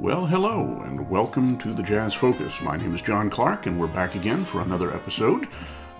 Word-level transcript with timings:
Well, 0.00 0.24
hello, 0.24 0.80
and 0.86 1.10
welcome 1.10 1.58
to 1.58 1.74
the 1.74 1.82
Jazz 1.82 2.14
Focus. 2.14 2.62
My 2.62 2.78
name 2.78 2.94
is 2.94 3.02
John 3.02 3.28
Clark, 3.28 3.66
and 3.66 3.78
we're 3.78 3.86
back 3.86 4.14
again 4.14 4.46
for 4.46 4.62
another 4.62 4.94
episode. 4.94 5.44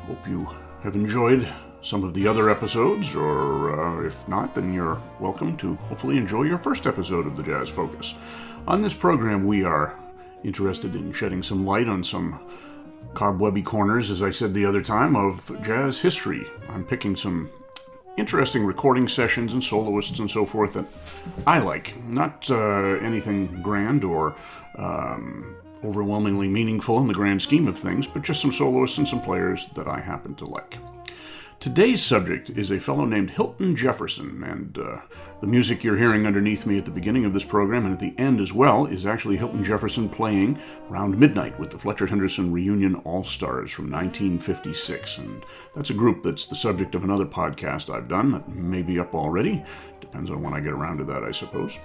Hope 0.07 0.27
you 0.27 0.49
have 0.83 0.95
enjoyed 0.95 1.47
some 1.83 2.03
of 2.03 2.15
the 2.15 2.27
other 2.27 2.49
episodes, 2.49 3.15
or 3.15 3.79
uh, 3.79 4.07
if 4.07 4.27
not, 4.27 4.55
then 4.55 4.73
you're 4.73 4.99
welcome 5.21 5.55
to 5.59 5.75
hopefully 5.75 6.17
enjoy 6.17 6.45
your 6.45 6.57
first 6.57 6.87
episode 6.87 7.27
of 7.27 7.37
the 7.37 7.43
Jazz 7.43 7.69
Focus. 7.69 8.15
On 8.67 8.81
this 8.81 8.95
program, 8.95 9.45
we 9.45 9.65
are 9.65 10.01
interested 10.45 10.95
in 10.95 11.13
shedding 11.13 11.43
some 11.43 11.67
light 11.67 11.87
on 11.87 12.03
some 12.03 12.41
cobwebby 13.13 13.61
corners, 13.61 14.11
as 14.11 14.23
I 14.23 14.31
said 14.31 14.55
the 14.55 14.65
other 14.65 14.81
time, 14.81 15.15
of 15.15 15.55
jazz 15.63 15.99
history. 15.99 16.47
I'm 16.71 16.87
picking 16.87 17.17
some 17.17 17.51
interesting 18.21 18.67
recording 18.67 19.09
sessions 19.09 19.55
and 19.55 19.65
soloists 19.65 20.19
and 20.19 20.31
so 20.31 20.45
forth 20.45 20.75
that 20.75 20.85
I 21.47 21.59
like. 21.59 21.97
Not 22.05 22.51
uh, 22.51 22.99
anything 23.01 23.63
grand 23.63 24.05
or 24.05 24.37
um, 24.77 25.57
overwhelmingly 25.83 26.47
meaningful 26.47 26.99
in 27.01 27.09
the 27.09 27.15
grand 27.15 27.41
scheme 27.41 27.67
of 27.67 27.79
things, 27.79 28.07
but 28.07 28.23
just 28.23 28.43
some 28.43 28.53
soloists 28.53 28.99
and 28.99 29.09
some 29.09 29.23
players 29.23 29.67
that 29.75 29.89
I 29.89 30.01
happen 30.01 30.35
to 30.37 30.45
like. 30.45 30.79
Today's 31.61 32.03
subject 32.03 32.49
is 32.49 32.71
a 32.71 32.81
fellow 32.81 33.05
named 33.05 33.29
Hilton 33.29 33.77
Jefferson, 33.77 34.43
and 34.43 34.79
uh, 34.79 35.03
the 35.43 35.47
music 35.47 35.85
you're 35.85 35.99
hearing 35.99 36.27
underneath 36.27 36.65
me 36.65 36.79
at 36.79 36.87
the 36.87 36.91
beginning 36.91 37.27
of 37.27 37.35
this 37.35 37.45
program 37.45 37.85
and 37.85 37.93
at 37.93 38.01
the 38.01 38.15
end 38.17 38.41
as 38.41 38.55
well 38.55 38.87
is 38.87 39.05
actually 39.05 39.37
Hilton 39.37 39.63
Jefferson 39.63 40.09
playing 40.09 40.59
Round 40.89 41.19
Midnight 41.19 41.61
with 41.61 41.69
the 41.69 41.77
Fletcher 41.77 42.07
Henderson 42.07 42.51
Reunion 42.51 42.95
All 43.05 43.23
Stars 43.23 43.71
from 43.71 43.91
1956. 43.91 45.19
And 45.19 45.45
that's 45.75 45.91
a 45.91 45.95
group 45.95 46.23
that's 46.23 46.47
the 46.47 46.57
subject 46.57 46.95
of 46.95 47.05
another 47.05 47.27
podcast 47.27 47.95
I've 47.95 48.09
done 48.09 48.31
that 48.33 48.49
may 48.49 48.81
be 48.81 48.99
up 48.99 49.15
already. 49.15 49.63
Depends 50.01 50.31
on 50.31 50.43
when 50.43 50.55
I 50.55 50.61
get 50.61 50.73
around 50.73 50.97
to 50.97 51.05
that, 51.05 51.25
I 51.25 51.31
suppose. 51.31 51.79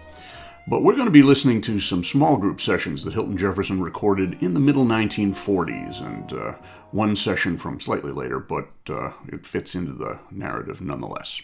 But 0.67 0.81
we're 0.81 0.95
going 0.95 1.05
to 1.05 1.11
be 1.11 1.21
listening 1.21 1.61
to 1.61 1.79
some 1.79 2.03
small 2.03 2.37
group 2.37 2.59
sessions 2.59 3.03
that 3.03 3.13
Hilton 3.13 3.37
Jefferson 3.37 3.81
recorded 3.81 4.41
in 4.41 4.55
the 4.55 4.59
middle 4.59 4.85
1940s, 4.85 6.01
and 6.01 6.33
uh, 6.33 6.53
one 6.89 7.15
session 7.15 7.55
from 7.55 7.79
slightly 7.79 8.11
later, 8.11 8.39
but 8.39 8.69
uh, 8.89 9.11
it 9.27 9.45
fits 9.45 9.75
into 9.75 9.93
the 9.93 10.17
narrative 10.31 10.81
nonetheless. 10.81 11.41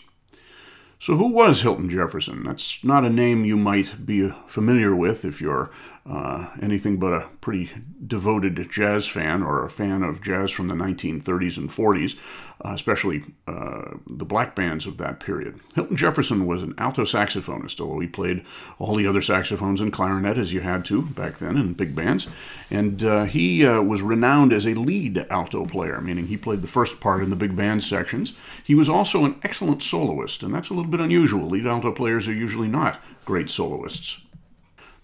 So, 1.02 1.18
who 1.18 1.30
was 1.30 1.64
Hilton 1.64 1.90
Jefferson? 1.90 2.44
That's 2.44 2.84
not 2.84 3.06
a 3.06 3.10
name 3.10 3.44
you 3.44 3.58
might 3.58 4.06
be 4.06 4.32
familiar 4.46 4.96
with 4.96 5.26
if 5.26 5.42
you're 5.42 5.72
uh, 6.06 6.50
anything 6.62 6.98
but 6.98 7.14
a 7.14 7.30
pretty 7.42 7.72
devoted 8.06 8.70
jazz 8.70 9.08
fan 9.08 9.42
or 9.42 9.66
a 9.66 9.70
fan 9.70 10.04
of 10.04 10.22
jazz 10.22 10.52
from 10.52 10.68
the 10.68 10.76
1930s 10.76 11.58
and 11.58 11.72
40s, 11.72 12.20
uh, 12.64 12.74
especially 12.74 13.24
uh, 13.48 13.92
the 14.08 14.26
black 14.26 14.56
bands 14.56 14.86
of 14.86 14.98
that 14.98 15.20
period. 15.20 15.60
Hilton 15.74 15.96
Jefferson 15.96 16.46
was 16.46 16.62
an 16.62 16.76
alto 16.78 17.04
saxophonist, 17.04 17.80
although 17.82 18.00
he 18.00 18.08
played 18.08 18.46
all 18.78 18.96
the 18.96 19.08
other 19.08 19.22
saxophones 19.22 19.82
and 19.82 19.92
clarinet 19.92 20.38
as 20.38 20.54
you 20.54 20.62
had 20.62 20.86
to 20.86 21.04
back 21.04 21.38
then 21.38 21.58
in 21.58 21.74
big 21.74 21.96
bands. 21.96 22.28
And 22.70 23.04
uh, 23.04 23.24
he 23.24 23.66
uh, 23.66 23.82
was 23.82 24.02
renowned 24.02 24.54
as 24.54 24.68
a 24.68 24.76
lead 24.76 25.26
alto 25.30 25.66
player, 25.66 26.00
meaning 26.02 26.28
he 26.28 26.38
played 26.38 26.62
the 26.62 26.68
first 26.68 27.00
part 27.00 27.24
in 27.24 27.30
the 27.30 27.36
big 27.36 27.56
band 27.56 27.84
sections. 27.84 28.38
He 28.64 28.76
was 28.76 28.90
also 28.90 29.26
an 29.26 29.40
excellent 29.44 29.82
soloist, 29.82 30.44
and 30.44 30.54
that's 30.54 30.70
a 30.70 30.74
little 30.74 30.92
bit 30.92 31.00
unusual. 31.00 31.48
Lead 31.48 31.66
alto 31.66 31.92
players 31.92 32.28
are 32.28 32.34
usually 32.34 32.68
not 32.68 33.02
great 33.26 33.50
soloists. 33.50 34.22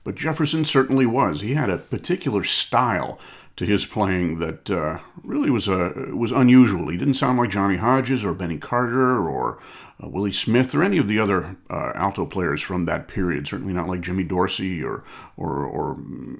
But 0.03 0.15
Jefferson 0.15 0.63
certainly 0.63 1.05
was. 1.05 1.41
He 1.41 1.55
had 1.55 1.69
a 1.69 1.77
particular 1.77 2.45
style 2.45 3.19
to 3.57 3.65
his 3.65 3.87
playing 3.87 4.37
that 4.37 4.69
uh, 4.69 4.99
really 5.23 5.49
was 5.49 5.67
uh, 5.67 5.91
was 6.13 6.31
unusual. 6.31 6.89
He 6.89 6.97
didn't 6.97 7.15
sound 7.15 7.39
like 7.39 7.49
Johnny 7.49 7.77
Hodges 7.77 8.23
or 8.23 8.33
Benny 8.33 8.59
Carter 8.59 9.27
or 9.27 9.59
uh, 10.01 10.07
Willie 10.07 10.31
Smith 10.31 10.75
or 10.75 10.83
any 10.83 10.99
of 10.99 11.07
the 11.07 11.19
other 11.19 11.57
uh, 11.69 11.91
alto 11.95 12.25
players 12.25 12.61
from 12.61 12.85
that 12.85 13.07
period. 13.07 13.47
Certainly 13.47 13.73
not 13.73 13.87
like 13.87 14.01
Jimmy 14.01 14.23
Dorsey 14.23 14.83
or, 14.83 15.03
or 15.35 15.65
or 15.65 15.97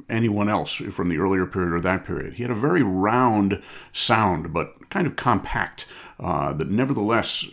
anyone 0.09 0.47
else 0.47 0.75
from 0.75 1.09
the 1.09 1.17
earlier 1.17 1.47
period 1.47 1.73
or 1.73 1.81
that 1.81 2.05
period. 2.05 2.35
He 2.35 2.43
had 2.43 2.51
a 2.51 2.55
very 2.55 2.83
round 2.83 3.63
sound, 3.91 4.53
but 4.53 4.89
kind 4.89 5.07
of 5.07 5.15
compact 5.15 5.87
uh, 6.19 6.53
that 6.53 6.69
nevertheless 6.69 7.47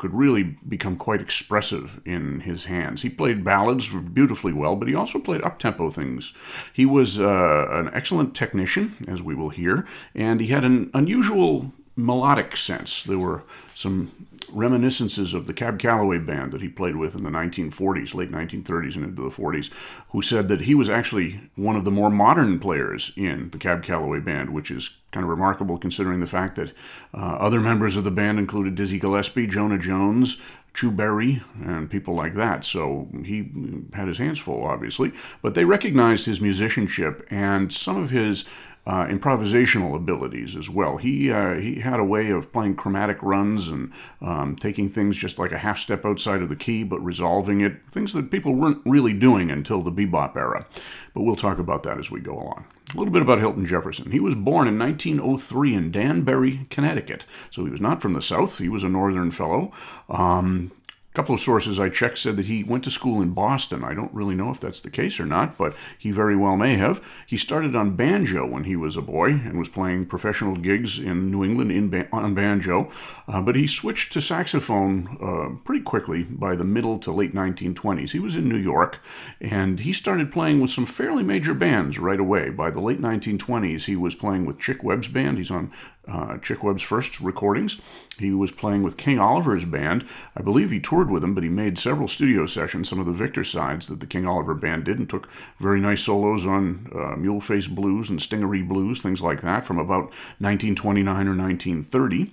could 0.00 0.14
really 0.14 0.56
become 0.66 0.96
quite 0.96 1.20
expressive 1.20 2.00
in 2.06 2.40
his 2.40 2.64
hands. 2.64 3.02
He 3.02 3.10
played 3.10 3.44
ballads 3.44 3.94
beautifully 4.14 4.54
well, 4.54 4.74
but 4.74 4.88
he 4.88 4.94
also 4.94 5.18
played 5.18 5.42
up-tempo 5.42 5.90
things. 5.90 6.32
He 6.72 6.86
was 6.86 7.20
uh, 7.20 7.66
an 7.70 7.90
excellent 7.92 8.34
technician, 8.34 8.96
as 9.06 9.22
we 9.22 9.34
will 9.34 9.50
hear, 9.50 9.86
and 10.14 10.40
he 10.40 10.46
had 10.46 10.64
an 10.64 10.90
unusual 10.94 11.72
melodic 12.04 12.56
sense. 12.56 13.04
There 13.04 13.18
were 13.18 13.42
some 13.74 14.12
reminiscences 14.52 15.32
of 15.34 15.46
the 15.46 15.52
Cab 15.52 15.78
Calloway 15.78 16.18
band 16.18 16.52
that 16.52 16.60
he 16.60 16.68
played 16.68 16.96
with 16.96 17.14
in 17.14 17.24
the 17.24 17.30
1940s, 17.30 18.14
late 18.14 18.30
1930s 18.30 18.96
and 18.96 19.04
into 19.04 19.22
the 19.22 19.28
40s, 19.28 19.70
who 20.10 20.22
said 20.22 20.48
that 20.48 20.62
he 20.62 20.74
was 20.74 20.90
actually 20.90 21.40
one 21.56 21.76
of 21.76 21.84
the 21.84 21.90
more 21.90 22.10
modern 22.10 22.58
players 22.58 23.12
in 23.16 23.50
the 23.50 23.58
Cab 23.58 23.82
Calloway 23.82 24.20
band, 24.20 24.50
which 24.50 24.70
is 24.70 24.96
kind 25.12 25.24
of 25.24 25.30
remarkable 25.30 25.78
considering 25.78 26.20
the 26.20 26.26
fact 26.26 26.56
that 26.56 26.72
uh, 27.14 27.36
other 27.36 27.60
members 27.60 27.96
of 27.96 28.04
the 28.04 28.10
band 28.10 28.38
included 28.38 28.74
Dizzy 28.74 28.98
Gillespie, 28.98 29.46
Jonah 29.46 29.78
Jones, 29.78 30.40
Chu 30.72 30.90
Berry, 30.90 31.42
and 31.64 31.90
people 31.90 32.14
like 32.14 32.34
that. 32.34 32.64
So 32.64 33.08
he 33.24 33.50
had 33.92 34.06
his 34.06 34.18
hands 34.18 34.38
full, 34.38 34.64
obviously. 34.64 35.12
But 35.42 35.54
they 35.54 35.64
recognized 35.64 36.26
his 36.26 36.40
musicianship 36.40 37.26
and 37.30 37.72
some 37.72 37.96
of 37.96 38.10
his 38.10 38.44
uh, 38.86 39.06
improvisational 39.06 39.94
abilities 39.94 40.56
as 40.56 40.70
well. 40.70 40.96
He 40.96 41.30
uh, 41.30 41.54
he 41.54 41.80
had 41.80 42.00
a 42.00 42.04
way 42.04 42.30
of 42.30 42.52
playing 42.52 42.76
chromatic 42.76 43.22
runs 43.22 43.68
and 43.68 43.92
um, 44.20 44.56
taking 44.56 44.88
things 44.88 45.18
just 45.18 45.38
like 45.38 45.52
a 45.52 45.58
half 45.58 45.78
step 45.78 46.04
outside 46.04 46.42
of 46.42 46.48
the 46.48 46.56
key, 46.56 46.82
but 46.84 47.00
resolving 47.00 47.60
it. 47.60 47.80
Things 47.92 48.12
that 48.14 48.30
people 48.30 48.54
weren't 48.54 48.82
really 48.84 49.12
doing 49.12 49.50
until 49.50 49.82
the 49.82 49.92
bebop 49.92 50.36
era. 50.36 50.66
But 51.14 51.22
we'll 51.22 51.36
talk 51.36 51.58
about 51.58 51.82
that 51.82 51.98
as 51.98 52.10
we 52.10 52.20
go 52.20 52.34
along. 52.34 52.64
A 52.94 52.98
little 52.98 53.12
bit 53.12 53.22
about 53.22 53.38
Hilton 53.38 53.66
Jefferson. 53.66 54.10
He 54.10 54.18
was 54.18 54.34
born 54.34 54.66
in 54.66 54.76
1903 54.76 55.74
in 55.74 55.90
Danbury, 55.92 56.66
Connecticut. 56.70 57.24
So 57.50 57.64
he 57.64 57.70
was 57.70 57.80
not 57.80 58.02
from 58.02 58.14
the 58.14 58.22
South. 58.22 58.58
He 58.58 58.68
was 58.68 58.82
a 58.82 58.88
Northern 58.88 59.30
fellow. 59.30 59.70
Um, 60.08 60.72
a 61.10 61.14
couple 61.14 61.34
of 61.34 61.40
sources 61.40 61.80
I 61.80 61.88
checked 61.88 62.18
said 62.18 62.36
that 62.36 62.46
he 62.46 62.62
went 62.62 62.84
to 62.84 62.90
school 62.90 63.20
in 63.20 63.32
Boston. 63.32 63.82
I 63.82 63.94
don't 63.94 64.14
really 64.14 64.36
know 64.36 64.50
if 64.50 64.60
that's 64.60 64.80
the 64.80 64.90
case 64.90 65.18
or 65.18 65.26
not, 65.26 65.58
but 65.58 65.74
he 65.98 66.12
very 66.12 66.36
well 66.36 66.56
may 66.56 66.76
have. 66.76 67.04
He 67.26 67.36
started 67.36 67.74
on 67.74 67.96
banjo 67.96 68.46
when 68.46 68.62
he 68.62 68.76
was 68.76 68.96
a 68.96 69.02
boy 69.02 69.30
and 69.30 69.58
was 69.58 69.68
playing 69.68 70.06
professional 70.06 70.54
gigs 70.54 71.00
in 71.00 71.30
New 71.30 71.42
England 71.42 71.72
in 71.72 71.90
ba- 71.90 72.08
on 72.12 72.34
banjo, 72.34 72.90
uh, 73.26 73.42
but 73.42 73.56
he 73.56 73.66
switched 73.66 74.12
to 74.12 74.20
saxophone 74.20 75.18
uh, 75.20 75.56
pretty 75.64 75.82
quickly 75.82 76.22
by 76.22 76.54
the 76.54 76.64
middle 76.64 76.98
to 77.00 77.10
late 77.10 77.34
1920s. 77.34 78.12
He 78.12 78.20
was 78.20 78.36
in 78.36 78.48
New 78.48 78.58
York 78.58 79.00
and 79.40 79.80
he 79.80 79.92
started 79.92 80.30
playing 80.30 80.60
with 80.60 80.70
some 80.70 80.86
fairly 80.86 81.24
major 81.24 81.54
bands 81.54 81.98
right 81.98 82.20
away. 82.20 82.50
By 82.50 82.70
the 82.70 82.80
late 82.80 83.00
1920s, 83.00 83.86
he 83.86 83.96
was 83.96 84.14
playing 84.14 84.46
with 84.46 84.60
Chick 84.60 84.84
Webb's 84.84 85.08
band. 85.08 85.38
He's 85.38 85.50
on 85.50 85.72
uh, 86.08 86.38
Chick 86.38 86.62
Webb's 86.62 86.82
first 86.82 87.20
recordings. 87.20 87.80
He 88.18 88.32
was 88.32 88.50
playing 88.50 88.82
with 88.82 88.96
King 88.96 89.18
Oliver's 89.18 89.64
band. 89.64 90.06
I 90.36 90.42
believe 90.42 90.70
he 90.70 90.80
toured 90.80 91.10
with 91.10 91.22
him, 91.22 91.34
but 91.34 91.42
he 91.42 91.48
made 91.48 91.78
several 91.78 92.08
studio 92.08 92.46
sessions, 92.46 92.88
some 92.88 92.98
of 92.98 93.06
the 93.06 93.12
Victor 93.12 93.44
sides 93.44 93.86
that 93.88 94.00
the 94.00 94.06
King 94.06 94.26
Oliver 94.26 94.54
band 94.54 94.84
did, 94.84 94.98
and 94.98 95.08
took 95.08 95.30
very 95.58 95.80
nice 95.80 96.02
solos 96.02 96.46
on 96.46 96.90
uh, 96.94 97.16
Mule 97.16 97.40
Face 97.40 97.66
Blues 97.66 98.10
and 98.10 98.20
Stingaree 98.20 98.66
Blues, 98.66 99.02
things 99.02 99.22
like 99.22 99.42
that, 99.42 99.64
from 99.64 99.78
about 99.78 100.10
1929 100.38 101.06
or 101.28 101.36
1930. 101.36 102.32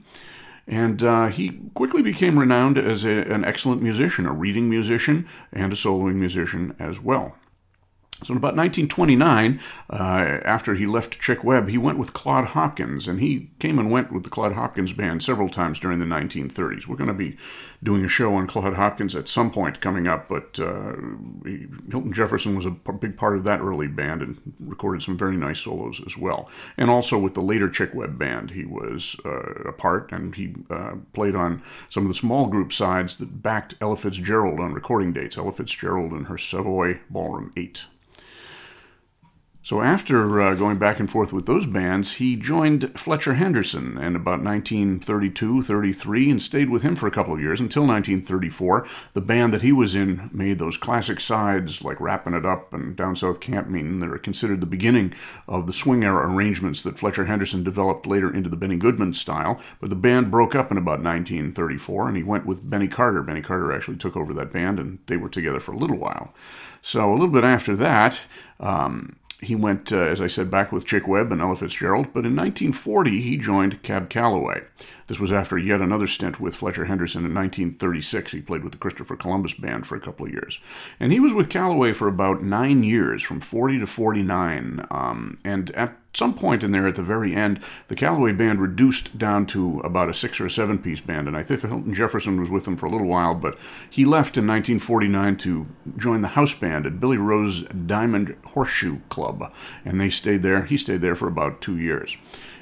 And 0.67 1.01
uh, 1.01 1.27
he 1.27 1.61
quickly 1.73 2.01
became 2.01 2.38
renowned 2.38 2.77
as 2.77 3.06
a, 3.06 3.22
an 3.31 3.45
excellent 3.45 3.81
musician, 3.81 4.25
a 4.25 4.33
reading 4.33 4.69
musician, 4.69 5.27
and 5.53 5.72
a 5.72 5.75
soloing 5.77 6.16
musician 6.16 6.75
as 6.77 7.00
well. 7.00 7.35
So 8.23 8.33
in 8.33 8.38
about 8.38 8.55
1929, 8.55 9.59
uh, 9.91 9.95
after 9.95 10.73
he 10.73 10.88
left 10.88 11.19
Chick 11.19 11.44
Webb, 11.44 11.67
he 11.67 11.78
went 11.78 12.00
with 12.00 12.13
Claude 12.13 12.45
Hopkins, 12.45 13.07
and 13.07 13.19
he 13.19 13.51
came 13.59 13.78
and 13.78 13.91
went 13.91 14.11
with 14.11 14.23
the 14.23 14.31
Claude 14.31 14.53
Hopkins 14.53 14.91
band 14.91 15.22
several 15.22 15.50
times 15.50 15.79
during 15.79 16.00
the 16.00 16.05
1930s. 16.05 16.88
We're 16.88 16.95
going 16.95 17.09
to 17.09 17.13
be 17.13 17.38
doing 17.83 18.03
a 18.03 18.07
show 18.07 18.33
on 18.33 18.47
Claude 18.47 18.73
Hopkins 18.73 19.16
at 19.16 19.27
some 19.27 19.51
point 19.51 19.81
coming 19.81 20.07
up, 20.07 20.27
but 20.27 20.59
uh, 20.59 20.95
he, 21.45 21.67
Hilton 21.91 22.11
Jefferson 22.11 22.56
was 22.56 22.66
a 22.66 22.72
p- 22.72 22.91
big 22.94 23.17
part 23.17 23.38
of 23.38 23.44
that 23.44 23.61
early 23.61 23.88
band 23.88 24.24
and 24.24 24.41
recorded 24.59 25.03
some 25.03 25.15
very 25.15 25.38
nice 25.38 25.59
solos 25.59 26.01
as 26.03 26.18
well. 26.18 26.50
And 26.75 26.89
also 26.89 27.19
with 27.19 27.36
the 27.36 27.41
later 27.41 27.69
Chick 27.69 27.94
Webb 27.94 28.18
band, 28.18 28.51
he 28.51 28.65
was 28.65 29.15
uh, 29.25 29.69
a 29.69 29.74
part, 29.74 30.12
and 30.12 30.33
he 30.33 30.56
uh, 30.71 30.95
played 31.13 31.36
on 31.36 31.62
some 31.88 32.03
of 32.03 32.07
the 32.07 32.15
small 32.15 32.47
group 32.47 32.74
sides 32.74 33.18
that 33.18 33.44
backed 33.44 33.75
Ella 33.80 33.95
Fitzgerald 33.95 34.59
on 34.59 34.74
recording 34.74 35.13
dates. 35.13 35.38
Ella 35.38 35.51
Fitzgerald 35.51 36.13
and 36.13 36.25
her 36.27 36.38
Savoy 36.39 37.00
Ballroom 37.12 37.53
8. 37.56 37.86
So 39.67 39.81
after 39.81 40.39
uh, 40.39 40.55
going 40.55 40.77
back 40.77 40.97
and 40.97 41.09
forth 41.09 41.33
with 41.33 41.45
those 41.45 41.65
bands, 41.65 42.13
he 42.13 42.37
joined 42.37 42.97
Fletcher 42.97 43.33
Henderson 43.33 43.97
in 43.97 44.15
about 44.15 44.41
1932 44.41 45.61
33 45.61 46.31
and 46.31 46.41
stayed 46.41 46.69
with 46.69 46.83
him 46.83 46.95
for 46.95 47.05
a 47.05 47.11
couple 47.11 47.33
of 47.33 47.41
years 47.41 47.59
until 47.59 47.81
1934. 47.81 48.87
The 49.11 49.19
band 49.19 49.51
that 49.51 49.63
he 49.63 49.73
was 49.73 49.93
in 49.93 50.29
made 50.31 50.59
those 50.59 50.77
classic 50.77 51.19
sides 51.19 51.83
like 51.83 51.99
Wrapping 51.99 52.33
It 52.33 52.45
Up 52.45 52.73
and 52.73 52.95
Down 52.95 53.17
South 53.17 53.41
Camp 53.41 53.67
Meeting 53.67 53.99
that 53.99 54.09
are 54.09 54.17
considered 54.17 54.61
the 54.61 54.67
beginning 54.67 55.13
of 55.49 55.67
the 55.67 55.73
swing 55.73 56.01
era 56.01 56.33
arrangements 56.33 56.81
that 56.83 56.97
Fletcher 56.97 57.25
Henderson 57.25 57.65
developed 57.65 58.07
later 58.07 58.33
into 58.33 58.49
the 58.49 58.55
Benny 58.55 58.77
Goodman 58.77 59.11
style. 59.11 59.59
But 59.81 59.89
the 59.89 59.97
band 59.97 60.31
broke 60.31 60.55
up 60.55 60.71
in 60.71 60.77
about 60.77 61.03
1934 61.03 62.07
and 62.07 62.15
he 62.15 62.23
went 62.23 62.45
with 62.45 62.69
Benny 62.69 62.87
Carter. 62.87 63.21
Benny 63.21 63.41
Carter 63.41 63.73
actually 63.73 63.97
took 63.97 64.15
over 64.15 64.33
that 64.33 64.53
band 64.53 64.79
and 64.79 64.99
they 65.07 65.17
were 65.17 65.27
together 65.27 65.59
for 65.59 65.73
a 65.73 65.77
little 65.77 65.97
while. 65.97 66.33
So 66.81 67.11
a 67.11 67.15
little 67.15 67.27
bit 67.27 67.43
after 67.43 67.75
that, 67.75 68.21
um, 68.61 69.17
he 69.42 69.56
went, 69.56 69.92
uh, 69.92 69.98
as 69.98 70.19
I 70.19 70.28
said, 70.28 70.50
back 70.50 70.72
with 70.72 70.86
Chick 70.86 71.07
Webb 71.07 71.31
and 71.31 71.42
Ella 71.42 71.56
Fitzgerald, 71.56 72.07
but 72.13 72.25
in 72.25 72.36
1940 72.36 73.22
he 73.22 73.38
joined 73.38 73.84
Cab 73.84 74.10
Calloway. 74.10 74.63
This 75.07 75.19
was 75.19 75.31
after 75.31 75.57
yet 75.57 75.81
another 75.81 76.07
stint 76.07 76.39
with 76.39 76.56
Fletcher 76.56 76.86
Henderson 76.86 77.25
in 77.25 77.33
1936. 77.33 78.31
He 78.33 78.42
played 78.42 78.63
with 78.63 78.74
the 78.74 78.77
Christopher 78.77 79.15
Columbus 79.15 79.54
Band 79.54 79.88
for 79.88 79.95
a 79.95 80.01
couple 80.01 80.25
of 80.25 80.33
years. 80.33 80.59
And 81.00 81.12
he 81.12 81.19
was 81.19 81.33
with 81.33 81.50
Calloway 81.50 81.94
for 81.94 82.07
about 82.07 82.44
nine 82.44 82.83
years, 82.83 83.24
from 83.24 83.39
40 83.39 83.80
to 83.80 83.88
49. 83.88 84.86
Um, 84.92 85.38
and 85.45 85.71
at 85.71 85.98
some 86.13 86.33
point 86.33 86.63
in 86.63 86.71
there 86.71 86.88
at 86.88 86.95
the 86.95 87.04
very 87.04 87.36
end, 87.36 87.62
the 87.88 87.95
Calloway 87.95 88.33
band 88.33 88.59
reduced 88.59 89.18
down 89.18 89.45
to 89.45 89.80
about 89.81 90.09
a 90.09 90.13
six 90.13 90.42
or 90.42 90.48
a 90.48 90.51
seven 90.51 90.80
piece 90.80 91.00
band, 91.00 91.27
and 91.27 91.38
I 91.38 91.44
think 91.44 91.62
Hilton 91.62 91.94
Jefferson 91.94 92.39
was 92.39 92.50
with 92.50 92.65
them 92.65 92.75
for 92.75 92.88
a 92.88 92.89
little 92.89 93.07
while, 93.07 93.36
but 93.36 93.57
he 93.89 94.03
left 94.03 94.36
in 94.36 94.48
1949 94.48 95.38
to 95.38 95.68
join 95.95 96.21
the 96.21 96.30
house 96.30 96.56
band 96.56 96.86
at 96.86 97.00
Billy 97.00 97.18
Rose 97.18 97.63
Diamond 97.63 98.36
Horseshoe 98.45 99.00
Club, 99.10 99.53
and 99.86 100.01
they 100.01 100.10
stayed 100.10 100.42
there. 100.42 100.65
He 100.65 100.77
stayed 100.77 101.01
there 101.01 101.15
for 101.15 101.27
about 101.27 101.62
two 101.62 101.77
years. 101.77 102.18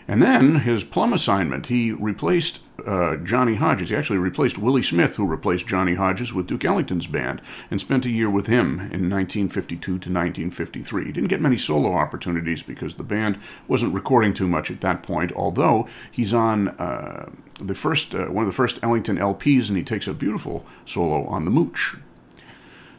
And 0.08 0.22
then 0.22 0.56
his 0.56 0.84
plum 0.84 1.14
assignment, 1.14 1.68
he 1.68 1.92
replaced 1.92 2.62
uh, 2.86 3.16
Johnny 3.18 3.56
Hodges. 3.56 3.90
He 3.90 3.96
actually 3.96 4.20
replaced 4.20 4.58
Willie 4.58 4.84
Smith, 4.84 5.16
who 5.16 5.26
replaced 5.26 5.68
Johnny 5.68 5.96
Hodges 5.96 6.34
with 6.34 6.46
Duke 6.46 6.64
Ellington's 6.64 7.08
band, 7.08 7.42
and 7.72 7.82
spent 7.82 8.06
a 8.06 8.12
year 8.12 8.30
with 8.30 8.46
him 8.46 8.80
in 8.80 9.10
1952 9.10 9.80
to 9.80 9.94
1953. 9.94 11.06
He 11.06 11.12
didn't 11.12 11.30
get 11.30 11.42
many 11.42 11.58
solo 11.58 11.94
opportunities 11.94 12.62
because 12.62 12.96
the 12.96 13.04
band 13.04 13.40
wasn't 13.68 13.94
recording 13.94 14.34
too 14.34 14.48
much 14.48 14.70
at 14.70 14.82
that 14.82 15.02
point, 15.02 15.32
although 15.32 15.88
he's 16.12 16.34
on 16.34 16.70
uh, 16.70 17.30
the 17.60 17.76
first 17.76 18.14
uh, 18.14 18.26
one 18.26 18.44
of 18.44 18.50
the 18.50 18.56
first 18.56 18.80
Ellington 18.84 19.18
LPs, 19.18 19.70
and 19.70 19.78
he 19.78 19.84
takes 19.84 20.08
a 20.08 20.14
beautiful 20.14 20.66
solo 20.86 21.26
on 21.26 21.46
the 21.46 21.52
Mooch. 21.52 21.98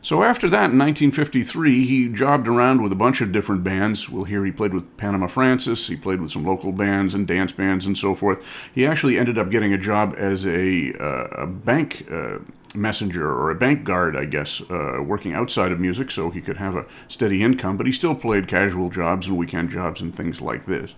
So 0.06 0.22
after 0.22 0.48
that, 0.50 0.70
in 0.70 0.78
1953, 0.78 1.84
he 1.84 2.08
jobbed 2.08 2.46
around 2.46 2.80
with 2.80 2.92
a 2.92 2.94
bunch 2.94 3.20
of 3.20 3.32
different 3.32 3.64
bands. 3.64 4.08
We'll 4.08 4.22
hear 4.22 4.44
he 4.44 4.52
played 4.52 4.72
with 4.72 4.96
Panama 4.96 5.26
Francis, 5.26 5.88
he 5.88 5.96
played 5.96 6.20
with 6.20 6.30
some 6.30 6.44
local 6.44 6.70
bands 6.70 7.12
and 7.12 7.26
dance 7.26 7.50
bands 7.50 7.86
and 7.86 7.98
so 7.98 8.14
forth. 8.14 8.70
He 8.72 8.86
actually 8.86 9.18
ended 9.18 9.36
up 9.36 9.50
getting 9.50 9.72
a 9.72 9.78
job 9.78 10.14
as 10.16 10.46
a, 10.46 10.94
uh, 11.00 11.42
a 11.42 11.46
bank 11.48 12.06
uh, 12.08 12.38
messenger 12.72 13.28
or 13.28 13.50
a 13.50 13.56
bank 13.56 13.82
guard, 13.82 14.16
I 14.16 14.26
guess, 14.26 14.62
uh, 14.70 15.02
working 15.04 15.34
outside 15.34 15.72
of 15.72 15.80
music 15.80 16.12
so 16.12 16.30
he 16.30 16.40
could 16.40 16.58
have 16.58 16.76
a 16.76 16.86
steady 17.08 17.42
income, 17.42 17.76
but 17.76 17.86
he 17.86 17.92
still 17.92 18.14
played 18.14 18.46
casual 18.46 18.90
jobs 18.90 19.26
and 19.26 19.36
weekend 19.36 19.70
jobs 19.70 20.00
and 20.00 20.14
things 20.14 20.40
like 20.40 20.66
this. 20.66 20.94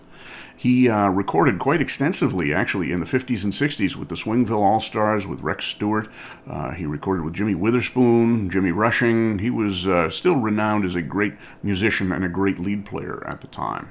He 0.59 0.89
uh, 0.89 1.09
recorded 1.11 1.61
quite 1.61 1.81
extensively, 1.81 2.53
actually, 2.53 2.91
in 2.91 2.99
the 2.99 3.07
50s 3.07 3.45
and 3.45 3.53
60s 3.53 3.95
with 3.95 4.09
the 4.09 4.17
Swingville 4.17 4.61
All 4.61 4.81
Stars, 4.81 5.25
with 5.25 5.41
Rex 5.41 5.65
Stewart. 5.67 6.09
Uh, 6.49 6.73
he 6.73 6.85
recorded 6.85 7.25
with 7.25 7.33
Jimmy 7.33 7.55
Witherspoon, 7.55 8.51
Jimmy 8.51 8.73
Rushing. 8.73 9.39
He 9.39 9.51
was 9.51 9.87
uh, 9.87 10.11
still 10.11 10.35
renowned 10.35 10.85
as 10.85 10.97
a 10.97 11.01
great 11.01 11.35
musician 11.63 12.11
and 12.11 12.25
a 12.25 12.29
great 12.29 12.59
lead 12.59 12.85
player 12.85 13.25
at 13.25 13.41
the 13.41 13.47
time. 13.47 13.89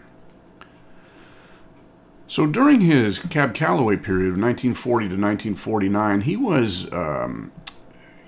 So 2.27 2.45
during 2.45 2.81
his 2.81 3.19
Cab 3.19 3.53
Calloway 3.53 3.95
period 3.95 4.33
of 4.33 4.37
1940 4.37 5.05
to 5.05 5.13
1949, 5.13 6.21
he 6.21 6.35
was 6.35 6.91
um, 6.91 7.53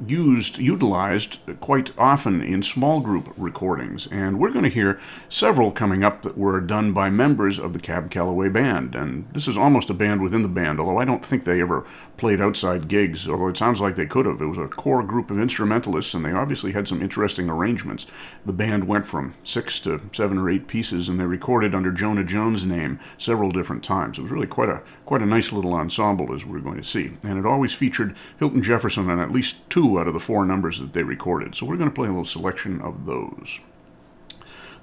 used, 0.06 0.58
utilized 0.58 1.40
quite 1.60 1.92
often 1.98 2.42
in 2.42 2.64
small 2.64 3.00
group 3.00 3.34
recordings, 3.38 4.08
and 4.08 4.40
we're 4.40 4.52
going 4.52 4.64
to 4.64 4.70
hear 4.70 5.00
several 5.28 5.72
coming 5.72 6.04
up 6.04 6.22
that 6.22 6.38
were 6.38 6.62
done 6.62 6.94
by 6.94 7.10
members 7.10 7.60
of 7.60 7.74
the 7.74 7.80
Cab 7.80 8.10
Calloway 8.10 8.50
Band. 8.50 8.96
And 8.96 9.28
this 9.30 9.48
is 9.48 9.58
almost 9.58 9.90
a 9.90 9.94
band 9.94 10.22
within 10.22 10.42
the 10.42 10.48
band, 10.48 10.80
although 10.80 11.00
I 11.00 11.06
don't 11.06 11.26
think 11.26 11.44
they 11.44 11.62
ever 11.62 11.86
played 12.18 12.42
outside 12.42 12.88
gigs, 12.88 13.28
although 13.28 13.48
it 13.48 13.58
sounds 13.58 13.82
like 13.82 13.96
they 13.96 14.06
could 14.06 14.26
have. 14.26 14.42
It 14.42 14.46
was 14.46 14.58
a 14.58 14.68
core 14.68 15.04
group 15.04 15.32
of 15.32 15.40
instrumentalists, 15.40 16.14
and 16.14 16.26
they 16.26 16.32
obviously 16.32 16.72
had 16.72 16.88
some 16.88 17.02
interesting 17.02 17.50
arrangements. 17.50 18.06
The 18.46 18.54
band 18.54 18.88
went 18.88 19.06
from 19.06 19.36
six 19.44 19.80
to 19.82 20.02
seven 20.12 20.38
or 20.38 20.50
eight 20.50 20.68
pieces, 20.68 21.10
and 21.10 21.20
they 21.20 21.26
recorded 21.26 21.76
under 21.76 21.92
Jonah 21.92 22.24
Jones' 22.24 22.66
name 22.66 23.00
several 23.18 23.52
different 23.52 23.84
times. 23.84 24.18
It 24.18 24.24
was 24.24 24.32
really 24.32 24.48
quite 24.48 24.70
a 24.70 24.82
quite 25.06 25.22
a 25.22 25.26
nice 25.26 25.52
little 25.52 25.74
ensemble, 25.74 26.34
as 26.34 26.46
we're 26.46 26.60
going 26.60 26.78
to 26.78 26.84
see, 26.84 27.12
and 27.24 27.40
it 27.40 27.46
always 27.46 27.74
featured 27.74 28.16
Hilton 28.38 28.62
Jefferson 28.62 29.10
on 29.10 29.20
at 29.20 29.32
least 29.32 29.68
two 29.90 30.00
out 30.00 30.08
of 30.08 30.14
the 30.14 30.20
four 30.20 30.46
numbers 30.46 30.80
that 30.80 30.94
they 30.94 31.04
recorded. 31.04 31.56
So 31.56 31.66
we're 31.66 31.78
going 31.78 31.90
to 31.90 31.96
play 31.96 32.08
a 32.08 32.12
little 32.12 32.24
selection 32.24 32.82
of 32.82 33.06
those. 33.06 33.60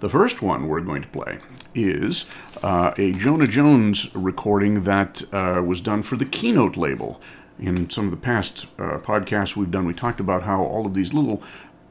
The 0.00 0.08
first 0.08 0.42
one 0.42 0.68
we're 0.68 0.80
going 0.80 1.02
to 1.02 1.08
play 1.08 1.38
is 1.74 2.26
uh, 2.62 2.92
a 2.98 3.12
Jonah 3.12 3.46
Jones 3.46 4.14
recording 4.14 4.84
that 4.84 5.22
uh, 5.32 5.62
was 5.64 5.80
done 5.80 6.02
for 6.02 6.16
the 6.16 6.26
Keynote 6.26 6.76
label. 6.76 7.20
In 7.58 7.88
some 7.88 8.04
of 8.04 8.10
the 8.10 8.18
past 8.18 8.66
uh, 8.78 8.98
podcasts 8.98 9.56
we've 9.56 9.70
done, 9.70 9.86
we 9.86 9.94
talked 9.94 10.20
about 10.20 10.42
how 10.42 10.62
all 10.62 10.84
of 10.84 10.92
these 10.92 11.14
little 11.14 11.42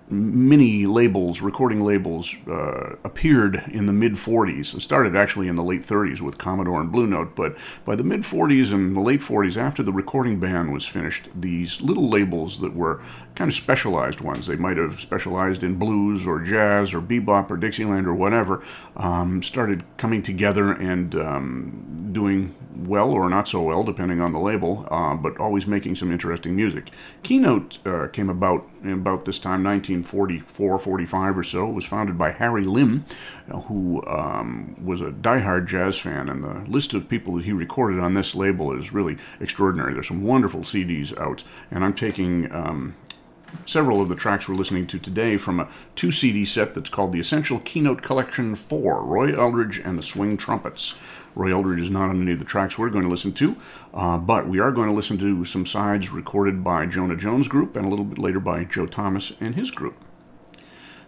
mini 0.09 0.85
labels, 0.85 1.41
recording 1.41 1.81
labels, 1.81 2.35
uh, 2.47 2.95
appeared 3.03 3.63
in 3.71 3.87
the 3.87 3.93
mid 3.93 4.13
40s. 4.13 4.75
It 4.75 4.81
started 4.81 5.15
actually 5.15 5.47
in 5.47 5.55
the 5.55 5.63
late 5.63 5.81
30s 5.81 6.21
with 6.21 6.37
Commodore 6.37 6.79
and 6.79 6.91
Blue 6.91 7.07
Note, 7.07 7.35
but 7.35 7.57
by 7.85 7.95
the 7.95 8.03
mid 8.03 8.21
40s 8.21 8.71
and 8.71 8.95
the 8.95 9.01
late 9.01 9.21
40s, 9.21 9.57
after 9.57 9.81
the 9.81 9.91
recording 9.91 10.39
ban 10.39 10.71
was 10.71 10.85
finished, 10.85 11.29
these 11.33 11.81
little 11.81 12.07
labels 12.09 12.59
that 12.59 12.75
were 12.75 13.01
kind 13.33 13.49
of 13.49 13.55
specialized 13.55 14.21
ones, 14.21 14.47
they 14.47 14.55
might 14.55 14.77
have 14.77 14.99
specialized 14.99 15.63
in 15.63 15.79
blues 15.79 16.27
or 16.27 16.39
jazz 16.39 16.93
or 16.93 17.01
bebop 17.01 17.49
or 17.49 17.57
Dixieland 17.57 18.05
or 18.05 18.13
whatever, 18.13 18.63
um, 18.95 19.41
started 19.41 19.83
coming 19.97 20.21
together 20.21 20.71
and 20.71 21.15
um, 21.15 22.09
doing 22.11 22.53
well 22.75 23.11
or 23.11 23.29
not 23.29 23.47
so 23.47 23.61
well, 23.61 23.83
depending 23.83 24.21
on 24.21 24.33
the 24.33 24.39
label, 24.39 24.87
uh, 24.91 25.15
but 25.15 25.37
always 25.39 25.65
making 25.65 25.95
some 25.95 26.11
interesting 26.11 26.55
music. 26.55 26.91
Keynote 27.23 27.79
uh, 27.85 28.07
came 28.07 28.29
about 28.29 28.69
about 28.93 29.25
this 29.25 29.39
time, 29.39 29.63
1944, 29.63 30.79
45 30.79 31.37
or 31.37 31.43
so. 31.43 31.69
It 31.69 31.73
was 31.73 31.85
founded 31.85 32.17
by 32.17 32.31
Harry 32.31 32.63
Lim, 32.63 33.05
uh, 33.51 33.61
who 33.61 34.05
um, 34.05 34.75
was 34.83 35.01
a 35.01 35.11
diehard 35.11 35.67
jazz 35.67 35.97
fan, 35.97 36.29
and 36.29 36.43
the 36.43 36.69
list 36.69 36.93
of 36.93 37.09
people 37.09 37.35
that 37.35 37.45
he 37.45 37.53
recorded 37.53 37.99
on 37.99 38.13
this 38.13 38.35
label 38.35 38.77
is 38.77 38.93
really 38.93 39.17
extraordinary. 39.39 39.93
There's 39.93 40.07
some 40.07 40.23
wonderful 40.23 40.61
CDs 40.61 41.17
out, 41.19 41.43
and 41.71 41.83
I'm 41.83 41.93
taking 41.93 42.51
um, 42.51 42.95
several 43.65 44.01
of 44.01 44.09
the 44.09 44.15
tracks 44.15 44.47
we're 44.47 44.55
listening 44.55 44.87
to 44.87 44.99
today 44.99 45.37
from 45.37 45.59
a 45.59 45.67
two 45.95 46.11
CD 46.11 46.45
set 46.45 46.73
that's 46.73 46.89
called 46.89 47.11
the 47.11 47.19
Essential 47.19 47.59
Keynote 47.59 48.01
Collection 48.01 48.55
4 48.55 49.03
Roy 49.03 49.33
Eldridge 49.33 49.79
and 49.79 49.97
the 49.97 50.03
Swing 50.03 50.37
Trumpets. 50.37 50.95
Roy 51.35 51.51
Eldridge 51.51 51.81
is 51.81 51.91
not 51.91 52.09
on 52.09 52.21
any 52.21 52.31
of 52.31 52.39
the 52.39 52.45
tracks 52.45 52.77
we're 52.77 52.89
going 52.89 53.03
to 53.03 53.09
listen 53.09 53.33
to, 53.33 53.57
uh, 53.93 54.17
but 54.17 54.47
we 54.47 54.59
are 54.59 54.71
going 54.71 54.89
to 54.89 54.95
listen 54.95 55.17
to 55.17 55.43
some 55.45 55.65
sides 55.65 56.11
recorded 56.11 56.63
by 56.63 56.85
Jonah 56.85 57.15
Jones 57.15 57.47
Group 57.47 57.75
and 57.75 57.85
a 57.85 57.89
little 57.89 58.05
bit 58.05 58.17
later 58.17 58.39
by 58.39 58.63
Joe 58.63 58.85
Thomas 58.85 59.33
and 59.39 59.55
his 59.55 59.71
group. 59.71 60.04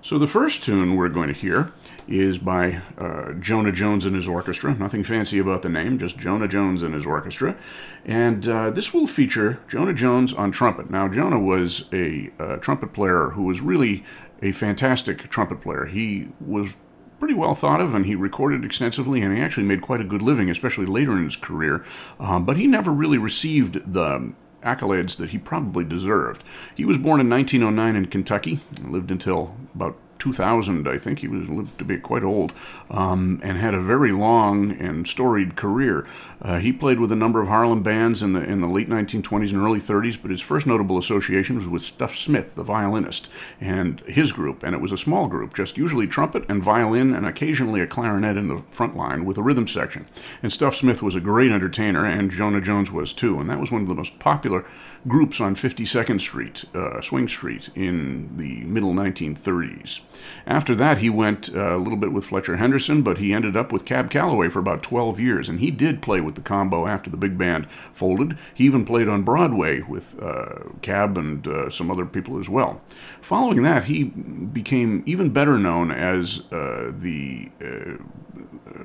So 0.07 0.18
the 0.18 0.25
first 0.25 0.63
tune 0.63 0.95
we're 0.95 1.09
going 1.09 1.27
to 1.27 1.33
hear 1.33 1.74
is 2.07 2.38
by 2.38 2.81
uh, 2.98 3.33
Jonah 3.42 3.73
Jones 3.73 4.06
and 4.06 4.16
his 4.16 4.26
orchestra. 4.26 4.73
Nothing 4.73 5.04
fancy 5.04 5.37
about 5.37 5.64
the 5.64 5.68
name, 5.68 5.99
just 5.99 6.18
Jonah 6.18 6.47
Jones 6.47 6.81
and 6.81 6.94
his 6.94 7.06
orchestra. 7.06 7.57
And 8.06 8.47
uh, 8.47 8.69
this 8.69 8.94
will 8.94 9.06
feature 9.06 9.59
Jonah 9.68 9.94
Jones 9.94 10.31
on 10.31 10.54
trumpet. 10.54 10.90
Now, 10.90 11.09
Jonah 11.09 11.42
was 11.42 11.90
a 11.92 12.31
uh, 12.40 12.56
trumpet 12.56 12.94
player 12.94 13.31
who 13.31 13.44
was 13.44 13.59
really 13.59 14.06
a 14.42 14.54
fantastic 14.54 15.30
trumpet 15.30 15.59
player. 15.59 15.87
He 15.87 16.30
was 16.40 16.78
pretty 17.19 17.33
well 17.33 17.54
thought 17.54 17.81
of, 17.81 17.94
and 17.94 18.06
he 18.06 18.16
recorded 18.16 18.64
extensively, 18.64 19.21
and 19.21 19.35
he 19.35 19.44
actually 19.44 19.66
made 19.66 19.81
quite 19.81 19.99
a 19.99 20.06
good 20.06 20.21
living, 20.21 20.49
especially 20.49 20.85
later 20.85 21.18
in 21.18 21.26
his 21.26 21.35
career. 21.35 21.83
Um, 22.18 22.45
but 22.45 22.56
he 22.56 22.66
never 22.66 22.92
really 22.92 23.18
received 23.18 23.92
the 23.92 24.31
accolades 24.64 25.18
that 25.18 25.30
he 25.30 25.37
probably 25.37 25.83
deserved. 25.83 26.44
He 26.76 26.85
was 26.85 26.97
born 26.97 27.19
in 27.19 27.30
1909 27.30 27.95
in 27.95 28.06
Kentucky, 28.07 28.59
lived 28.81 29.11
until 29.11 29.56
about 29.76 29.97
2000, 30.19 30.88
I 30.88 30.97
think. 30.97 31.19
He 31.19 31.28
was 31.28 31.50
lived 31.50 31.78
to 31.80 31.86
be 31.86 31.97
quite 31.97 32.24
old 32.24 32.54
um, 32.90 33.40
and 33.44 33.57
had 33.57 33.74
a 33.74 33.81
very 33.81 34.12
long 34.12 34.71
and 34.71 35.07
storied 35.07 35.56
career. 35.56 36.07
Uh, 36.42 36.59
he 36.59 36.71
played 36.71 37.00
with 37.00 37.12
a 37.12 37.16
number 37.16 37.42
of 37.42 37.47
Harlem 37.47 37.83
bands 37.83 38.21
in 38.21 38.33
the 38.33 38.44
in 38.44 38.62
the 38.62 38.68
late 38.68 38.90
1920s 38.90 39.52
and 39.52 39.62
early 39.62 39.80
30s, 39.80 40.21
but 40.21 40.31
his 40.31 40.42
first 40.42 40.68
notable 40.68 40.97
association 40.97 41.56
was 41.56 41.68
with 41.68 41.81
Stuff 41.81 42.16
Smith, 42.16 42.56
the 42.56 42.64
violinist, 42.64 43.30
and 43.59 44.02
his 44.02 44.31
group. 44.31 44.64
And 44.64 44.76
it 44.76 44.81
was 44.81 44.92
a 44.92 44.97
small 44.97 45.28
group, 45.28 45.54
just 45.54 45.78
usually 45.78 46.07
trumpet 46.07 46.44
and 46.50 46.64
violin, 46.64 47.14
and 47.14 47.26
occasionally 47.26 47.81
a 47.81 47.88
clarinet 47.88 48.38
in 48.38 48.47
the 48.47 48.64
front 48.69 48.95
line 48.95 49.26
with 49.26 49.38
a 49.38 49.44
rhythm 49.44 49.68
section. 49.68 50.07
And 50.44 50.52
Stuff 50.52 50.76
Smith 50.76 51.02
was 51.02 51.16
a 51.16 51.21
great 51.21 51.52
entertainer, 51.52 52.06
and 52.06 52.31
Jonah 52.31 52.62
Jones 52.62 52.92
was 52.92 53.14
too. 53.14 53.40
And 53.40 53.50
that 53.50 53.59
was 53.59 53.71
one 53.71 53.81
of 53.81 53.88
the 53.88 53.95
most 53.95 54.19
popular 54.19 54.66
groups 55.07 55.42
on 55.42 55.56
52nd 55.56 56.21
Street, 56.21 56.66
uh, 56.74 57.02
Swing 57.02 57.28
Street, 57.28 57.69
in 57.76 58.38
the 58.38 58.62
middle 58.62 58.94
1930s. 58.94 60.02
After 60.45 60.76
that, 60.76 61.00
he 61.00 61.09
went 61.09 61.54
uh, 61.54 61.76
a 61.76 61.78
little 61.78 61.97
bit 61.97 62.12
with 62.12 62.26
Fletcher 62.26 62.57
Henderson, 62.57 63.02
but 63.02 63.18
he 63.18 63.33
ended 63.33 63.56
up 63.56 63.71
with 63.71 63.86
Cab 63.86 64.09
Calloway 64.09 64.50
for 64.50 64.59
about 64.59 64.83
12 64.83 65.19
years, 65.19 65.50
and 65.50 65.59
he 65.59 65.71
did 65.71 66.02
play 66.02 66.21
with 66.21 66.36
the 66.36 66.42
combo 66.42 66.88
after 66.88 67.09
the 67.09 67.18
big 67.18 67.38
band 67.38 67.69
folded. 67.69 68.38
He 68.54 68.66
even 68.66 68.86
played 68.86 69.07
on 69.07 69.24
Broadway 69.24 69.81
with 69.81 70.21
uh, 70.21 70.69
Cab 70.81 71.18
and 71.18 71.47
uh, 71.47 71.69
some 71.69 71.92
other 71.92 72.06
people 72.06 72.40
as 72.40 72.50
well. 72.50 72.81
Following 73.21 73.64
that, 73.64 73.86
he 73.86 74.06
became 74.06 75.04
even 75.06 75.31
better 75.31 75.57
known 75.57 75.92
as 75.92 76.42
uh, 76.52 76.92
the 76.95 77.52
uh, 77.62 78.04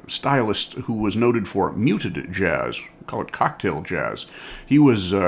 stylist 0.06 0.74
who 0.74 0.94
was 0.94 1.16
noted 1.16 1.48
for 1.48 1.72
muted 1.72 2.32
jazz, 2.32 2.80
call 3.06 3.22
it 3.22 3.32
cocktail 3.32 3.82
jazz. 3.82 4.26
He 4.66 4.78
was 4.78 5.12
uh, 5.12 5.18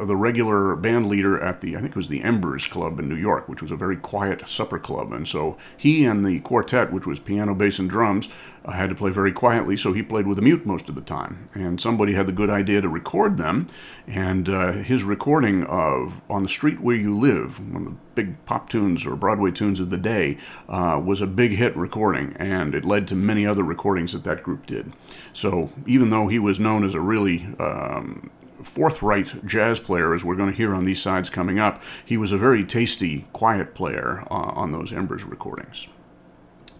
uh, 0.00 0.04
the 0.04 0.16
regular 0.16 0.76
band 0.76 1.06
leader 1.06 1.40
at 1.40 1.60
the, 1.60 1.76
I 1.76 1.80
think 1.80 1.90
it 1.90 1.96
was 1.96 2.08
the 2.08 2.22
Embers 2.22 2.66
Club 2.66 2.98
in 2.98 3.08
New 3.08 3.16
York, 3.16 3.48
which 3.48 3.62
was 3.62 3.70
a 3.70 3.76
very 3.76 3.96
quiet 3.96 4.48
supper 4.48 4.78
club. 4.78 5.12
And 5.12 5.26
so 5.26 5.56
he 5.76 6.04
and 6.04 6.24
the 6.24 6.40
quartet, 6.40 6.92
which 6.92 7.06
was 7.06 7.20
piano, 7.20 7.54
bass, 7.54 7.78
and 7.78 7.88
drums, 7.88 8.28
uh, 8.68 8.72
had 8.72 8.90
to 8.90 8.94
play 8.94 9.10
very 9.10 9.32
quietly, 9.32 9.76
so 9.76 9.92
he 9.92 10.02
played 10.02 10.26
with 10.26 10.38
a 10.38 10.42
mute 10.42 10.66
most 10.66 10.88
of 10.88 10.94
the 10.94 11.00
time. 11.00 11.46
And 11.54 11.80
somebody 11.80 12.12
had 12.12 12.26
the 12.26 12.32
good 12.32 12.50
idea 12.50 12.80
to 12.82 12.88
record 12.88 13.38
them, 13.38 13.66
and 14.06 14.48
uh, 14.48 14.72
his 14.72 15.04
recording 15.04 15.64
of 15.64 16.20
On 16.28 16.42
the 16.42 16.48
Street 16.48 16.80
Where 16.80 16.96
You 16.96 17.16
Live, 17.16 17.58
one 17.72 17.86
of 17.86 17.92
the 17.92 17.98
big 18.14 18.44
pop 18.44 18.68
tunes 18.68 19.06
or 19.06 19.16
Broadway 19.16 19.52
tunes 19.52 19.80
of 19.80 19.88
the 19.88 19.96
day, 19.96 20.36
uh, 20.68 21.00
was 21.02 21.20
a 21.20 21.26
big 21.26 21.52
hit 21.52 21.74
recording, 21.76 22.36
and 22.38 22.74
it 22.74 22.84
led 22.84 23.08
to 23.08 23.14
many 23.14 23.46
other 23.46 23.62
recordings 23.62 24.12
that 24.12 24.24
that 24.24 24.42
group 24.42 24.66
did. 24.66 24.92
So 25.32 25.70
even 25.86 26.10
though 26.10 26.28
he 26.28 26.38
was 26.38 26.60
known 26.60 26.84
as 26.84 26.94
a 26.94 27.00
really 27.00 27.48
um, 27.58 28.30
forthright 28.62 29.46
jazz 29.46 29.80
player, 29.80 30.12
as 30.14 30.24
we're 30.24 30.36
going 30.36 30.50
to 30.50 30.56
hear 30.56 30.74
on 30.74 30.84
these 30.84 31.00
sides 31.00 31.30
coming 31.30 31.58
up, 31.58 31.82
he 32.04 32.18
was 32.18 32.32
a 32.32 32.38
very 32.38 32.64
tasty, 32.64 33.26
quiet 33.32 33.74
player 33.74 34.24
uh, 34.30 34.34
on 34.34 34.72
those 34.72 34.92
Embers 34.92 35.24
recordings. 35.24 35.88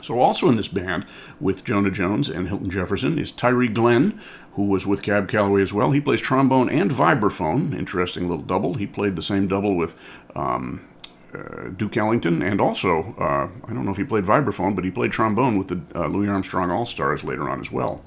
So, 0.00 0.20
also 0.20 0.48
in 0.48 0.56
this 0.56 0.68
band 0.68 1.06
with 1.40 1.64
Jonah 1.64 1.90
Jones 1.90 2.28
and 2.28 2.48
Hilton 2.48 2.70
Jefferson 2.70 3.18
is 3.18 3.32
Tyree 3.32 3.68
Glenn, 3.68 4.20
who 4.52 4.64
was 4.66 4.86
with 4.86 5.02
Cab 5.02 5.28
Calloway 5.28 5.62
as 5.62 5.72
well. 5.72 5.90
He 5.90 6.00
plays 6.00 6.20
trombone 6.20 6.68
and 6.68 6.90
vibraphone. 6.90 7.76
Interesting 7.76 8.28
little 8.28 8.44
double. 8.44 8.74
He 8.74 8.86
played 8.86 9.16
the 9.16 9.22
same 9.22 9.48
double 9.48 9.76
with 9.76 9.98
um, 10.36 10.86
uh, 11.34 11.68
Duke 11.76 11.96
Ellington, 11.96 12.42
and 12.42 12.60
also, 12.60 13.14
uh, 13.18 13.48
I 13.66 13.74
don't 13.74 13.84
know 13.84 13.90
if 13.90 13.96
he 13.96 14.04
played 14.04 14.24
vibraphone, 14.24 14.74
but 14.74 14.84
he 14.84 14.90
played 14.90 15.12
trombone 15.12 15.58
with 15.58 15.68
the 15.68 15.80
uh, 15.94 16.06
Louis 16.06 16.28
Armstrong 16.28 16.70
All 16.70 16.86
Stars 16.86 17.24
later 17.24 17.48
on 17.48 17.60
as 17.60 17.70
well. 17.70 18.02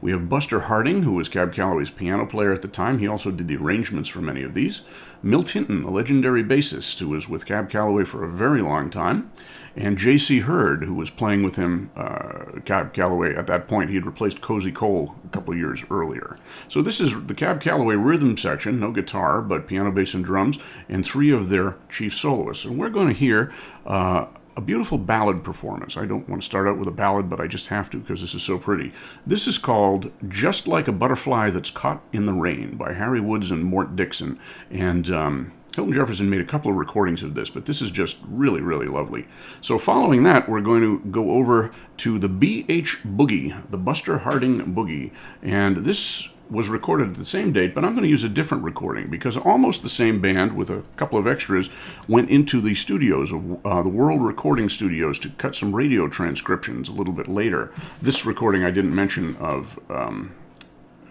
We 0.00 0.12
have 0.12 0.28
Buster 0.28 0.60
Harding, 0.60 1.02
who 1.02 1.12
was 1.12 1.28
Cab 1.28 1.52
Calloway's 1.52 1.90
piano 1.90 2.24
player 2.24 2.52
at 2.52 2.62
the 2.62 2.68
time. 2.68 2.98
He 2.98 3.08
also 3.08 3.32
did 3.32 3.48
the 3.48 3.56
arrangements 3.56 4.08
for 4.08 4.20
many 4.20 4.44
of 4.44 4.54
these. 4.54 4.82
Milt 5.22 5.50
Hinton, 5.50 5.82
a 5.82 5.90
legendary 5.90 6.44
bassist 6.44 7.00
who 7.00 7.08
was 7.08 7.28
with 7.28 7.46
Cab 7.46 7.68
Calloway 7.68 8.04
for 8.04 8.22
a 8.22 8.28
very 8.28 8.62
long 8.62 8.90
time. 8.90 9.32
And 9.74 9.98
J.C. 9.98 10.40
Heard, 10.40 10.84
who 10.84 10.94
was 10.94 11.10
playing 11.10 11.42
with 11.42 11.56
him, 11.56 11.90
uh, 11.96 12.60
Cab 12.64 12.92
Calloway. 12.92 13.34
At 13.34 13.48
that 13.48 13.66
point, 13.66 13.90
he 13.90 13.96
had 13.96 14.06
replaced 14.06 14.40
Cozy 14.40 14.72
Cole 14.72 15.16
a 15.24 15.28
couple 15.28 15.54
years 15.54 15.84
earlier. 15.90 16.36
So 16.68 16.80
this 16.82 17.00
is 17.00 17.26
the 17.26 17.34
Cab 17.34 17.60
Calloway 17.60 17.96
rhythm 17.96 18.36
section, 18.36 18.80
no 18.80 18.92
guitar, 18.92 19.42
but 19.42 19.66
piano, 19.66 19.90
bass, 19.90 20.14
and 20.14 20.24
drums, 20.24 20.58
and 20.88 21.04
three 21.04 21.32
of 21.32 21.48
their 21.48 21.76
chief 21.88 22.14
soloists. 22.14 22.64
And 22.64 22.78
we're 22.78 22.88
going 22.88 23.08
to 23.08 23.14
hear 23.14 23.52
uh, 23.86 24.26
a 24.58 24.60
beautiful 24.60 24.98
ballad 24.98 25.44
performance. 25.44 25.96
I 25.96 26.04
don't 26.04 26.28
want 26.28 26.42
to 26.42 26.46
start 26.46 26.66
out 26.66 26.78
with 26.78 26.88
a 26.88 26.90
ballad, 26.92 27.30
but 27.30 27.40
I 27.40 27.46
just 27.46 27.68
have 27.68 27.88
to 27.90 27.98
because 27.98 28.20
this 28.20 28.34
is 28.34 28.42
so 28.42 28.58
pretty. 28.58 28.92
This 29.24 29.46
is 29.46 29.56
called 29.56 30.10
Just 30.26 30.66
Like 30.66 30.88
a 30.88 30.92
Butterfly 30.92 31.50
That's 31.50 31.70
Caught 31.70 32.02
in 32.12 32.26
the 32.26 32.32
Rain 32.32 32.76
by 32.76 32.92
Harry 32.94 33.20
Woods 33.20 33.52
and 33.52 33.64
Mort 33.64 33.94
Dixon. 33.94 34.36
And 34.68 35.08
um, 35.10 35.52
Hilton 35.76 35.94
Jefferson 35.94 36.28
made 36.28 36.40
a 36.40 36.44
couple 36.44 36.72
of 36.72 36.76
recordings 36.76 37.22
of 37.22 37.34
this, 37.34 37.50
but 37.50 37.66
this 37.66 37.80
is 37.80 37.92
just 37.92 38.16
really, 38.26 38.60
really 38.60 38.88
lovely. 38.88 39.28
So, 39.60 39.78
following 39.78 40.24
that, 40.24 40.48
we're 40.48 40.60
going 40.60 40.82
to 40.82 40.98
go 41.08 41.30
over 41.30 41.70
to 41.98 42.18
the 42.18 42.28
BH 42.28 43.16
Boogie, 43.16 43.70
the 43.70 43.78
Buster 43.78 44.18
Harding 44.18 44.74
Boogie. 44.74 45.12
And 45.40 45.76
this 45.78 46.28
was 46.50 46.68
recorded 46.68 47.10
at 47.10 47.16
the 47.16 47.24
same 47.24 47.52
date, 47.52 47.74
but 47.74 47.84
I'm 47.84 47.92
going 47.92 48.04
to 48.04 48.08
use 48.08 48.24
a 48.24 48.28
different 48.28 48.64
recording 48.64 49.08
because 49.08 49.36
almost 49.36 49.82
the 49.82 49.88
same 49.88 50.20
band 50.20 50.54
with 50.54 50.70
a 50.70 50.82
couple 50.96 51.18
of 51.18 51.26
extras 51.26 51.70
went 52.06 52.30
into 52.30 52.60
the 52.60 52.74
studios 52.74 53.32
of 53.32 53.64
uh, 53.66 53.82
the 53.82 53.88
World 53.88 54.22
Recording 54.22 54.68
Studios 54.68 55.18
to 55.20 55.30
cut 55.30 55.54
some 55.54 55.74
radio 55.74 56.08
transcriptions 56.08 56.88
a 56.88 56.92
little 56.92 57.12
bit 57.12 57.28
later. 57.28 57.72
This 58.00 58.24
recording 58.24 58.64
I 58.64 58.70
didn't 58.70 58.94
mention 58.94 59.36
of. 59.36 59.78
Um, 59.90 60.34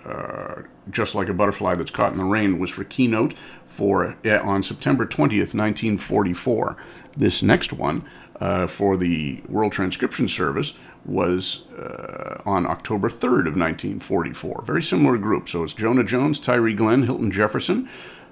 uh, 0.05 0.61
just 0.89 1.15
like 1.15 1.27
a 1.27 1.33
butterfly 1.33 1.75
that's 1.75 1.91
caught 1.91 2.13
in 2.13 2.17
the 2.17 2.23
rain 2.23 2.59
was 2.59 2.69
for 2.69 2.85
keynote 2.85 3.33
for 3.65 4.15
uh, 4.23 4.39
on 4.39 4.63
September 4.63 5.05
20th, 5.05 5.53
1944. 5.53 6.77
This 7.17 7.43
next 7.43 7.73
one 7.73 8.07
uh, 8.39 8.67
for 8.67 8.95
the 8.95 9.41
World 9.49 9.73
Transcription 9.73 10.29
Service 10.29 10.75
was 11.07 11.69
uh, 11.71 12.41
on 12.45 12.65
October 12.65 13.09
3rd 13.09 13.47
of 13.47 13.55
1944. 13.55 14.63
Very 14.65 14.81
similar 14.81 15.17
group. 15.17 15.47
So 15.49 15.63
it's 15.63 15.73
Jonah 15.73 16.03
Jones, 16.03 16.39
Tyree 16.39 16.73
Glenn, 16.73 17.03
Hilton 17.03 17.31
Jefferson, 17.31 17.89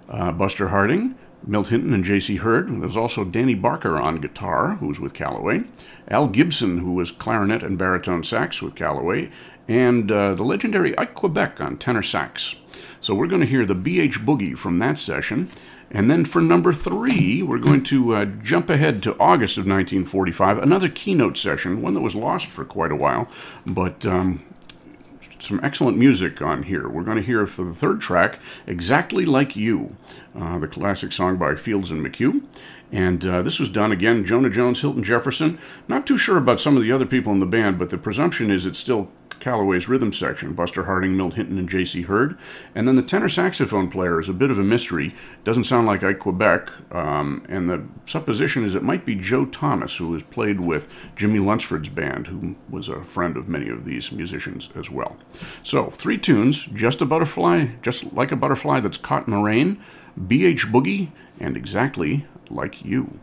uh, 0.09 0.31
Buster 0.31 0.69
Harding, 0.69 1.15
Milt 1.47 1.67
Hinton, 1.67 1.93
and 1.93 2.03
J.C. 2.03 2.37
Heard. 2.37 2.69
There's 2.81 2.97
also 2.97 3.23
Danny 3.23 3.53
Barker 3.53 3.97
on 3.97 4.17
guitar, 4.17 4.75
who 4.75 4.87
was 4.87 4.99
with 4.99 5.13
Calloway, 5.13 5.63
Al 6.09 6.27
Gibson, 6.27 6.79
who 6.79 6.93
was 6.93 7.11
clarinet 7.11 7.63
and 7.63 7.77
baritone 7.77 8.23
sax 8.23 8.61
with 8.61 8.75
Calloway, 8.75 9.31
and 9.67 10.11
uh, 10.11 10.35
the 10.35 10.43
legendary 10.43 10.97
Ike 10.97 11.15
Quebec 11.15 11.61
on 11.61 11.77
tenor 11.77 12.03
sax. 12.03 12.55
So 12.99 13.13
we're 13.13 13.27
going 13.27 13.41
to 13.41 13.47
hear 13.47 13.65
the 13.65 13.75
BH 13.75 14.25
Boogie 14.25 14.57
from 14.57 14.79
that 14.79 14.97
session. 14.97 15.49
And 15.95 16.11
then 16.11 16.25
for 16.25 16.41
number 16.41 16.73
three, 16.73 17.41
we're 17.41 17.57
going 17.57 17.81
to 17.83 18.15
uh, 18.15 18.25
jump 18.25 18.69
ahead 18.69 19.01
to 19.03 19.17
August 19.17 19.57
of 19.57 19.61
1945, 19.61 20.57
another 20.57 20.89
keynote 20.89 21.37
session, 21.37 21.81
one 21.81 21.93
that 21.93 22.01
was 22.01 22.13
lost 22.13 22.47
for 22.47 22.65
quite 22.65 22.91
a 22.91 22.97
while, 22.97 23.29
but 23.65 24.05
um, 24.05 24.43
some 25.39 25.61
excellent 25.63 25.97
music 25.97 26.41
on 26.41 26.63
here. 26.63 26.89
We're 26.89 27.03
going 27.03 27.15
to 27.15 27.23
hear 27.23 27.47
for 27.47 27.63
the 27.63 27.73
third 27.73 28.01
track, 28.01 28.39
Exactly 28.67 29.25
Like 29.25 29.55
You, 29.55 29.95
uh, 30.37 30.59
the 30.59 30.67
classic 30.67 31.13
song 31.13 31.37
by 31.37 31.55
Fields 31.55 31.91
and 31.91 32.05
McHugh. 32.05 32.43
And 32.91 33.25
uh, 33.25 33.41
this 33.41 33.59
was 33.59 33.69
done 33.69 33.91
again, 33.91 34.25
Jonah 34.25 34.49
Jones, 34.49 34.81
Hilton 34.81 35.03
Jefferson. 35.03 35.59
Not 35.87 36.05
too 36.05 36.17
sure 36.17 36.37
about 36.37 36.59
some 36.59 36.77
of 36.77 36.83
the 36.83 36.91
other 36.91 37.05
people 37.05 37.33
in 37.33 37.39
the 37.39 37.45
band, 37.45 37.79
but 37.79 37.89
the 37.89 37.97
presumption 37.97 38.51
is 38.51 38.65
it's 38.65 38.79
still 38.79 39.09
Calloway's 39.39 39.87
rhythm 39.87 40.11
section, 40.11 40.53
Buster 40.53 40.85
Harding, 40.85 41.15
Milt 41.15 41.35
Hinton, 41.35 41.57
and 41.57 41.69
J.C. 41.69 42.03
Heard. 42.03 42.37
And 42.73 42.87
then 42.87 42.95
the 42.95 43.03
tenor 43.03 43.29
saxophone 43.29 43.89
player 43.89 44.19
is 44.19 44.29
a 44.29 44.33
bit 44.33 44.51
of 44.51 44.57
a 44.57 44.63
mystery. 44.63 45.13
Doesn't 45.43 45.65
sound 45.65 45.87
like 45.87 46.03
Ike 46.03 46.19
Quebec. 46.19 46.69
Um, 46.93 47.45
and 47.49 47.69
the 47.69 47.85
supposition 48.05 48.63
is 48.63 48.75
it 48.75 48.83
might 48.83 49.05
be 49.05 49.15
Joe 49.15 49.45
Thomas, 49.45 49.97
who 49.97 50.13
has 50.13 50.23
played 50.23 50.59
with 50.59 50.93
Jimmie 51.15 51.39
Lunceford's 51.39 51.89
band, 51.89 52.27
who 52.27 52.55
was 52.69 52.87
a 52.87 53.03
friend 53.03 53.37
of 53.37 53.47
many 53.47 53.69
of 53.69 53.85
these 53.85 54.11
musicians 54.11 54.69
as 54.75 54.89
well. 54.89 55.17
So, 55.63 55.89
three 55.89 56.17
tunes 56.17 56.65
Just 56.65 57.01
a 57.01 57.05
Butterfly, 57.05 57.67
Just 57.81 58.13
Like 58.13 58.31
a 58.31 58.35
Butterfly 58.35 58.79
That's 58.79 58.97
Caught 58.97 59.27
in 59.27 59.31
the 59.31 59.39
Rain, 59.39 59.81
BH 60.19 60.71
Boogie, 60.71 61.09
and 61.39 61.57
Exactly 61.57 62.25
Like 62.49 62.85
You. 62.85 63.19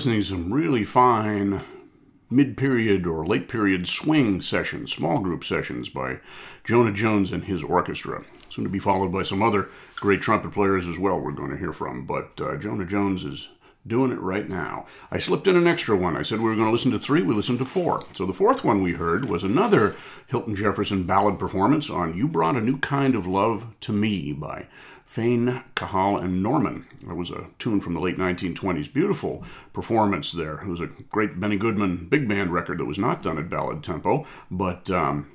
Listening 0.00 0.20
to 0.22 0.24
some 0.24 0.50
really 0.50 0.82
fine 0.82 1.62
mid 2.30 2.56
period 2.56 3.04
or 3.04 3.26
late 3.26 3.50
period 3.50 3.86
swing 3.86 4.40
sessions, 4.40 4.90
small 4.90 5.18
group 5.18 5.44
sessions 5.44 5.90
by 5.90 6.18
Jonah 6.64 6.90
Jones 6.90 7.32
and 7.32 7.44
his 7.44 7.62
orchestra. 7.62 8.24
Soon 8.48 8.64
to 8.64 8.70
be 8.70 8.78
followed 8.78 9.12
by 9.12 9.24
some 9.24 9.42
other 9.42 9.68
great 9.96 10.22
trumpet 10.22 10.52
players 10.52 10.88
as 10.88 10.98
well, 10.98 11.20
we're 11.20 11.32
going 11.32 11.50
to 11.50 11.58
hear 11.58 11.74
from. 11.74 12.06
But 12.06 12.40
uh, 12.40 12.56
Jonah 12.56 12.86
Jones 12.86 13.26
is 13.26 13.50
doing 13.90 14.12
it 14.12 14.20
right 14.20 14.48
now. 14.48 14.86
I 15.10 15.18
slipped 15.18 15.46
in 15.46 15.56
an 15.56 15.66
extra 15.66 15.94
one. 15.94 16.16
I 16.16 16.22
said 16.22 16.38
we 16.38 16.48
were 16.48 16.54
going 16.54 16.68
to 16.68 16.72
listen 16.72 16.92
to 16.92 16.98
three, 16.98 17.22
we 17.22 17.34
listened 17.34 17.58
to 17.58 17.66
four. 17.66 18.06
So 18.12 18.24
the 18.24 18.32
fourth 18.32 18.64
one 18.64 18.82
we 18.82 18.92
heard 18.92 19.28
was 19.28 19.44
another 19.44 19.94
Hilton 20.28 20.56
Jefferson 20.56 21.02
ballad 21.02 21.38
performance 21.38 21.90
on 21.90 22.16
You 22.16 22.26
Brought 22.26 22.56
a 22.56 22.62
New 22.62 22.78
Kind 22.78 23.14
of 23.14 23.26
Love 23.26 23.66
to 23.80 23.92
Me 23.92 24.32
by 24.32 24.66
Fain, 25.04 25.64
Kahal, 25.74 26.16
and 26.16 26.40
Norman. 26.40 26.86
That 27.06 27.16
was 27.16 27.32
a 27.32 27.48
tune 27.58 27.80
from 27.80 27.94
the 27.94 28.00
late 28.00 28.16
1920s. 28.16 28.92
Beautiful 28.92 29.44
performance 29.72 30.30
there. 30.30 30.60
It 30.62 30.68
was 30.68 30.80
a 30.80 30.86
great 30.86 31.40
Benny 31.40 31.56
Goodman 31.56 32.06
big 32.08 32.28
band 32.28 32.52
record 32.52 32.78
that 32.78 32.84
was 32.84 32.98
not 32.98 33.20
done 33.20 33.36
at 33.36 33.50
ballad 33.50 33.82
tempo, 33.82 34.24
but 34.52 34.88
um, 34.88 35.28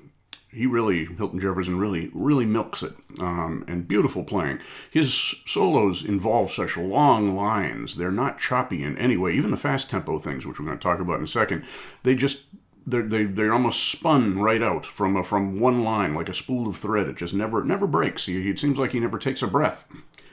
he 0.56 0.66
really, 0.66 1.06
Hilton 1.06 1.40
Jefferson 1.40 1.78
really, 1.78 2.10
really 2.14 2.46
milks 2.46 2.82
it. 2.82 2.94
Um, 3.20 3.66
and 3.68 3.88
beautiful 3.88 4.24
playing. 4.24 4.60
His 4.90 5.36
solos 5.46 6.04
involve 6.04 6.52
such 6.52 6.78
long 6.78 7.36
lines. 7.36 7.96
They're 7.96 8.12
not 8.12 8.40
choppy 8.40 8.82
in 8.82 8.98
any 8.98 9.18
way. 9.18 9.34
Even 9.34 9.52
the 9.52 9.58
fast 9.58 9.90
tempo 9.90 10.18
things, 10.18 10.46
which 10.46 10.60
we're 10.60 10.66
going 10.66 10.78
to 10.78 10.84
talk 10.84 11.00
about 11.00 11.18
in 11.18 11.24
a 11.26 11.28
second, 11.28 11.66
they 12.04 12.16
just 12.16 12.44
they're, 12.88 13.04
they 13.04 13.26
they're 13.26 13.54
almost 13.54 13.92
spun 13.92 14.40
right 14.40 14.62
out 14.62 14.86
from 14.86 15.18
a, 15.18 15.24
from 15.24 15.60
one 15.60 15.84
line 15.84 16.14
like 16.14 16.30
a 16.30 16.34
spool 16.34 16.68
of 16.68 16.78
thread. 16.78 17.08
It 17.08 17.18
just 17.18 17.34
never 17.34 17.64
never 17.64 17.88
breaks. 17.88 18.26
He, 18.26 18.50
it 18.50 18.60
seems 18.60 18.78
like 18.78 18.92
he 18.94 19.00
never 19.00 19.20
takes 19.20 19.42
a 19.42 19.48
breath, 19.48 19.88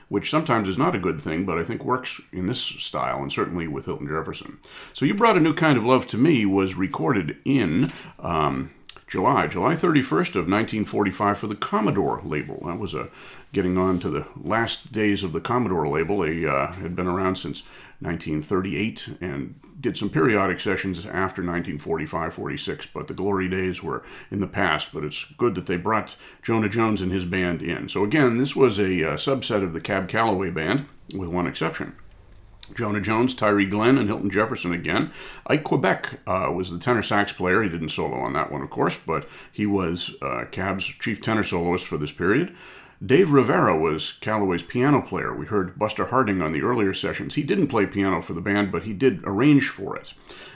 which 0.08 0.30
sometimes 0.30 0.68
is 0.68 0.78
not 0.78 0.94
a 0.94 1.00
good 1.00 1.20
thing, 1.20 1.44
but 1.44 1.58
I 1.58 1.64
think 1.64 1.85
works 1.85 2.20
in 2.32 2.46
this 2.46 2.61
style 2.61 3.22
and 3.22 3.32
certainly 3.32 3.66
with 3.66 3.87
Hilton 3.87 4.06
Jefferson. 4.06 4.58
So 4.92 5.04
you 5.04 5.14
brought 5.14 5.37
a 5.37 5.40
new 5.40 5.54
kind 5.54 5.78
of 5.78 5.85
love 5.85 6.06
to 6.08 6.18
me 6.18 6.46
was 6.46 6.76
recorded 6.76 7.38
in. 7.44 7.92
Um, 8.20 8.70
July, 9.12 9.46
July 9.46 9.75
31st 9.75 10.37
of 10.37 10.48
1945 10.48 11.37
for 11.37 11.46
the 11.46 11.55
Commodore 11.55 12.22
label. 12.25 12.62
That 12.64 12.79
was 12.79 12.94
a 12.94 13.11
getting 13.53 13.77
on 13.77 13.98
to 13.98 14.09
the 14.09 14.27
last 14.35 14.90
days 14.90 15.22
of 15.22 15.35
the 15.35 15.40
Commodore 15.42 15.87
label. 15.87 16.20
They 16.20 16.46
uh, 16.46 16.72
had 16.72 16.96
been 16.96 17.07
around 17.07 17.37
since 17.37 17.62
1938 18.01 19.18
and 19.20 19.61
did 19.79 19.98
some 19.98 20.09
periodic 20.09 20.61
sessions 20.61 21.01
after 21.01 21.42
1945 21.42 22.33
46, 22.33 22.87
but 22.87 23.07
the 23.07 23.12
glory 23.12 23.51
days 23.51 23.83
were 23.83 24.03
in 24.31 24.40
the 24.40 24.46
past. 24.46 24.94
But 24.94 25.05
it's 25.05 25.27
good 25.37 25.57
that 25.57 25.66
they 25.66 25.77
brought 25.77 26.16
Jonah 26.40 26.70
Jones 26.70 27.03
and 27.03 27.12
his 27.12 27.27
band 27.27 27.61
in. 27.61 27.90
So, 27.90 28.05
again, 28.05 28.38
this 28.38 28.57
was 28.57 28.79
a 28.79 29.11
uh, 29.11 29.16
subset 29.16 29.62
of 29.62 29.75
the 29.75 29.81
Cab 29.83 30.09
Calloway 30.09 30.48
band, 30.48 30.87
with 31.14 31.29
one 31.29 31.46
exception. 31.46 31.96
Jonah 32.75 33.01
Jones, 33.01 33.35
Tyree 33.35 33.66
Glenn, 33.66 33.98
and 33.98 34.09
Hilton 34.09 34.31
Jefferson 34.31 34.72
again. 34.72 35.11
Ike 35.46 35.64
Quebec 35.64 36.20
uh, 36.27 36.51
was 36.55 36.70
the 36.70 36.79
tenor 36.79 37.03
sax 37.03 37.33
player. 37.33 37.62
He 37.62 37.68
didn't 37.68 37.90
solo 37.90 38.18
on 38.18 38.33
that 38.35 38.51
one, 38.51 38.62
of 38.62 38.70
course, 38.70 38.96
but 38.96 39.27
he 39.51 39.66
was 39.66 40.14
uh, 40.22 40.44
Cab's 40.51 40.87
chief 40.87 41.20
tenor 41.20 41.42
soloist 41.42 41.87
for 41.87 41.98
this 41.98 42.12
period. 42.12 42.55
Dave 43.04 43.32
Rivera 43.32 43.76
was 43.76 44.12
Calloway's 44.12 44.62
piano 44.62 45.02
player. 45.02 45.34
We 45.34 45.46
heard 45.46 45.76
Buster 45.76 46.06
Harding 46.06 46.40
on 46.40 46.52
the 46.52 46.62
earlier 46.62 46.94
sessions. 46.94 47.34
He 47.34 47.42
didn't 47.42 47.66
play 47.66 47.84
piano 47.84 48.22
for 48.22 48.32
the 48.32 48.40
band, 48.40 48.70
but 48.70 48.84
he 48.84 48.92
did 48.92 49.22
arrange 49.24 49.68
for 49.70 49.96
it. 49.96 50.14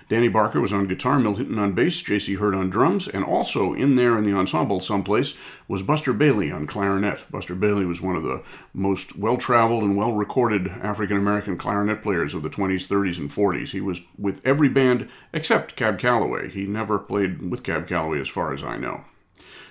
Danny 0.09 0.29
Barker 0.29 0.61
was 0.61 0.73
on 0.73 0.87
guitar, 0.87 1.19
Milt 1.19 1.39
Hinton 1.39 1.59
on 1.59 1.73
bass, 1.73 2.01
J.C. 2.03 2.35
Heard 2.35 2.55
on 2.55 2.71
drums, 2.71 3.09
and 3.09 3.25
also 3.25 3.75
in 3.75 3.97
there 3.97 4.17
in 4.17 4.23
the 4.23 4.33
ensemble 4.33 4.79
someplace 4.79 5.35
was 5.67 5.83
Buster 5.83 6.13
Bailey 6.13 6.53
on 6.53 6.69
clarinet. 6.69 7.25
Buster 7.33 7.57
Bailey 7.57 7.85
was 7.85 8.01
one 8.01 8.15
of 8.15 8.23
the 8.23 8.45
most 8.73 9.19
well 9.19 9.39
traveled 9.39 9.83
and 9.83 9.97
well 9.97 10.13
recorded 10.13 10.69
African 10.69 11.17
American 11.17 11.59
clarinet 11.59 12.01
players 12.01 12.33
of 12.33 12.45
the 12.45 12.51
20s, 12.51 12.87
30s, 12.87 13.19
and 13.19 13.29
40s. 13.29 13.71
He 13.71 13.81
was 13.81 14.03
with 14.17 14.41
every 14.47 14.69
band 14.69 15.09
except 15.33 15.75
Cab 15.75 15.99
Calloway. 15.99 16.49
He 16.49 16.65
never 16.67 17.01
played 17.01 17.51
with 17.51 17.65
Cab 17.65 17.89
Calloway, 17.89 18.21
as 18.21 18.29
far 18.29 18.53
as 18.53 18.63
I 18.63 18.77
know. 18.77 19.05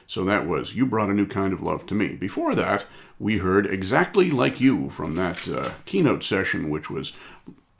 So 0.07 0.23
that 0.25 0.47
was 0.47 0.75
You 0.75 0.85
Brought 0.85 1.09
a 1.09 1.13
New 1.13 1.25
Kind 1.25 1.53
of 1.53 1.61
Love 1.61 1.85
to 1.87 1.95
Me. 1.95 2.09
Before 2.09 2.55
that, 2.55 2.85
we 3.19 3.39
heard 3.39 3.65
Exactly 3.65 4.29
Like 4.29 4.61
You 4.61 4.89
from 4.89 5.15
that 5.15 5.47
uh, 5.47 5.71
keynote 5.85 6.23
session, 6.23 6.69
which 6.69 6.89
was 6.89 7.13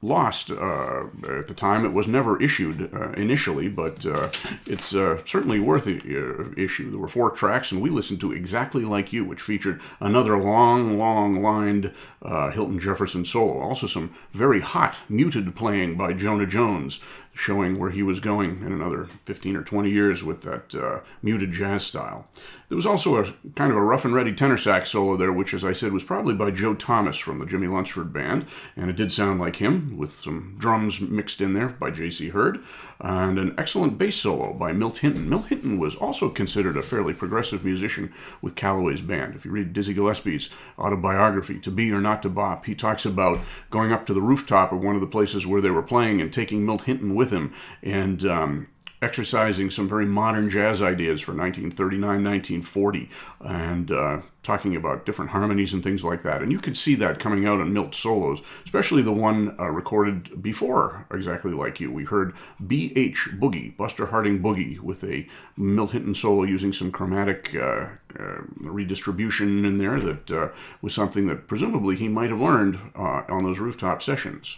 lost 0.06 0.52
uh, 0.52 1.06
at 1.28 1.48
the 1.48 1.54
time. 1.56 1.86
It 1.86 1.94
was 1.94 2.08
never 2.08 2.42
issued 2.42 2.94
uh, 2.94 3.12
initially, 3.12 3.68
but 3.68 4.06
uh, 4.06 4.30
it's 4.66 4.94
uh, 4.94 5.22
certainly 5.26 5.60
worth 5.60 5.88
a, 5.88 5.96
uh, 5.96 6.50
issue. 6.56 6.92
There 6.92 7.00
were 7.00 7.08
four 7.08 7.32
tracks, 7.32 7.72
and 7.72 7.82
we 7.82 7.90
listened 7.90 8.22
to 8.22 8.32
Exactly 8.32 8.86
Like 8.86 9.12
You, 9.12 9.26
which 9.26 9.42
featured 9.42 9.82
another 10.00 10.38
long, 10.38 10.98
long 10.98 11.42
lined 11.42 11.92
uh, 12.22 12.52
Hilton 12.52 12.80
Jefferson 12.80 13.26
solo. 13.26 13.60
Also, 13.60 13.88
some 13.88 14.14
very 14.32 14.62
hot 14.62 14.98
muted 15.10 15.56
playing 15.56 15.98
by 15.98 16.14
Jonah 16.14 16.46
Jones, 16.46 17.00
showing 17.34 17.78
where 17.78 17.90
he 17.90 18.04
was 18.04 18.20
going 18.20 18.62
in 18.62 18.72
another 18.72 19.08
15 19.26 19.58
or 19.58 19.64
20 19.64 19.90
years 19.90 20.24
with 20.24 20.42
that 20.44 21.04
muted 21.22 21.52
jazz 21.52 21.86
style. 21.86 22.28
There 22.70 22.76
was 22.76 22.86
also 22.86 23.18
a 23.18 23.34
kind 23.56 23.72
of 23.72 23.78
a 23.78 23.82
rough 23.82 24.06
and 24.06 24.14
ready 24.14 24.34
tenor 24.34 24.58
sax 24.58 24.92
solo 24.92 25.18
there, 25.18 25.32
which, 25.32 25.54
as 25.54 25.64
I 25.64 25.74
said, 25.74 25.92
was 25.92 26.04
probably 26.04 26.34
by 26.34 26.50
Joe 26.50 26.74
Thomas 26.74 27.18
from 27.18 27.40
the 27.40 27.46
Jimmie 27.46 27.68
Lunceford 27.68 28.12
Band, 28.12 28.48
and 28.76 28.90
it 28.90 28.96
did 28.96 29.12
sound 29.12 29.40
like 29.40 29.58
him, 29.58 29.95
with 29.98 30.20
some 30.20 30.56
drums 30.58 31.02
mixed 31.02 31.42
in 31.42 31.54
there 31.54 31.70
by 31.70 31.92
J.C. 31.92 32.30
Heard, 32.30 32.60
and 33.00 33.40
an 33.40 33.56
excellent 33.58 33.98
bass 33.98 34.16
solo 34.16 34.54
by 34.54 34.72
Milt 34.72 34.98
Hinton. 34.98 35.30
Milt 35.30 35.48
Hinton 35.48 35.80
was 35.80 35.96
also 35.96 36.30
considered 36.30 36.78
a 36.78 36.84
fairly 36.84 37.14
progressive 37.14 37.64
musician 37.64 38.14
with 38.42 38.56
Calloway's 38.56 39.02
band. 39.02 39.36
If 39.36 39.46
you 39.46 39.52
read 39.52 39.74
Dizzy 39.74 39.94
Gillespie's 39.94 40.50
autobiography, 40.78 41.60
To 41.60 41.72
Be 41.72 41.92
or 41.92 42.02
Not 42.02 42.22
to 42.24 42.30
Bop, 42.30 42.66
he 42.66 42.76
talks 42.76 43.06
about 43.06 43.40
going 43.70 43.92
up 43.92 44.06
to 44.06 44.14
the 44.14 44.22
rooftop 44.22 44.72
of 44.72 44.82
one 44.82 44.96
of 44.96 45.02
the 45.02 45.08
places 45.08 45.48
where 45.48 45.62
they 45.62 45.72
were 45.72 45.84
playing 45.84 46.22
and 46.22 46.32
taking 46.32 46.66
Milt 46.66 46.84
Hinton 46.84 47.16
with 47.16 47.32
him, 47.32 47.54
and 47.82 48.26
um, 48.26 48.68
exercising 49.02 49.70
some 49.70 49.88
very 49.88 50.06
modern 50.06 50.50
jazz 50.50 50.82
ideas 50.82 51.22
for 51.22 51.32
1939, 51.32 52.24
1940, 52.24 53.10
and 53.42 53.92
uh, 53.92 54.22
talking 54.42 54.76
about 54.76 55.06
different 55.06 55.32
harmonies 55.32 55.74
and 55.74 55.84
things 55.84 56.06
like 56.06 56.24
that. 56.24 56.42
And 56.42 56.52
you 56.52 56.60
could 56.60 56.78
see 56.78 56.96
that 56.96 57.20
coming 57.20 57.46
out 57.46 57.60
in 57.60 57.74
Milt 57.74 57.96
solos, 57.96 58.42
especially 58.64 59.02
the 59.02 59.12
one 59.12 59.56
uh, 59.60 59.70
recorded 59.70 60.42
before 60.42 61.06
Exactly 61.12 61.52
Like 61.52 61.80
You. 61.80 61.92
We 61.92 62.06
heard 62.06 62.34
B.H. 62.66 63.30
Boogie, 63.34 63.76
Buster 63.76 64.08
Harding 64.08 64.42
Boogie, 64.42 64.80
with 64.80 65.04
a 65.04 65.28
Milt 65.58 65.92
Hinton 65.92 66.16
solo 66.16 66.44
using 66.44 66.74
some 66.74 66.92
chromatic 66.92 67.56
uh, 67.56 67.88
uh 68.18 68.42
redistribution 68.60 69.66
in 69.66 69.78
there 69.78 70.00
that 70.00 70.32
uh, 70.32 70.50
was 70.82 70.94
something 70.94 71.28
that 71.28 71.48
presumably 71.48 71.96
he 71.96 72.08
might 72.08 72.30
have 72.30 72.40
learned 72.40 72.78
uh, 72.96 73.24
on 73.28 73.44
those 73.44 73.60
rooftop 73.60 74.02
sessions. 74.02 74.58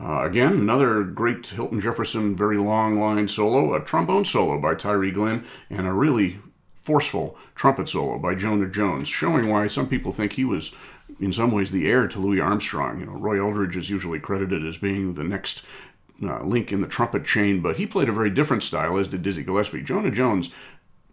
Uh, 0.00 0.24
again, 0.24 0.54
another 0.54 1.04
great 1.04 1.46
Hilton 1.46 1.80
Jefferson, 1.80 2.34
very 2.34 2.58
long 2.58 2.98
line 2.98 3.28
solo, 3.28 3.74
a 3.74 3.80
trombone 3.80 4.24
solo 4.24 4.60
by 4.60 4.74
Tyree 4.74 5.12
Glenn, 5.12 5.44
and 5.70 5.86
a 5.86 5.92
really 5.92 6.40
forceful 6.74 7.36
trumpet 7.54 7.88
solo 7.88 8.18
by 8.18 8.34
Jonah 8.34 8.68
Jones, 8.68 9.08
showing 9.08 9.48
why 9.48 9.68
some 9.68 9.88
people 9.88 10.12
think 10.12 10.32
he 10.32 10.44
was, 10.44 10.72
in 11.20 11.32
some 11.32 11.52
ways, 11.52 11.70
the 11.70 11.86
heir 11.86 12.08
to 12.08 12.18
Louis 12.18 12.40
Armstrong. 12.40 13.00
You 13.00 13.06
know, 13.06 13.12
Roy 13.12 13.38
Eldridge 13.42 13.76
is 13.76 13.88
usually 13.88 14.18
credited 14.18 14.66
as 14.66 14.78
being 14.78 15.14
the 15.14 15.24
next 15.24 15.64
uh, 16.22 16.42
link 16.42 16.72
in 16.72 16.80
the 16.80 16.88
trumpet 16.88 17.24
chain, 17.24 17.60
but 17.60 17.76
he 17.76 17.86
played 17.86 18.08
a 18.08 18.12
very 18.12 18.30
different 18.30 18.62
style, 18.62 18.98
as 18.98 19.08
did 19.08 19.22
Dizzy 19.22 19.42
Gillespie. 19.42 19.82
Jonah 19.82 20.10
Jones 20.10 20.50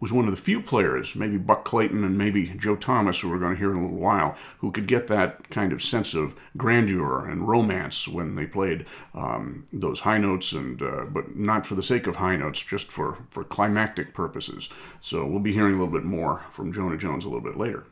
was 0.02 0.12
one 0.12 0.24
of 0.24 0.32
the 0.32 0.42
few 0.42 0.60
players, 0.60 1.14
maybe 1.14 1.38
Buck 1.38 1.64
Clayton 1.64 2.02
and 2.02 2.18
maybe 2.18 2.52
Joe 2.58 2.74
Thomas, 2.74 3.20
who 3.20 3.30
we're 3.30 3.38
going 3.38 3.52
to 3.52 3.58
hear 3.58 3.70
in 3.70 3.76
a 3.76 3.82
little 3.82 3.96
while, 3.96 4.34
who 4.58 4.72
could 4.72 4.88
get 4.88 5.06
that 5.06 5.48
kind 5.48 5.72
of 5.72 5.80
sense 5.80 6.12
of 6.12 6.34
grandeur 6.56 7.24
and 7.24 7.46
romance 7.46 8.08
when 8.08 8.34
they 8.34 8.44
played 8.44 8.84
um, 9.14 9.64
those 9.72 10.00
high 10.00 10.18
notes, 10.18 10.50
and 10.50 10.82
uh, 10.82 11.04
but 11.04 11.36
not 11.36 11.66
for 11.66 11.76
the 11.76 11.84
sake 11.84 12.08
of 12.08 12.16
high 12.16 12.34
notes, 12.34 12.60
just 12.60 12.90
for 12.90 13.18
for 13.30 13.44
climactic 13.44 14.12
purposes. 14.12 14.68
So 15.00 15.24
we'll 15.24 15.38
be 15.38 15.52
hearing 15.52 15.76
a 15.76 15.78
little 15.78 15.94
bit 15.94 16.04
more 16.04 16.42
from 16.50 16.72
Jonah 16.72 16.98
Jones 16.98 17.24
a 17.24 17.28
little 17.28 17.40
bit 17.40 17.56
later. 17.56 17.84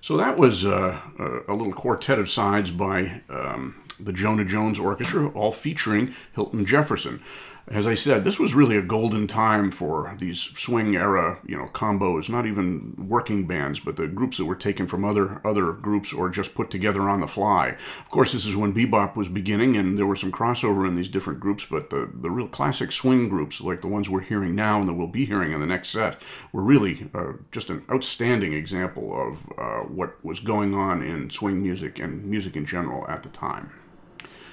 So 0.00 0.16
that 0.16 0.36
was 0.36 0.64
uh, 0.64 1.00
a, 1.48 1.54
little 1.54 1.72
quartet 1.72 2.20
of 2.20 2.30
sides 2.30 2.70
by 2.70 3.22
um, 3.28 3.82
the 3.98 4.12
Jonah 4.12 4.44
Jones 4.44 4.78
Orchestra, 4.78 5.28
all 5.30 5.50
featuring 5.50 6.14
Hilton 6.36 6.64
Jefferson 6.64 7.20
as 7.70 7.86
I 7.86 7.94
said, 7.94 8.24
this 8.24 8.38
was 8.38 8.54
really 8.54 8.76
a 8.76 8.82
golden 8.82 9.26
time 9.26 9.70
for 9.70 10.14
these 10.18 10.40
swing 10.56 10.96
era, 10.96 11.38
you 11.46 11.56
know, 11.56 11.66
combos, 11.66 12.30
not 12.30 12.46
even 12.46 12.94
working 12.96 13.46
bands, 13.46 13.80
but 13.80 13.96
the 13.96 14.06
groups 14.06 14.38
that 14.38 14.46
were 14.46 14.56
taken 14.56 14.86
from 14.86 15.04
other 15.04 15.40
other 15.46 15.72
groups 15.72 16.12
or 16.12 16.30
just 16.30 16.54
put 16.54 16.70
together 16.70 17.02
on 17.08 17.20
the 17.20 17.26
fly. 17.26 17.76
Of 18.00 18.08
course, 18.08 18.32
this 18.32 18.46
is 18.46 18.56
when 18.56 18.72
bebop 18.72 19.16
was 19.16 19.28
beginning 19.28 19.76
and 19.76 19.98
there 19.98 20.06
was 20.06 20.20
some 20.20 20.32
crossover 20.32 20.86
in 20.86 20.94
these 20.94 21.08
different 21.08 21.40
groups, 21.40 21.66
but 21.66 21.90
the, 21.90 22.10
the 22.12 22.30
real 22.30 22.48
classic 22.48 22.92
swing 22.92 23.28
groups, 23.28 23.60
like 23.60 23.82
the 23.82 23.88
ones 23.88 24.08
we're 24.08 24.20
hearing 24.20 24.54
now 24.54 24.80
and 24.80 24.88
that 24.88 24.94
we'll 24.94 25.06
be 25.06 25.26
hearing 25.26 25.52
in 25.52 25.60
the 25.60 25.66
next 25.66 25.88
set, 25.88 26.20
were 26.52 26.62
really 26.62 27.10
uh, 27.14 27.32
just 27.52 27.70
an 27.70 27.84
outstanding 27.90 28.52
example 28.52 29.14
of 29.20 29.52
uh, 29.58 29.80
what 29.88 30.22
was 30.24 30.40
going 30.40 30.74
on 30.74 31.02
in 31.02 31.30
swing 31.30 31.62
music 31.62 31.98
and 31.98 32.24
music 32.24 32.56
in 32.56 32.64
general 32.64 33.06
at 33.08 33.22
the 33.22 33.28
time. 33.28 33.70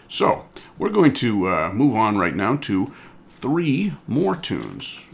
So, 0.07 0.45
we're 0.77 0.89
going 0.89 1.13
to 1.13 1.47
uh, 1.47 1.71
move 1.73 1.95
on 1.95 2.17
right 2.17 2.35
now 2.35 2.57
to 2.57 2.91
three 3.27 3.93
more 4.07 4.35
tunes 4.35 5.05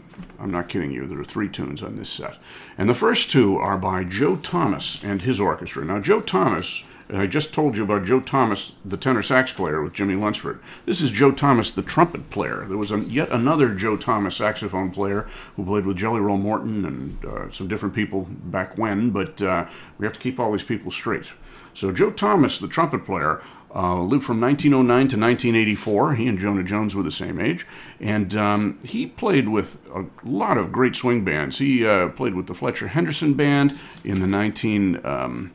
I'm 0.42 0.50
not 0.50 0.68
kidding 0.68 0.90
you. 0.90 1.06
There 1.06 1.20
are 1.20 1.24
three 1.24 1.48
tunes 1.48 1.82
on 1.82 1.96
this 1.96 2.10
set. 2.10 2.36
And 2.76 2.88
the 2.88 2.94
first 2.94 3.30
two 3.30 3.56
are 3.58 3.78
by 3.78 4.02
Joe 4.02 4.36
Thomas 4.36 5.02
and 5.04 5.22
his 5.22 5.40
orchestra. 5.40 5.84
Now, 5.84 6.00
Joe 6.00 6.20
Thomas, 6.20 6.84
I 7.12 7.28
just 7.28 7.54
told 7.54 7.76
you 7.76 7.84
about 7.84 8.04
Joe 8.04 8.20
Thomas, 8.20 8.74
the 8.84 8.96
tenor 8.96 9.22
sax 9.22 9.52
player 9.52 9.80
with 9.82 9.92
Jimmie 9.92 10.16
Lunceford. 10.16 10.58
This 10.84 11.00
is 11.00 11.12
Joe 11.12 11.30
Thomas, 11.30 11.70
the 11.70 11.82
trumpet 11.82 12.30
player. 12.30 12.64
There 12.66 12.76
was 12.76 12.90
a, 12.90 12.98
yet 13.00 13.30
another 13.30 13.72
Joe 13.74 13.96
Thomas 13.96 14.36
saxophone 14.36 14.90
player 14.90 15.28
who 15.54 15.64
played 15.64 15.86
with 15.86 15.96
Jelly 15.96 16.20
Roll 16.20 16.38
Morton 16.38 16.84
and 16.84 17.24
uh, 17.24 17.50
some 17.50 17.68
different 17.68 17.94
people 17.94 18.26
back 18.28 18.76
when, 18.76 19.10
but 19.10 19.40
uh, 19.40 19.66
we 19.98 20.06
have 20.06 20.14
to 20.14 20.20
keep 20.20 20.40
all 20.40 20.50
these 20.50 20.64
people 20.64 20.90
straight. 20.90 21.32
So, 21.74 21.92
Joe 21.92 22.10
Thomas, 22.10 22.58
the 22.58 22.68
trumpet 22.68 23.04
player, 23.04 23.40
uh, 23.74 24.00
lived 24.00 24.24
from 24.24 24.40
1909 24.40 24.96
to 25.08 25.16
1984. 25.18 26.14
He 26.14 26.28
and 26.28 26.38
Jonah 26.38 26.62
Jones 26.62 26.94
were 26.94 27.02
the 27.02 27.10
same 27.10 27.40
age. 27.40 27.66
And 28.00 28.34
um, 28.34 28.78
he 28.84 29.06
played 29.06 29.48
with 29.48 29.78
a 29.94 30.04
lot 30.24 30.58
of 30.58 30.72
great 30.72 30.94
swing 30.94 31.24
bands. 31.24 31.58
He 31.58 31.86
uh, 31.86 32.08
played 32.08 32.34
with 32.34 32.46
the 32.46 32.54
Fletcher 32.54 32.88
Henderson 32.88 33.34
Band 33.34 33.78
in 34.04 34.20
the 34.20 34.26
19. 34.26 35.04
Um, 35.04 35.52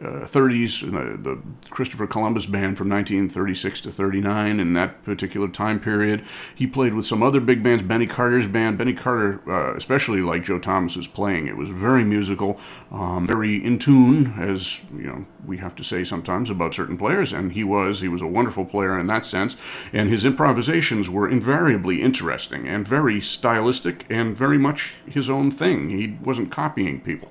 uh, 0.00 0.26
30s, 0.26 0.86
uh, 0.86 1.16
the 1.22 1.40
Christopher 1.70 2.06
Columbus 2.06 2.46
Band 2.46 2.76
from 2.76 2.88
1936 2.90 3.80
to 3.82 3.92
39 3.92 4.60
in 4.60 4.74
that 4.74 5.02
particular 5.04 5.48
time 5.48 5.80
period. 5.80 6.24
He 6.54 6.66
played 6.66 6.94
with 6.94 7.06
some 7.06 7.22
other 7.22 7.40
big 7.40 7.62
bands, 7.62 7.82
Benny 7.82 8.06
Carter's 8.06 8.46
band. 8.46 8.78
Benny 8.78 8.92
Carter, 8.92 9.40
uh, 9.48 9.74
especially 9.74 10.20
like 10.20 10.44
Joe 10.44 10.58
Thomas's 10.58 11.06
playing, 11.06 11.46
it 11.46 11.56
was 11.56 11.70
very 11.70 12.04
musical, 12.04 12.58
um, 12.90 13.26
very 13.26 13.56
in 13.56 13.78
tune, 13.78 14.34
as 14.38 14.80
you 14.94 15.06
know 15.06 15.26
we 15.46 15.58
have 15.58 15.74
to 15.76 15.84
say 15.84 16.04
sometimes 16.04 16.50
about 16.50 16.74
certain 16.74 16.98
players. 16.98 17.32
And 17.32 17.52
he 17.52 17.64
was, 17.64 18.00
he 18.00 18.08
was 18.08 18.20
a 18.20 18.26
wonderful 18.26 18.64
player 18.64 18.98
in 18.98 19.06
that 19.06 19.24
sense. 19.24 19.56
And 19.92 20.08
his 20.08 20.24
improvisations 20.24 21.08
were 21.08 21.28
invariably 21.28 22.02
interesting 22.02 22.66
and 22.66 22.86
very 22.86 23.20
stylistic 23.20 24.04
and 24.10 24.36
very 24.36 24.58
much 24.58 24.96
his 25.06 25.30
own 25.30 25.50
thing. 25.50 25.90
He 25.90 26.18
wasn't 26.22 26.50
copying 26.50 27.00
people 27.00 27.30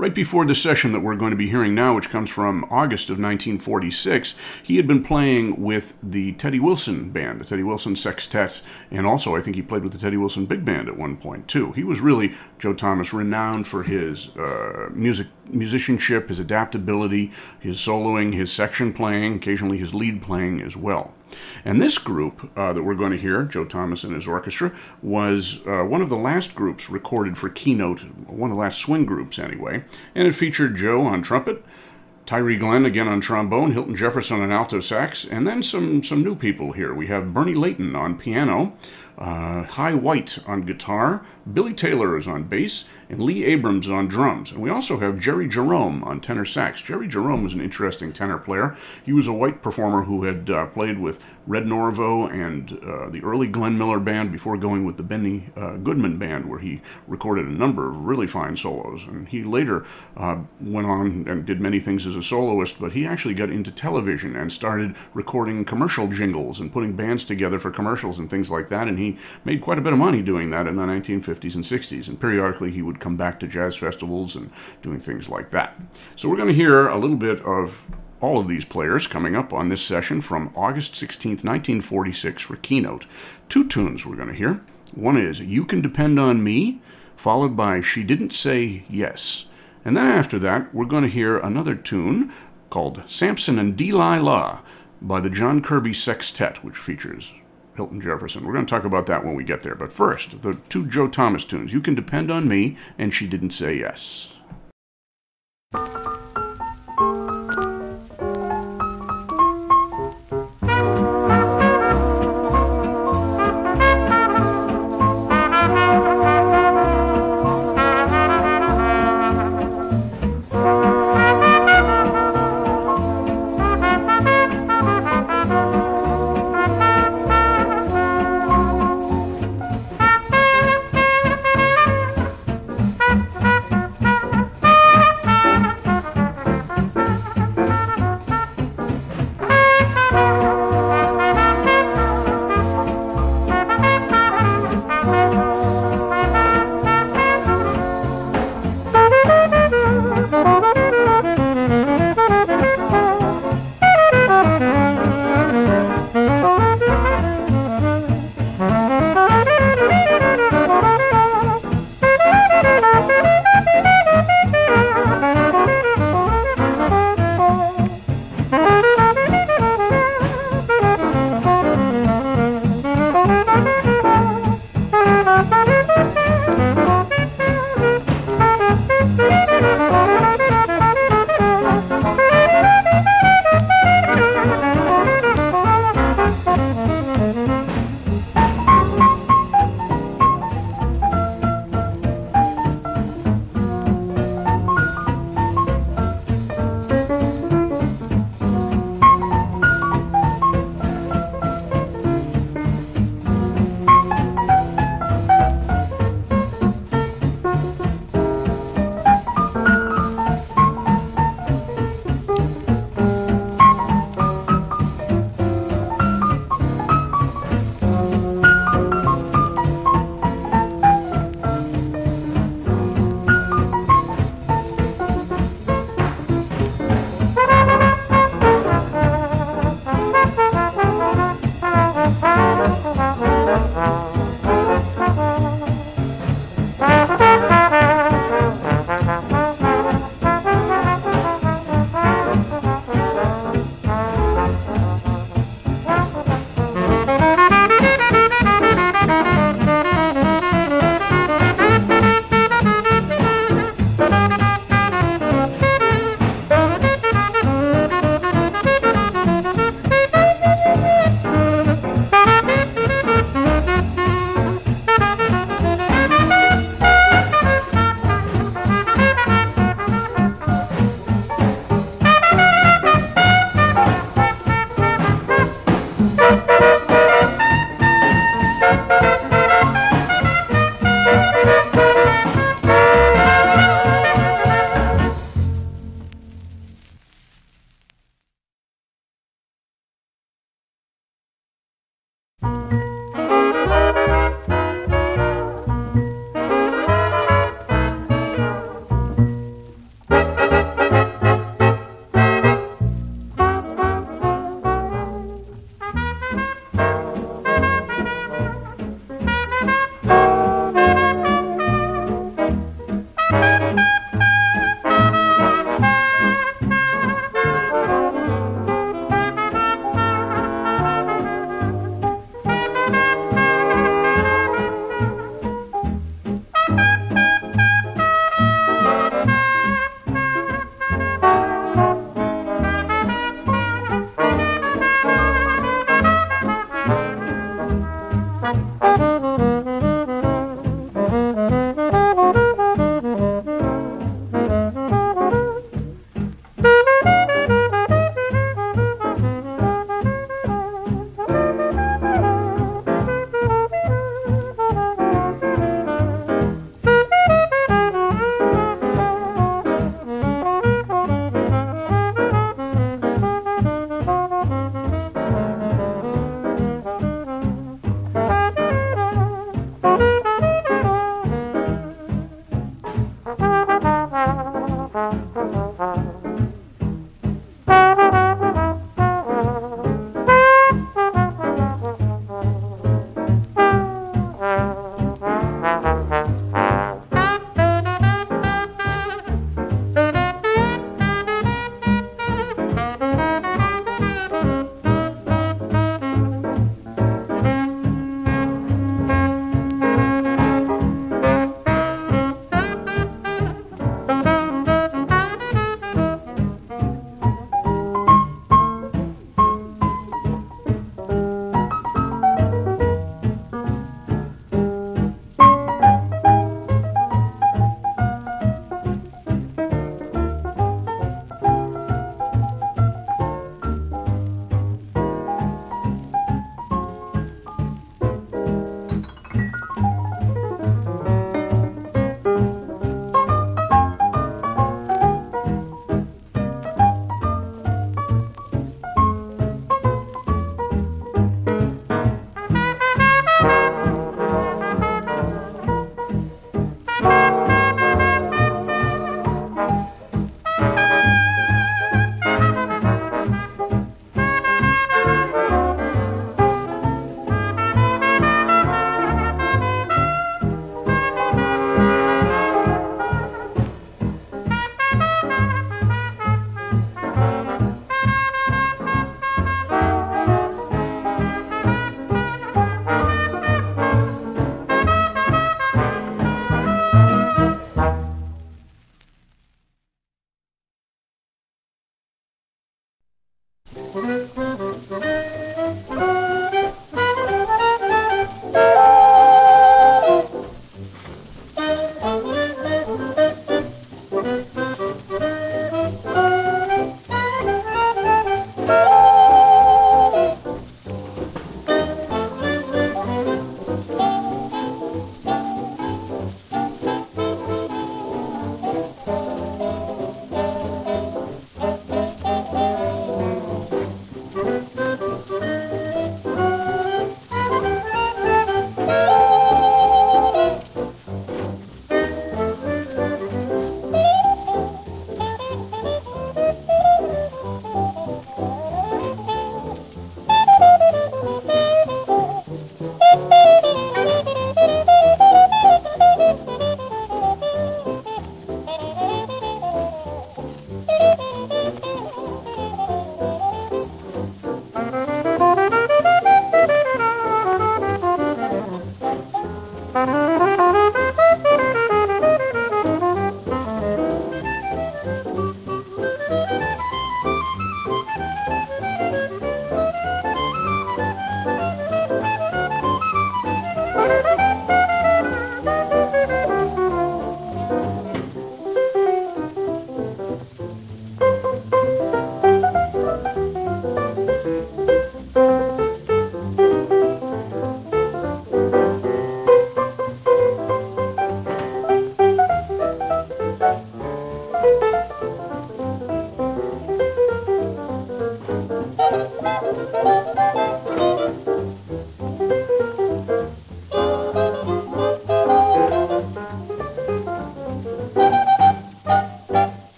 right 0.00 0.14
before 0.14 0.46
the 0.46 0.54
session 0.54 0.92
that 0.92 1.00
we're 1.00 1.14
going 1.14 1.30
to 1.30 1.36
be 1.36 1.50
hearing 1.50 1.74
now, 1.74 1.94
which 1.94 2.08
comes 2.08 2.30
from 2.30 2.64
August 2.70 3.10
of 3.10 3.18
1946, 3.18 4.34
he 4.62 4.78
had 4.78 4.86
been 4.86 5.02
playing 5.02 5.60
with 5.60 5.92
the 6.02 6.32
Teddy 6.32 6.58
Wilson 6.58 7.10
band, 7.10 7.38
the 7.38 7.44
Teddy 7.44 7.62
Wilson 7.62 7.94
Sextet, 7.94 8.62
and 8.90 9.06
also 9.06 9.36
I 9.36 9.42
think 9.42 9.56
he 9.56 9.62
played 9.62 9.82
with 9.82 9.92
the 9.92 9.98
Teddy 9.98 10.16
Wilson 10.16 10.46
Big 10.46 10.64
Band 10.64 10.88
at 10.88 10.96
one 10.96 11.18
point 11.18 11.48
too. 11.48 11.72
He 11.72 11.84
was 11.84 12.00
really 12.00 12.32
Joe 12.58 12.72
Thomas 12.72 13.12
renowned 13.12 13.66
for 13.66 13.82
his 13.82 14.34
uh, 14.38 14.88
music 14.94 15.26
musicianship, 15.46 16.28
his 16.28 16.38
adaptability, 16.38 17.30
his 17.58 17.76
soloing, 17.76 18.32
his 18.32 18.50
section 18.50 18.94
playing, 18.94 19.34
occasionally 19.34 19.76
his 19.76 19.92
lead 19.92 20.22
playing 20.22 20.62
as 20.62 20.78
well. 20.78 21.12
And 21.64 21.80
this 21.80 21.98
group 21.98 22.50
uh, 22.56 22.72
that 22.72 22.82
we're 22.82 22.94
going 22.94 23.12
to 23.12 23.18
hear, 23.18 23.42
Joe 23.44 23.64
Thomas 23.64 24.04
and 24.04 24.14
his 24.14 24.26
orchestra, 24.26 24.72
was 25.02 25.60
uh, 25.66 25.82
one 25.84 26.02
of 26.02 26.08
the 26.08 26.16
last 26.16 26.54
groups 26.54 26.90
recorded 26.90 27.36
for 27.36 27.48
Keynote, 27.48 28.00
one 28.28 28.50
of 28.50 28.56
the 28.56 28.60
last 28.60 28.78
swing 28.78 29.04
groups 29.04 29.38
anyway. 29.38 29.84
And 30.14 30.26
it 30.26 30.32
featured 30.32 30.76
Joe 30.76 31.02
on 31.02 31.22
trumpet, 31.22 31.64
Tyree 32.26 32.56
Glenn 32.56 32.84
again 32.84 33.08
on 33.08 33.20
trombone, 33.20 33.72
Hilton 33.72 33.96
Jefferson 33.96 34.40
on 34.40 34.52
alto 34.52 34.78
sax, 34.78 35.24
and 35.24 35.46
then 35.46 35.62
some, 35.62 36.02
some 36.02 36.22
new 36.22 36.36
people 36.36 36.72
here. 36.72 36.94
We 36.94 37.08
have 37.08 37.34
Bernie 37.34 37.54
Leighton 37.54 37.96
on 37.96 38.16
piano, 38.16 38.76
uh, 39.18 39.64
Hy 39.64 39.94
White 39.94 40.38
on 40.46 40.62
guitar, 40.62 41.26
Billy 41.52 41.74
Taylor 41.74 42.16
is 42.16 42.28
on 42.28 42.44
bass, 42.44 42.84
and 43.10 43.20
Lee 43.20 43.44
Abrams 43.44 43.90
on 43.90 44.06
drums. 44.06 44.52
And 44.52 44.62
we 44.62 44.70
also 44.70 45.00
have 45.00 45.18
Jerry 45.18 45.48
Jerome 45.48 46.04
on 46.04 46.20
tenor 46.20 46.44
sax. 46.44 46.80
Jerry 46.80 47.08
Jerome 47.08 47.42
was 47.42 47.54
an 47.54 47.60
interesting 47.60 48.12
tenor 48.12 48.38
player. 48.38 48.76
He 49.04 49.12
was 49.12 49.26
a 49.26 49.32
white 49.32 49.62
performer 49.62 50.04
who 50.04 50.24
had 50.24 50.48
uh, 50.48 50.66
played 50.66 50.98
with 51.00 51.22
Red 51.46 51.64
Norvo 51.64 52.32
and 52.32 52.72
uh, 52.84 53.08
the 53.10 53.20
early 53.24 53.48
Glenn 53.48 53.76
Miller 53.76 53.98
band 53.98 54.30
before 54.30 54.56
going 54.56 54.84
with 54.84 54.96
the 54.96 55.02
Benny 55.02 55.50
uh, 55.56 55.76
Goodman 55.76 56.16
band, 56.16 56.48
where 56.48 56.60
he 56.60 56.80
recorded 57.08 57.46
a 57.46 57.52
number 57.52 57.90
of 57.90 58.04
really 58.04 58.28
fine 58.28 58.56
solos. 58.56 59.06
And 59.06 59.26
he 59.26 59.42
later 59.42 59.84
uh, 60.16 60.38
went 60.60 60.86
on 60.86 61.26
and 61.26 61.44
did 61.44 61.60
many 61.60 61.80
things 61.80 62.06
as 62.06 62.14
a 62.14 62.22
soloist, 62.22 62.78
but 62.80 62.92
he 62.92 63.04
actually 63.04 63.34
got 63.34 63.50
into 63.50 63.72
television 63.72 64.36
and 64.36 64.52
started 64.52 64.96
recording 65.12 65.64
commercial 65.64 66.06
jingles 66.06 66.60
and 66.60 66.72
putting 66.72 66.94
bands 66.94 67.24
together 67.24 67.58
for 67.58 67.72
commercials 67.72 68.20
and 68.20 68.30
things 68.30 68.50
like 68.50 68.68
that. 68.68 68.86
And 68.86 69.00
he 69.00 69.18
made 69.44 69.60
quite 69.60 69.78
a 69.78 69.82
bit 69.82 69.92
of 69.92 69.98
money 69.98 70.22
doing 70.22 70.50
that 70.50 70.68
in 70.68 70.76
the 70.76 70.84
1950s 70.84 71.56
and 71.56 71.64
60s. 71.64 72.06
And 72.06 72.20
periodically 72.20 72.70
he 72.70 72.82
would 72.82 72.99
come 73.00 73.16
back 73.16 73.40
to 73.40 73.46
jazz 73.46 73.76
festivals 73.76 74.36
and 74.36 74.50
doing 74.82 75.00
things 75.00 75.28
like 75.28 75.50
that. 75.50 75.78
So 76.16 76.28
we're 76.28 76.36
going 76.36 76.48
to 76.48 76.54
hear 76.54 76.88
a 76.88 76.98
little 76.98 77.16
bit 77.16 77.40
of 77.44 77.90
all 78.20 78.38
of 78.38 78.48
these 78.48 78.64
players 78.64 79.06
coming 79.06 79.34
up 79.34 79.52
on 79.52 79.68
this 79.68 79.82
session 79.82 80.20
from 80.20 80.52
August 80.54 80.92
16th, 80.94 81.44
1946 81.44 82.42
for 82.42 82.56
Keynote. 82.56 83.06
Two 83.48 83.66
tunes 83.66 84.04
we're 84.06 84.16
going 84.16 84.28
to 84.28 84.34
hear. 84.34 84.62
One 84.94 85.16
is 85.16 85.40
You 85.40 85.64
Can 85.64 85.80
Depend 85.80 86.18
on 86.20 86.44
Me, 86.44 86.80
followed 87.16 87.56
by 87.56 87.80
She 87.80 88.02
Didn't 88.02 88.30
Say 88.30 88.84
Yes. 88.88 89.46
And 89.84 89.96
then 89.96 90.06
after 90.06 90.38
that, 90.40 90.74
we're 90.74 90.84
going 90.84 91.04
to 91.04 91.08
hear 91.08 91.38
another 91.38 91.74
tune 91.74 92.32
called 92.68 93.02
Samson 93.06 93.58
and 93.58 93.76
Delilah 93.76 94.60
by 95.00 95.20
the 95.20 95.30
John 95.30 95.62
Kirby 95.62 95.94
Sextet, 95.94 96.62
which 96.62 96.76
features 96.76 97.32
Hilton 97.76 98.00
Jefferson. 98.00 98.44
We're 98.44 98.52
going 98.52 98.66
to 98.66 98.70
talk 98.70 98.84
about 98.84 99.06
that 99.06 99.24
when 99.24 99.34
we 99.34 99.44
get 99.44 99.62
there. 99.62 99.74
But 99.74 99.92
first, 99.92 100.42
the 100.42 100.54
two 100.68 100.86
Joe 100.86 101.08
Thomas 101.08 101.44
tunes. 101.44 101.72
You 101.72 101.80
can 101.80 101.94
depend 101.94 102.30
on 102.30 102.48
me, 102.48 102.76
and 102.98 103.14
she 103.14 103.26
didn't 103.26 103.50
say 103.50 103.78
yes. 103.78 104.34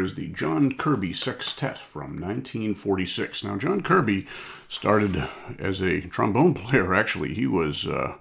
Is 0.00 0.14
the 0.14 0.28
John 0.28 0.72
Kirby 0.72 1.12
Sextet 1.12 1.78
from 1.78 2.20
1946. 2.20 3.44
Now, 3.44 3.56
John 3.56 3.82
Kirby 3.82 4.26
started 4.68 5.28
as 5.58 5.80
a 5.82 6.02
trombone 6.02 6.54
player, 6.54 6.94
actually. 6.94 7.34
He 7.34 7.46
was 7.46 7.86
uh, 7.86 8.14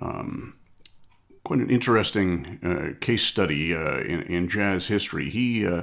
um, 0.00 0.54
quite 1.46 1.60
an 1.60 1.70
interesting 1.70 2.58
uh, 2.64 2.98
case 3.00 3.22
study 3.22 3.72
uh, 3.72 3.98
in, 3.98 4.22
in, 4.22 4.48
jazz 4.48 4.88
history. 4.88 5.30
He 5.30 5.64
uh, 5.64 5.82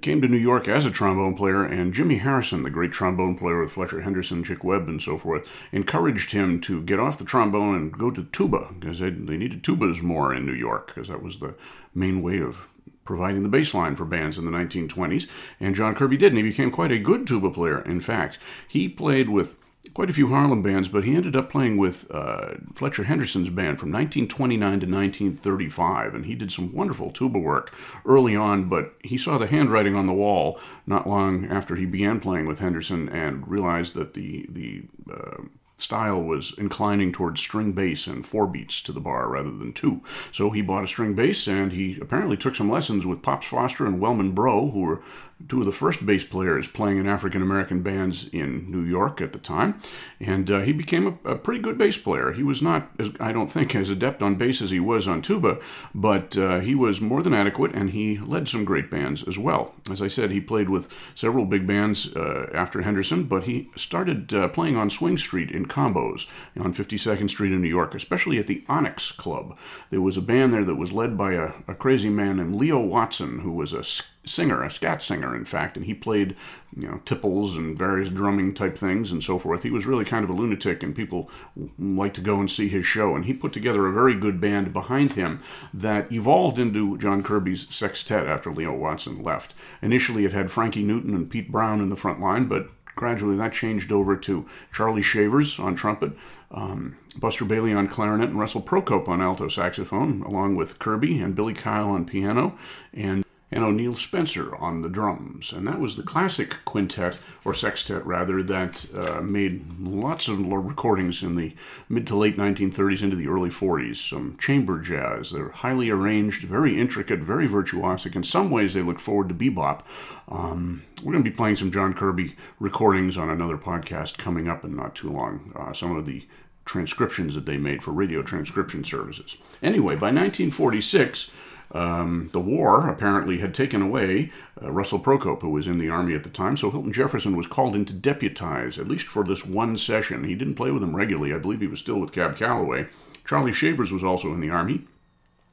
came 0.00 0.22
to 0.22 0.28
New 0.28 0.36
York 0.36 0.68
as 0.68 0.86
a 0.86 0.92
trombone 0.92 1.36
player, 1.36 1.64
and 1.64 1.92
Jimmy 1.92 2.18
Harrison, 2.18 2.62
the 2.62 2.70
great 2.70 2.92
trombone 2.92 3.36
player 3.36 3.60
with 3.60 3.72
Fletcher 3.72 4.02
Henderson, 4.02 4.44
Chick 4.44 4.62
Webb, 4.62 4.88
and 4.88 5.02
so 5.02 5.18
forth, 5.18 5.50
encouraged 5.72 6.30
him 6.30 6.60
to 6.60 6.80
get 6.82 7.00
off 7.00 7.18
the 7.18 7.24
trombone 7.24 7.74
and 7.74 7.92
go 7.92 8.12
to 8.12 8.22
tuba 8.22 8.68
because 8.78 9.00
they, 9.00 9.10
they 9.10 9.36
needed 9.36 9.64
tubas 9.64 10.02
more 10.02 10.32
in 10.32 10.46
New 10.46 10.54
York 10.54 10.86
because 10.86 11.08
that 11.08 11.22
was 11.22 11.40
the 11.40 11.56
main 11.94 12.22
way 12.22 12.40
of 12.40 12.68
providing 13.12 13.42
the 13.42 13.48
bass 13.50 13.74
line 13.74 13.94
for 13.94 14.06
bands 14.06 14.38
in 14.38 14.46
the 14.46 14.50
1920s, 14.50 15.28
and 15.60 15.74
John 15.74 15.94
Kirby 15.94 16.16
did, 16.16 16.32
and 16.32 16.38
he 16.38 16.42
became 16.42 16.70
quite 16.70 16.90
a 16.90 16.98
good 16.98 17.26
tuba 17.26 17.50
player. 17.50 17.82
In 17.82 18.00
fact, 18.00 18.38
he 18.66 18.88
played 18.88 19.28
with 19.28 19.54
quite 19.92 20.08
a 20.08 20.14
few 20.14 20.28
Harlem 20.28 20.62
bands, 20.62 20.88
but 20.88 21.04
he 21.04 21.14
ended 21.14 21.36
up 21.36 21.50
playing 21.50 21.76
with 21.76 22.10
uh, 22.10 22.54
Fletcher 22.72 23.04
Henderson's 23.04 23.50
band 23.50 23.78
from 23.78 23.92
1929 23.92 24.58
to 24.58 24.86
1935, 24.86 26.14
and 26.14 26.24
he 26.24 26.34
did 26.34 26.50
some 26.50 26.72
wonderful 26.72 27.10
tuba 27.10 27.38
work 27.38 27.74
early 28.06 28.34
on, 28.34 28.70
but 28.70 28.94
he 29.04 29.18
saw 29.18 29.36
the 29.36 29.46
handwriting 29.46 29.94
on 29.94 30.06
the 30.06 30.14
wall 30.14 30.58
not 30.86 31.06
long 31.06 31.44
after 31.44 31.76
he 31.76 31.84
began 31.84 32.18
playing 32.18 32.46
with 32.46 32.60
Henderson 32.60 33.10
and 33.10 33.46
realized 33.46 33.92
that 33.92 34.14
the, 34.14 34.46
the 34.48 34.84
uh, 35.12 35.42
style 35.82 36.22
was 36.22 36.54
inclining 36.56 37.12
towards 37.12 37.40
string 37.40 37.72
bass 37.72 38.06
and 38.06 38.24
four 38.24 38.46
beats 38.46 38.80
to 38.82 38.92
the 38.92 39.00
bar 39.00 39.28
rather 39.28 39.50
than 39.50 39.72
two. 39.72 40.00
So 40.30 40.50
he 40.50 40.62
bought 40.62 40.84
a 40.84 40.88
string 40.88 41.14
bass 41.14 41.46
and 41.46 41.72
he 41.72 41.98
apparently 42.00 42.36
took 42.36 42.54
some 42.54 42.70
lessons 42.70 43.04
with 43.04 43.22
Pops 43.22 43.46
Foster 43.46 43.84
and 43.86 44.00
Wellman 44.00 44.32
Braud, 44.32 44.72
who 44.72 44.80
were 44.80 45.02
two 45.48 45.60
of 45.60 45.66
the 45.66 45.72
first 45.72 46.04
bass 46.04 46.24
players 46.24 46.68
playing 46.68 46.98
in 46.98 47.06
African 47.06 47.42
American 47.42 47.82
bands 47.82 48.28
in 48.28 48.70
New 48.70 48.82
York 48.82 49.20
at 49.20 49.32
the 49.32 49.38
time, 49.38 49.80
and 50.20 50.50
uh, 50.50 50.60
he 50.60 50.72
became 50.72 51.18
a, 51.24 51.30
a, 51.30 51.36
pretty 51.36 51.60
good 51.60 51.78
bass 51.78 51.96
player. 51.96 52.32
He 52.32 52.42
was 52.42 52.62
not, 52.62 52.90
as 52.98 53.10
I 53.20 53.32
don't 53.32 53.50
think, 53.50 53.74
as 53.74 53.90
adept 53.90 54.22
on 54.22 54.36
bass 54.36 54.62
as 54.62 54.70
he 54.70 54.80
was 54.80 55.08
on 55.08 55.22
tuba, 55.22 55.58
but 55.94 56.36
uh, 56.36 56.60
he 56.60 56.74
was 56.74 57.00
more 57.00 57.22
than 57.22 57.34
adequate, 57.34 57.74
and 57.74 57.90
he 57.90 58.18
led 58.18 58.48
some 58.48 58.64
great 58.64 58.90
bands 58.90 59.22
as 59.24 59.38
well. 59.38 59.74
As 59.90 60.00
I 60.00 60.08
said, 60.08 60.30
he 60.30 60.40
played 60.40 60.68
with 60.68 60.92
several 61.14 61.44
big 61.44 61.66
bands 61.66 62.14
uh, 62.14 62.50
after 62.54 62.82
Henderson, 62.82 63.24
but 63.24 63.44
he 63.44 63.70
started 63.76 64.32
uh, 64.34 64.48
playing 64.48 64.76
on 64.76 64.90
Swing 64.90 65.18
Street 65.18 65.50
in 65.50 65.66
combos 65.66 66.28
on 66.58 66.74
52nd 66.74 67.30
Street 67.30 67.52
in 67.52 67.62
New 67.62 67.68
York, 67.68 67.94
especially 67.94 68.38
at 68.38 68.46
the 68.46 68.64
Onyx 68.68 69.12
Club. 69.12 69.56
There 69.90 70.00
was 70.00 70.16
a 70.16 70.22
band 70.22 70.52
there 70.52 70.64
that 70.64 70.76
was 70.76 70.92
led 70.92 71.16
by 71.16 71.32
a, 71.32 71.52
a 71.66 71.74
crazy 71.74 72.10
man 72.10 72.36
named 72.36 72.56
Leo 72.56 72.80
Watson, 72.80 73.40
who 73.40 73.52
was 73.52 73.72
a 73.72 73.82
singer, 74.24 74.62
a 74.62 74.70
scat 74.70 75.02
singer, 75.02 75.34
in 75.34 75.44
fact, 75.44 75.76
and 75.76 75.86
he 75.86 75.94
played, 75.94 76.36
you 76.76 76.88
know, 76.88 77.00
tiples 77.04 77.56
and 77.56 77.76
various 77.76 78.08
drumming 78.08 78.54
type 78.54 78.76
things 78.76 79.10
and 79.10 79.22
so 79.22 79.38
forth. 79.38 79.62
He 79.62 79.70
was 79.70 79.86
really 79.86 80.04
kind 80.04 80.24
of 80.24 80.30
a 80.30 80.34
lunatic, 80.34 80.82
and 80.82 80.94
people 80.94 81.30
liked 81.78 82.14
to 82.16 82.20
go 82.20 82.38
and 82.38 82.50
see 82.50 82.68
his 82.68 82.86
show. 82.86 83.16
And 83.16 83.24
he 83.24 83.34
put 83.34 83.52
together 83.52 83.86
a 83.86 83.92
very 83.92 84.14
good 84.14 84.40
band 84.40 84.72
behind 84.72 85.14
him 85.14 85.40
that 85.74 86.10
evolved 86.12 86.58
into 86.58 86.96
John 86.98 87.22
Kirby's 87.22 87.72
sextet 87.74 88.26
after 88.26 88.52
Leo 88.52 88.74
Watson 88.74 89.22
left. 89.22 89.54
Initially, 89.80 90.24
it 90.24 90.32
had 90.32 90.50
Frankie 90.50 90.84
Newton 90.84 91.14
and 91.14 91.30
Pete 91.30 91.50
Brown 91.50 91.80
in 91.80 91.88
the 91.88 91.96
front 91.96 92.20
line, 92.20 92.46
but 92.46 92.68
gradually 92.94 93.36
that 93.36 93.52
changed 93.52 93.90
over 93.90 94.16
to 94.16 94.46
Charlie 94.72 95.02
Shavers 95.02 95.58
on 95.58 95.74
trumpet. 95.74 96.12
Um, 96.50 96.98
Buster 97.16 97.44
Bailey 97.44 97.72
on 97.72 97.88
clarinet 97.88 98.28
and 98.28 98.38
Russell 98.38 98.60
Procope 98.60 99.08
on 99.08 99.20
alto 99.22 99.48
saxophone, 99.48 100.22
along 100.22 100.54
with 100.54 100.78
Kirby 100.78 101.18
and 101.18 101.34
Billy 101.34 101.54
Kyle 101.54 101.88
on 101.88 102.04
piano, 102.04 102.58
and 102.92 103.24
and 103.52 103.62
O'Neil 103.62 103.94
Spencer 103.94 104.56
on 104.56 104.80
the 104.80 104.88
drums. 104.88 105.52
And 105.52 105.66
that 105.66 105.78
was 105.78 105.96
the 105.96 106.02
classic 106.02 106.56
quintet, 106.64 107.18
or 107.44 107.52
sextet 107.52 108.04
rather, 108.06 108.42
that 108.42 108.86
uh, 108.94 109.20
made 109.20 109.78
lots 109.78 110.26
of 110.26 110.40
recordings 110.40 111.22
in 111.22 111.36
the 111.36 111.54
mid 111.88 112.06
to 112.06 112.16
late 112.16 112.38
1930s 112.38 113.02
into 113.02 113.14
the 113.14 113.28
early 113.28 113.50
40s. 113.50 113.96
Some 113.96 114.38
chamber 114.38 114.80
jazz. 114.80 115.30
They're 115.30 115.50
highly 115.50 115.90
arranged, 115.90 116.42
very 116.42 116.80
intricate, 116.80 117.20
very 117.20 117.46
virtuosic. 117.46 118.16
In 118.16 118.22
some 118.22 118.50
ways, 118.50 118.72
they 118.72 118.82
look 118.82 118.98
forward 118.98 119.28
to 119.28 119.34
bebop. 119.34 119.82
Um, 120.28 120.82
we're 121.02 121.12
going 121.12 121.24
to 121.24 121.30
be 121.30 121.36
playing 121.36 121.56
some 121.56 121.70
John 121.70 121.92
Kirby 121.92 122.34
recordings 122.58 123.18
on 123.18 123.28
another 123.28 123.58
podcast 123.58 124.16
coming 124.16 124.48
up 124.48 124.64
in 124.64 124.74
not 124.74 124.94
too 124.94 125.12
long. 125.12 125.52
Uh, 125.54 125.74
some 125.74 125.94
of 125.94 126.06
the 126.06 126.26
transcriptions 126.64 127.34
that 127.34 127.44
they 127.44 127.58
made 127.58 127.82
for 127.82 127.90
radio 127.90 128.22
transcription 128.22 128.84
services. 128.84 129.36
Anyway, 129.62 129.94
by 129.94 130.06
1946, 130.06 131.30
um, 131.72 132.28
the 132.32 132.40
war 132.40 132.88
apparently 132.88 133.38
had 133.38 133.54
taken 133.54 133.80
away 133.80 134.30
uh, 134.62 134.70
Russell 134.70 134.98
Procope, 134.98 135.40
who 135.40 135.50
was 135.50 135.66
in 135.66 135.78
the 135.78 135.88
army 135.88 136.14
at 136.14 136.22
the 136.22 136.28
time, 136.28 136.56
so 136.56 136.70
Hilton 136.70 136.92
Jefferson 136.92 137.36
was 137.36 137.46
called 137.46 137.74
in 137.74 137.84
to 137.86 137.94
deputize, 137.94 138.78
at 138.78 138.88
least 138.88 139.06
for 139.06 139.24
this 139.24 139.46
one 139.46 139.78
session. 139.78 140.24
He 140.24 140.34
didn't 140.34 140.54
play 140.54 140.70
with 140.70 140.82
him 140.82 140.94
regularly. 140.94 141.32
I 141.32 141.38
believe 141.38 141.60
he 141.60 141.66
was 141.66 141.80
still 141.80 141.98
with 141.98 142.12
Cab 142.12 142.36
Calloway. 142.36 142.88
Charlie 143.26 143.52
Shavers 143.52 143.92
was 143.92 144.04
also 144.04 144.34
in 144.34 144.40
the 144.40 144.50
army. 144.50 144.82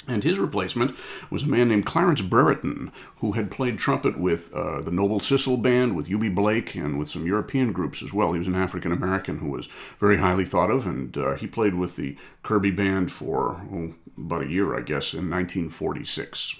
And 0.10 0.24
his 0.24 0.39
replacement 0.39 0.95
was 1.30 1.43
a 1.43 1.47
man 1.47 1.70
named 1.70 1.86
Clarence 1.86 2.22
Brereton, 2.22 2.91
who 3.18 3.34
had 3.34 3.51
played 3.51 3.78
trumpet 3.78 4.20
with 4.20 4.51
uh, 4.53 4.82
the 4.82 4.91
Noble 4.91 5.20
Sissle 5.20 5.62
Band, 5.62 5.95
with 5.95 6.07
Eubie 6.07 6.34
Blake, 6.34 6.76
and 6.76 6.97
with 6.97 7.10
some 7.10 7.28
European 7.28 7.72
groups 7.72 8.01
as 8.01 8.14
well. 8.14 8.34
He 8.34 8.39
was 8.39 8.47
an 8.47 8.55
African 8.55 8.91
American 8.91 9.38
who 9.38 9.49
was 9.49 9.68
very 9.99 10.18
highly 10.18 10.45
thought 10.45 10.72
of, 10.72 10.88
and 10.88 11.16
uh, 11.18 11.36
he 11.36 11.47
played 11.47 11.76
with 11.76 11.95
the 11.95 12.18
Kirby 12.43 12.72
Band 12.72 13.12
for 13.12 13.62
oh, 13.72 13.93
about 14.18 14.43
a 14.43 14.49
year, 14.49 14.76
I 14.76 14.82
guess, 14.82 15.14
in 15.14 15.30
1946. 15.30 16.60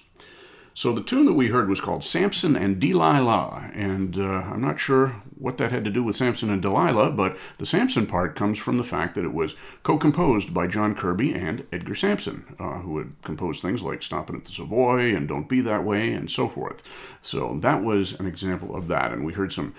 So 0.74 0.94
the 0.94 1.04
tune 1.04 1.26
that 1.26 1.34
we 1.34 1.48
heard 1.48 1.70
was 1.70 1.82
called 1.82 2.04
Samson 2.04 2.56
and 2.56 2.80
Delilah, 2.80 3.72
and 3.74 4.18
uh, 4.18 4.22
I'm 4.22 4.62
not 4.62 4.80
sure 4.80 5.16
what 5.38 5.58
that 5.58 5.72
had 5.72 5.86
to 5.86 5.92
do 5.92 6.04
with 6.04 6.16
Samson 6.16 6.50
and 6.50 6.62
Delilah, 6.62 7.12
but 7.12 7.38
the 7.58 7.66
Samson 7.66 8.06
part 8.06 8.36
comes 8.36 8.60
from 8.60 8.78
the 8.78 8.84
fact 8.84 9.16
that 9.16 9.26
it 9.26 9.34
was 9.34 9.56
co-composed 9.84 10.54
by 10.54 10.68
John 10.68 10.96
Kirby 10.96 11.34
and 11.34 11.66
Edgar 11.72 11.96
Sampson, 11.96 12.56
uh, 12.60 12.80
who 12.80 12.98
had 12.98 13.14
composed 13.24 13.62
things 13.62 13.82
like 13.82 14.02
Stompin' 14.02 14.36
at 14.36 14.46
the 14.46 14.52
Savoy 14.52 15.16
and 15.16 15.28
Don't 15.28 15.50
Be 15.50 15.62
That 15.62 15.84
Way 15.84 16.12
and 16.14 16.30
so 16.30 16.48
forth. 16.48 16.82
So 17.22 17.58
that 17.62 17.84
was 17.84 18.20
an 18.20 18.26
example 18.26 18.76
of 18.76 18.88
that, 18.88 19.12
and 19.12 19.26
we 19.26 19.34
heard 19.34 19.54
some 19.54 19.74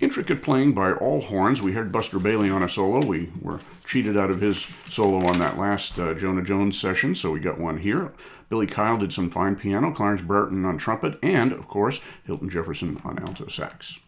intricate 0.00 0.42
playing 0.42 0.74
by 0.74 0.92
all 0.92 1.20
horns. 1.20 1.62
We 1.62 1.72
heard 1.72 1.92
Buster 1.92 2.18
Bailey 2.18 2.50
on 2.50 2.62
a 2.62 2.68
solo. 2.68 3.04
We 3.04 3.30
were 3.40 3.60
cheated 3.84 4.16
out 4.16 4.30
of 4.30 4.40
his 4.40 4.68
solo 4.88 5.26
on 5.26 5.38
that 5.38 5.58
last 5.58 5.98
uh, 5.98 6.14
Jonah 6.14 6.42
Jones 6.42 6.78
session, 6.78 7.14
so 7.14 7.30
we 7.30 7.40
got 7.40 7.58
one 7.58 7.78
here. 7.78 8.12
Billy 8.48 8.66
Kyle 8.66 8.98
did 8.98 9.12
some 9.12 9.30
fine 9.30 9.56
piano, 9.56 9.92
Clarence 9.92 10.22
Brereton 10.22 10.64
on 10.64 10.78
trumpet, 10.78 11.18
and, 11.22 11.52
of 11.52 11.66
course, 11.68 12.00
Hilton 12.24 12.50
Jefferson 12.50 13.00
on 13.04 13.18
alto 13.18 13.46
sax. 13.48 13.98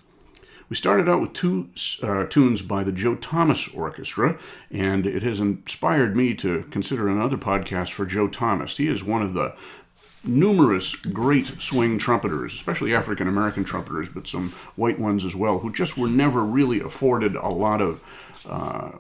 We 0.69 0.77
started 0.77 1.09
out 1.09 1.23
with 1.23 1.33
two 1.33 1.71
uh, 2.03 2.27
tunes 2.27 2.61
by 2.61 2.85
the 2.85 2.93
Joe 2.93 3.15
Thomas 3.15 3.69
Orchestra, 3.69 4.39
and 4.71 5.07
it 5.07 5.23
has 5.23 5.41
inspired 5.41 6.15
me 6.15 6.35
to 6.35 6.65
consider 6.65 7.09
another 7.09 7.39
podcast 7.39 7.91
for 7.93 8.05
Joe 8.05 8.29
Thomas. 8.29 8.77
He 8.77 8.87
is 8.87 9.03
one 9.03 9.23
of 9.23 9.33
the 9.33 9.55
numerous 10.29 10.95
great 10.95 11.47
swing 11.61 11.99
trumpeters, 11.99 12.55
especially 12.55 12.95
African 12.95 13.27
American 13.27 13.65
trumpeters, 13.65 14.09
but 14.09 14.29
some 14.29 14.51
white 14.77 14.99
ones 14.99 15.25
as 15.25 15.35
well, 15.35 15.59
who 15.59 15.73
just 15.73 15.97
were 15.97 16.09
never 16.09 16.45
really 16.45 16.81
afforded 16.81 17.35
a 17.35 17.49
lot 17.49 17.81
of 17.81 18.03
uh, 18.49 18.91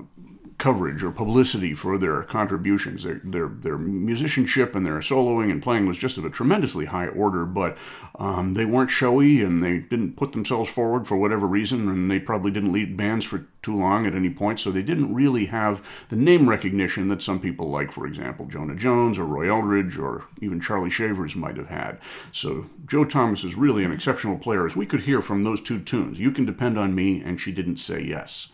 coverage 0.58 1.04
or 1.04 1.12
publicity 1.12 1.72
for 1.72 1.96
their 1.96 2.24
contributions. 2.24 3.04
Their, 3.04 3.20
their, 3.22 3.48
their 3.48 3.78
musicianship 3.78 4.74
and 4.74 4.84
their 4.84 4.98
soloing 4.98 5.52
and 5.52 5.62
playing 5.62 5.86
was 5.86 5.98
just 5.98 6.18
of 6.18 6.24
a 6.24 6.30
tremendously 6.30 6.86
high 6.86 7.06
order, 7.06 7.46
but 7.46 7.78
um, 8.18 8.54
they 8.54 8.64
weren't 8.64 8.90
showy 8.90 9.40
and 9.40 9.62
they 9.62 9.78
didn't 9.78 10.16
put 10.16 10.32
themselves 10.32 10.68
forward 10.68 11.06
for 11.06 11.16
whatever 11.16 11.46
reason, 11.46 11.88
and 11.88 12.10
they 12.10 12.18
probably 12.18 12.50
didn't 12.50 12.72
lead 12.72 12.96
bands 12.96 13.24
for 13.24 13.46
too 13.62 13.76
long 13.76 14.06
at 14.06 14.14
any 14.14 14.30
point, 14.30 14.58
so 14.58 14.70
they 14.70 14.82
didn't 14.82 15.14
really 15.14 15.46
have 15.46 15.86
the 16.08 16.16
name 16.16 16.48
recognition 16.48 17.08
that 17.08 17.22
some 17.22 17.38
people 17.38 17.70
like, 17.70 17.92
for 17.92 18.06
example, 18.06 18.46
Jonah 18.46 18.74
Jones 18.74 19.18
or 19.18 19.24
Roy 19.24 19.48
Eldridge 19.48 19.96
or 19.96 20.24
even 20.40 20.60
Charlie 20.60 20.90
Shavers 20.90 21.36
might 21.36 21.56
have 21.56 21.68
had. 21.68 21.98
So 22.32 22.66
Joe 22.86 23.04
Thomas 23.04 23.44
is 23.44 23.54
really 23.54 23.84
an 23.84 23.92
exceptional 23.92 24.38
player, 24.38 24.66
as 24.66 24.76
we 24.76 24.86
could 24.86 25.02
hear 25.02 25.22
from 25.22 25.44
those 25.44 25.60
two 25.60 25.78
tunes. 25.78 26.18
You 26.18 26.32
Can 26.32 26.46
Depend 26.46 26.76
on 26.76 26.94
Me 26.94 27.22
and 27.22 27.40
She 27.40 27.52
Didn't 27.52 27.76
Say 27.76 28.02
Yes. 28.02 28.48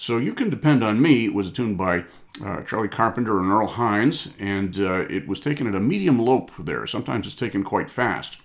So 0.00 0.16
You 0.16 0.32
Can 0.32 0.48
Depend 0.48 0.82
on 0.82 1.02
Me 1.02 1.28
was 1.28 1.48
a 1.48 1.50
tune 1.50 1.74
by 1.74 2.04
uh, 2.42 2.62
Charlie 2.62 2.88
Carpenter 2.88 3.38
and 3.38 3.50
Earl 3.50 3.66
Hines, 3.66 4.32
and 4.38 4.78
uh, 4.78 5.04
it 5.10 5.28
was 5.28 5.40
taken 5.40 5.66
at 5.66 5.74
a 5.74 5.80
medium 5.80 6.18
lope 6.18 6.50
there. 6.58 6.86
Sometimes 6.86 7.26
it's 7.26 7.34
taken 7.34 7.62
quite 7.62 7.90
fast. 7.90 8.38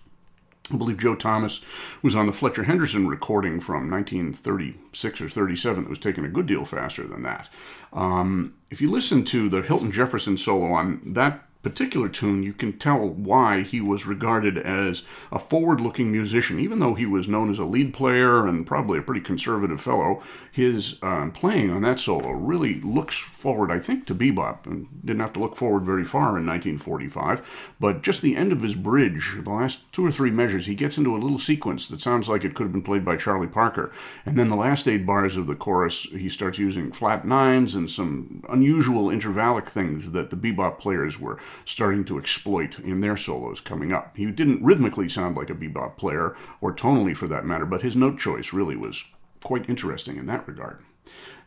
I 0.74 0.76
believe 0.76 0.98
Joe 0.98 1.16
Thomas 1.16 1.64
was 2.02 2.14
on 2.14 2.26
the 2.26 2.34
Fletcher 2.34 2.64
Henderson 2.64 3.08
recording 3.08 3.62
from 3.62 3.90
1936 3.90 5.22
or 5.22 5.30
37 5.30 5.84
that 5.84 5.90
was 5.90 5.98
taken 5.98 6.26
a 6.26 6.30
good 6.30 6.46
deal 6.46 6.66
faster 6.66 7.08
than 7.08 7.24
that. 7.24 7.48
Um, 7.94 8.56
if 8.70 8.82
you 8.82 8.92
listen 8.92 9.24
to 9.24 9.48
the 9.48 9.62
Hilton 9.62 9.94
Jefferson 9.94 10.38
solo 10.38 10.74
on 10.74 11.00
that 11.14 11.45
particular 11.66 12.08
tune, 12.08 12.44
you 12.44 12.54
can 12.54 12.78
tell 12.78 13.00
why 13.00 13.64
he 13.64 13.82
was 13.82 14.06
regarded 14.06 14.56
as 14.56 15.02
a 15.32 15.40
forward 15.40 15.82
looking 15.82 16.12
musician. 16.12 16.60
Even 16.60 16.78
though 16.78 16.94
he 16.94 17.08
was 17.08 17.28
known 17.28 17.50
as 17.50 17.58
a 17.58 17.66
lead 17.66 17.92
player 17.92 18.46
and 18.46 18.68
probably 18.68 19.00
a 19.00 19.02
pretty 19.02 19.20
conservative 19.20 19.82
fellow, 19.82 20.22
his 20.52 21.00
uh, 21.02 21.28
playing 21.34 21.72
on 21.72 21.82
that 21.82 22.00
solo 22.00 22.30
really 22.34 22.80
looks 22.82 23.18
forward, 23.18 23.72
I 23.72 23.80
think, 23.80 24.06
to 24.06 24.14
bebop 24.14 24.68
and 24.68 24.88
didn't 25.04 25.22
have 25.22 25.34
to 25.34 25.40
look 25.40 25.56
forward 25.56 25.86
very 25.86 26.04
far 26.04 26.38
in 26.38 26.46
1945. 26.46 27.74
But 27.80 28.04
just 28.04 28.22
the 28.22 28.36
end 28.36 28.52
of 28.52 28.62
his 28.62 28.76
bridge, 28.76 29.36
the 29.44 29.50
last 29.50 29.92
two 29.92 30.06
or 30.06 30.12
three 30.12 30.30
measures, 30.30 30.68
he 30.68 30.76
gets 30.76 31.00
into 31.00 31.16
a 31.16 31.18
little 31.18 31.40
sequence 31.40 31.88
that 31.88 32.00
sounds 32.00 32.30
like 32.30 32.46
it 32.46 32.54
could 32.54 32.66
have 32.66 32.74
been 32.74 32.84
played 32.84 33.04
by 33.04 33.18
Charlie 33.18 33.48
Parker. 33.48 33.92
And 34.24 34.38
then 34.38 34.50
the 34.50 34.56
last 34.56 34.88
eight 34.88 35.04
bars 35.04 35.36
of 35.36 35.48
the 35.48 35.56
chorus, 35.56 36.04
he 36.04 36.30
starts 36.30 36.60
using 36.60 36.92
flat 36.92 37.26
nines 37.26 37.74
and 37.74 37.90
some 37.90 38.44
unusual 38.50 39.06
intervallic 39.06 39.66
things 39.66 40.12
that 40.12 40.30
the 40.30 40.38
bebop 40.38 40.78
players 40.78 41.20
were 41.20 41.40
starting 41.64 42.04
to 42.06 42.18
exploit 42.18 42.80
in 42.80 43.00
their 43.00 43.18
solos 43.18 43.62
coming 43.62 43.94
up. 43.94 44.18
He 44.18 44.26
didn't 44.32 44.64
rhythmically 44.64 45.10
sound 45.10 45.38
like 45.38 45.50
a 45.50 45.56
bebop 45.56 45.98
player, 45.98 46.36
or 46.62 46.74
tonally 46.74 47.16
for 47.16 47.28
that 47.28 47.46
matter, 47.46 47.66
but 47.66 47.82
his 47.82 47.96
note 47.96 48.18
choice 48.20 48.54
really 48.54 48.76
was 48.76 49.06
quite 49.44 49.70
interesting 49.70 50.18
in 50.18 50.26
that 50.26 50.48
regard. 50.48 50.84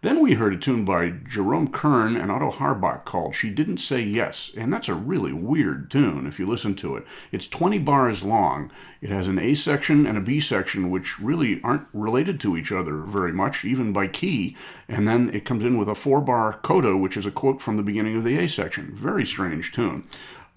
Then 0.00 0.22
we 0.22 0.34
heard 0.34 0.54
a 0.54 0.56
tune 0.56 0.84
by 0.84 1.10
Jerome 1.10 1.72
Kern 1.72 2.14
and 2.14 2.30
Otto 2.30 2.52
Harbach 2.52 3.04
called 3.04 3.34
She 3.34 3.50
Didn't 3.50 3.78
Say 3.78 4.00
Yes, 4.00 4.52
and 4.56 4.72
that's 4.72 4.88
a 4.88 4.94
really 4.94 5.32
weird 5.32 5.90
tune 5.90 6.24
if 6.24 6.38
you 6.38 6.46
listen 6.46 6.76
to 6.76 6.94
it. 6.94 7.04
It's 7.32 7.48
20 7.48 7.80
bars 7.80 8.22
long. 8.22 8.70
It 9.00 9.10
has 9.10 9.26
an 9.26 9.40
A 9.40 9.54
section 9.54 10.06
and 10.06 10.16
a 10.16 10.20
B 10.20 10.38
section, 10.38 10.90
which 10.90 11.18
really 11.18 11.60
aren't 11.64 11.88
related 11.92 12.38
to 12.40 12.56
each 12.56 12.70
other 12.70 12.98
very 12.98 13.32
much, 13.32 13.64
even 13.64 13.92
by 13.92 14.06
key, 14.06 14.56
and 14.86 15.08
then 15.08 15.34
it 15.34 15.44
comes 15.44 15.64
in 15.64 15.76
with 15.76 15.88
a 15.88 15.96
four 15.96 16.20
bar 16.20 16.52
coda, 16.62 16.96
which 16.96 17.16
is 17.16 17.26
a 17.26 17.32
quote 17.32 17.60
from 17.60 17.76
the 17.76 17.82
beginning 17.82 18.16
of 18.16 18.22
the 18.22 18.38
A 18.38 18.46
section. 18.46 18.94
Very 18.94 19.26
strange 19.26 19.72
tune 19.72 20.04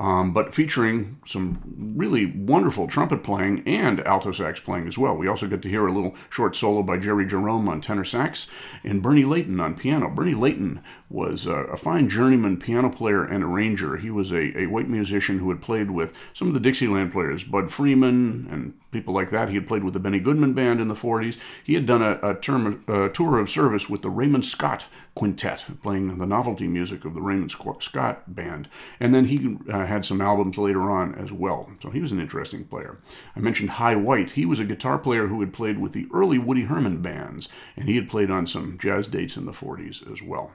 um, 0.02 0.34
but 0.34 0.56
featuring 0.56 1.20
some 1.28 1.93
really 1.95 2.26
wonderful 2.26 2.88
trumpet 2.88 3.22
playing 3.22 3.62
and 3.68 3.99
alto 3.99 4.32
sax 4.32 4.60
playing 4.60 4.88
as 4.88 4.97
well. 4.97 5.16
We 5.16 5.28
also 5.28 5.47
get 5.47 5.62
to 5.62 5.70
hear 5.70 5.86
a 5.86 5.93
little 5.93 6.16
short 6.32 6.56
solo 6.56 6.82
by 6.82 6.97
Jerry 6.97 7.28
Jerome 7.28 7.70
on 7.70 7.82
tenor 7.82 8.04
sax 8.04 8.47
and 8.84 9.04
Bernie 9.04 9.26
Leighton 9.26 9.60
on 9.60 9.76
piano. 9.76 10.10
Bernie 10.10 10.34
Leighton 10.34 10.82
was 11.08 11.45
a, 11.45 11.54
a 11.54 11.78
fine 11.78 12.10
journeyman 12.10 12.58
piano 12.58 12.89
player 12.89 13.24
and 13.24 13.43
arranger. 13.43 13.97
He 13.97 14.10
was 14.10 14.32
a, 14.32 14.62
a 14.62 14.66
white 14.66 14.89
musician 14.89 15.38
who 15.38 15.49
had 15.49 15.62
played 15.62 15.91
with 15.91 16.18
some 16.34 16.47
of 16.47 16.56
the 16.56 16.60
Dixieland 16.60 17.12
players, 17.12 17.43
Bud 17.43 17.70
Freeman 17.70 18.47
and 18.49 18.74
people 18.91 19.14
like 19.14 19.30
that. 19.30 19.49
He 19.49 19.56
had 19.56 19.68
played 19.68 19.84
with 19.84 19.93
the 19.93 19.99
Benny 19.99 20.20
Goodman 20.20 20.54
Band 20.54 20.82
in 20.82 20.88
the 20.88 20.95
40s. 20.95 21.38
He 21.64 21.76
had 21.76 21.86
done 21.86 22.02
a, 22.02 22.20
a, 22.24 22.36
term, 22.36 22.84
a 22.88 23.10
tour 23.10 23.39
of 23.39 23.49
service 23.49 23.89
with 23.89 24.02
the 24.02 24.10
Raymond 24.10 24.45
Scott 24.45 24.86
Quintet, 25.16 25.66
playing 25.84 26.18
the 26.18 26.26
novelty 26.26 26.68
music 26.68 27.06
of 27.06 27.14
the 27.14 27.22
Raymond 27.22 27.52
Scott 27.52 28.34
Band. 28.34 28.70
And 28.99 29.14
then 29.14 29.26
he 29.26 29.58
uh, 29.72 29.86
had 29.92 30.06
some 30.06 30.22
albums 30.22 30.58
later 30.58 30.89
on 30.89 31.14
as 31.16 31.32
well. 31.32 31.70
So 31.82 31.89
he 31.89 32.00
was 32.00 32.12
an 32.12 32.20
interesting 32.20 32.66
player. 32.66 32.98
I 33.36 33.39
mentioned 33.39 33.72
Hy 33.72 33.96
White. 33.96 34.32
He 34.32 34.46
was 34.46 34.60
a 34.60 34.66
guitar 34.66 34.98
player 34.98 35.28
who 35.28 35.39
had 35.42 35.54
played 35.54 35.80
with 35.80 35.94
the 35.94 36.08
early 36.14 36.39
Woody 36.39 36.64
Herman 36.64 37.02
bands, 37.02 37.50
and 37.76 37.88
he 37.88 37.96
had 37.96 38.10
played 38.10 38.32
on 38.32 38.48
some 38.48 38.78
jazz 38.78 39.08
dates 39.08 39.38
in 39.38 39.46
the 39.46 39.52
40s 39.52 40.12
as 40.12 40.22
well. 40.22 40.52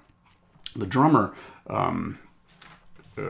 The 0.74 0.86
drummer 0.86 1.34
um, 1.68 2.18
uh, 3.18 3.22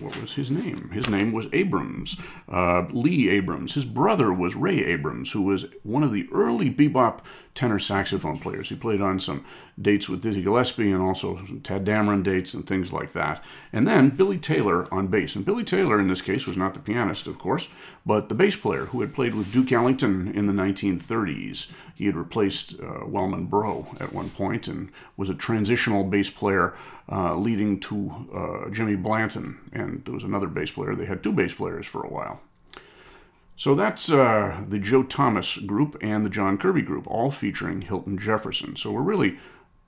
what 0.00 0.20
was 0.20 0.34
his 0.34 0.50
name? 0.50 0.90
His 0.90 1.08
name 1.08 1.32
was 1.32 1.46
Abrams, 1.52 2.18
uh, 2.46 2.84
Lee 2.90 3.30
Abrams. 3.30 3.74
His 3.74 3.86
brother 3.86 4.32
was 4.32 4.54
Ray 4.54 4.84
Abrams, 4.84 5.32
who 5.32 5.42
was 5.42 5.66
one 5.82 6.02
of 6.02 6.12
the 6.12 6.28
early 6.30 6.70
bebop 6.70 7.20
tenor 7.54 7.78
saxophone 7.78 8.38
players. 8.38 8.68
He 8.68 8.74
played 8.74 9.00
on 9.00 9.20
some 9.20 9.44
dates 9.80 10.08
with 10.08 10.22
Dizzy 10.22 10.42
Gillespie 10.42 10.90
and 10.90 11.00
also 11.00 11.36
some 11.36 11.60
Tadd 11.60 11.84
Dameron 11.84 12.24
dates 12.24 12.52
and 12.52 12.66
things 12.66 12.92
like 12.92 13.12
that. 13.12 13.42
And 13.72 13.86
then 13.86 14.10
Billy 14.10 14.38
Taylor 14.38 14.92
on 14.92 15.06
bass. 15.06 15.36
And 15.36 15.44
Billy 15.44 15.62
Taylor, 15.62 16.00
in 16.00 16.08
this 16.08 16.22
case, 16.22 16.46
was 16.46 16.56
not 16.56 16.74
the 16.74 16.80
pianist, 16.80 17.28
of 17.28 17.38
course, 17.38 17.68
but 18.04 18.28
the 18.28 18.34
bass 18.34 18.56
player 18.56 18.86
who 18.86 19.00
had 19.00 19.14
played 19.14 19.34
with 19.34 19.52
Duke 19.52 19.70
Ellington 19.70 20.28
in 20.34 20.46
the 20.46 20.52
1930s. 20.52 21.70
He 21.94 22.06
had 22.06 22.16
replaced 22.16 22.80
uh, 22.80 23.06
Wellman 23.06 23.46
Braud 23.46 24.00
at 24.00 24.12
one 24.12 24.30
point 24.30 24.66
and 24.66 24.90
was 25.16 25.30
a 25.30 25.34
transitional 25.34 26.02
bass 26.02 26.30
player 26.30 26.74
uh, 27.10 27.36
leading 27.36 27.78
to 27.80 28.28
uh, 28.34 28.70
Jimmy 28.70 28.96
Blanton. 28.96 29.58
And 29.72 30.04
there 30.04 30.14
was 30.14 30.24
another 30.24 30.48
bass 30.48 30.72
player. 30.72 30.96
They 30.96 31.06
had 31.06 31.22
two 31.22 31.32
bass 31.32 31.54
players 31.54 31.86
for 31.86 32.02
a 32.02 32.08
while. 32.08 32.40
So 33.56 33.74
that's 33.74 34.10
uh, 34.10 34.64
the 34.68 34.78
Joe 34.78 35.04
Thomas 35.04 35.58
group 35.58 35.96
and 36.02 36.24
the 36.24 36.30
John 36.30 36.58
Kirby 36.58 36.82
group, 36.82 37.06
all 37.06 37.30
featuring 37.30 37.82
Hilton 37.82 38.18
Jefferson. 38.18 38.76
So 38.76 38.90
we're 38.90 39.02
really 39.02 39.38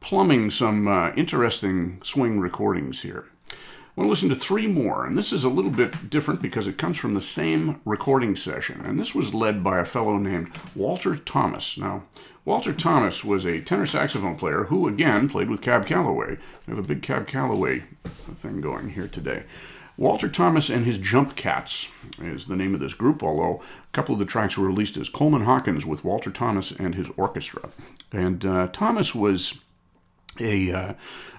plumbing 0.00 0.50
some 0.50 0.86
uh, 0.86 1.12
interesting 1.16 2.00
swing 2.02 2.38
recordings 2.38 3.02
here. 3.02 3.26
I 3.50 4.02
want 4.02 4.08
to 4.08 4.10
listen 4.10 4.28
to 4.28 4.36
three 4.36 4.66
more, 4.66 5.06
and 5.06 5.16
this 5.16 5.32
is 5.32 5.42
a 5.42 5.48
little 5.48 5.70
bit 5.70 6.10
different 6.10 6.42
because 6.42 6.66
it 6.66 6.76
comes 6.76 6.98
from 6.98 7.14
the 7.14 7.20
same 7.22 7.80
recording 7.86 8.36
session, 8.36 8.82
and 8.84 9.00
this 9.00 9.14
was 9.14 9.32
led 9.32 9.64
by 9.64 9.80
a 9.80 9.86
fellow 9.86 10.18
named 10.18 10.50
Walter 10.74 11.16
Thomas. 11.16 11.78
Now, 11.78 12.04
Walter 12.44 12.74
Thomas 12.74 13.24
was 13.24 13.46
a 13.46 13.62
tenor 13.62 13.86
saxophone 13.86 14.36
player 14.36 14.64
who, 14.64 14.86
again, 14.86 15.30
played 15.30 15.48
with 15.48 15.62
Cab 15.62 15.86
Calloway. 15.86 16.36
We 16.66 16.76
have 16.76 16.78
a 16.84 16.86
big 16.86 17.00
Cab 17.00 17.26
Calloway 17.26 17.84
thing 18.04 18.60
going 18.60 18.90
here 18.90 19.08
today. 19.08 19.44
Walter 19.98 20.28
Thomas 20.28 20.68
and 20.68 20.84
his 20.84 20.98
Jump 20.98 21.36
Cats 21.36 21.88
is 22.20 22.46
the 22.46 22.56
name 22.56 22.74
of 22.74 22.80
this 22.80 22.94
group, 22.94 23.22
although 23.22 23.62
a 23.62 23.92
couple 23.92 24.12
of 24.12 24.18
the 24.18 24.26
tracks 24.26 24.58
were 24.58 24.66
released 24.66 24.96
as 24.96 25.08
Coleman 25.08 25.42
Hawkins 25.42 25.86
with 25.86 26.04
Walter 26.04 26.30
Thomas 26.30 26.70
and 26.70 26.94
his 26.94 27.08
orchestra. 27.16 27.70
And 28.12 28.44
uh, 28.44 28.68
Thomas 28.72 29.14
was 29.14 29.60
a 30.38 30.70
uh, 30.72 30.94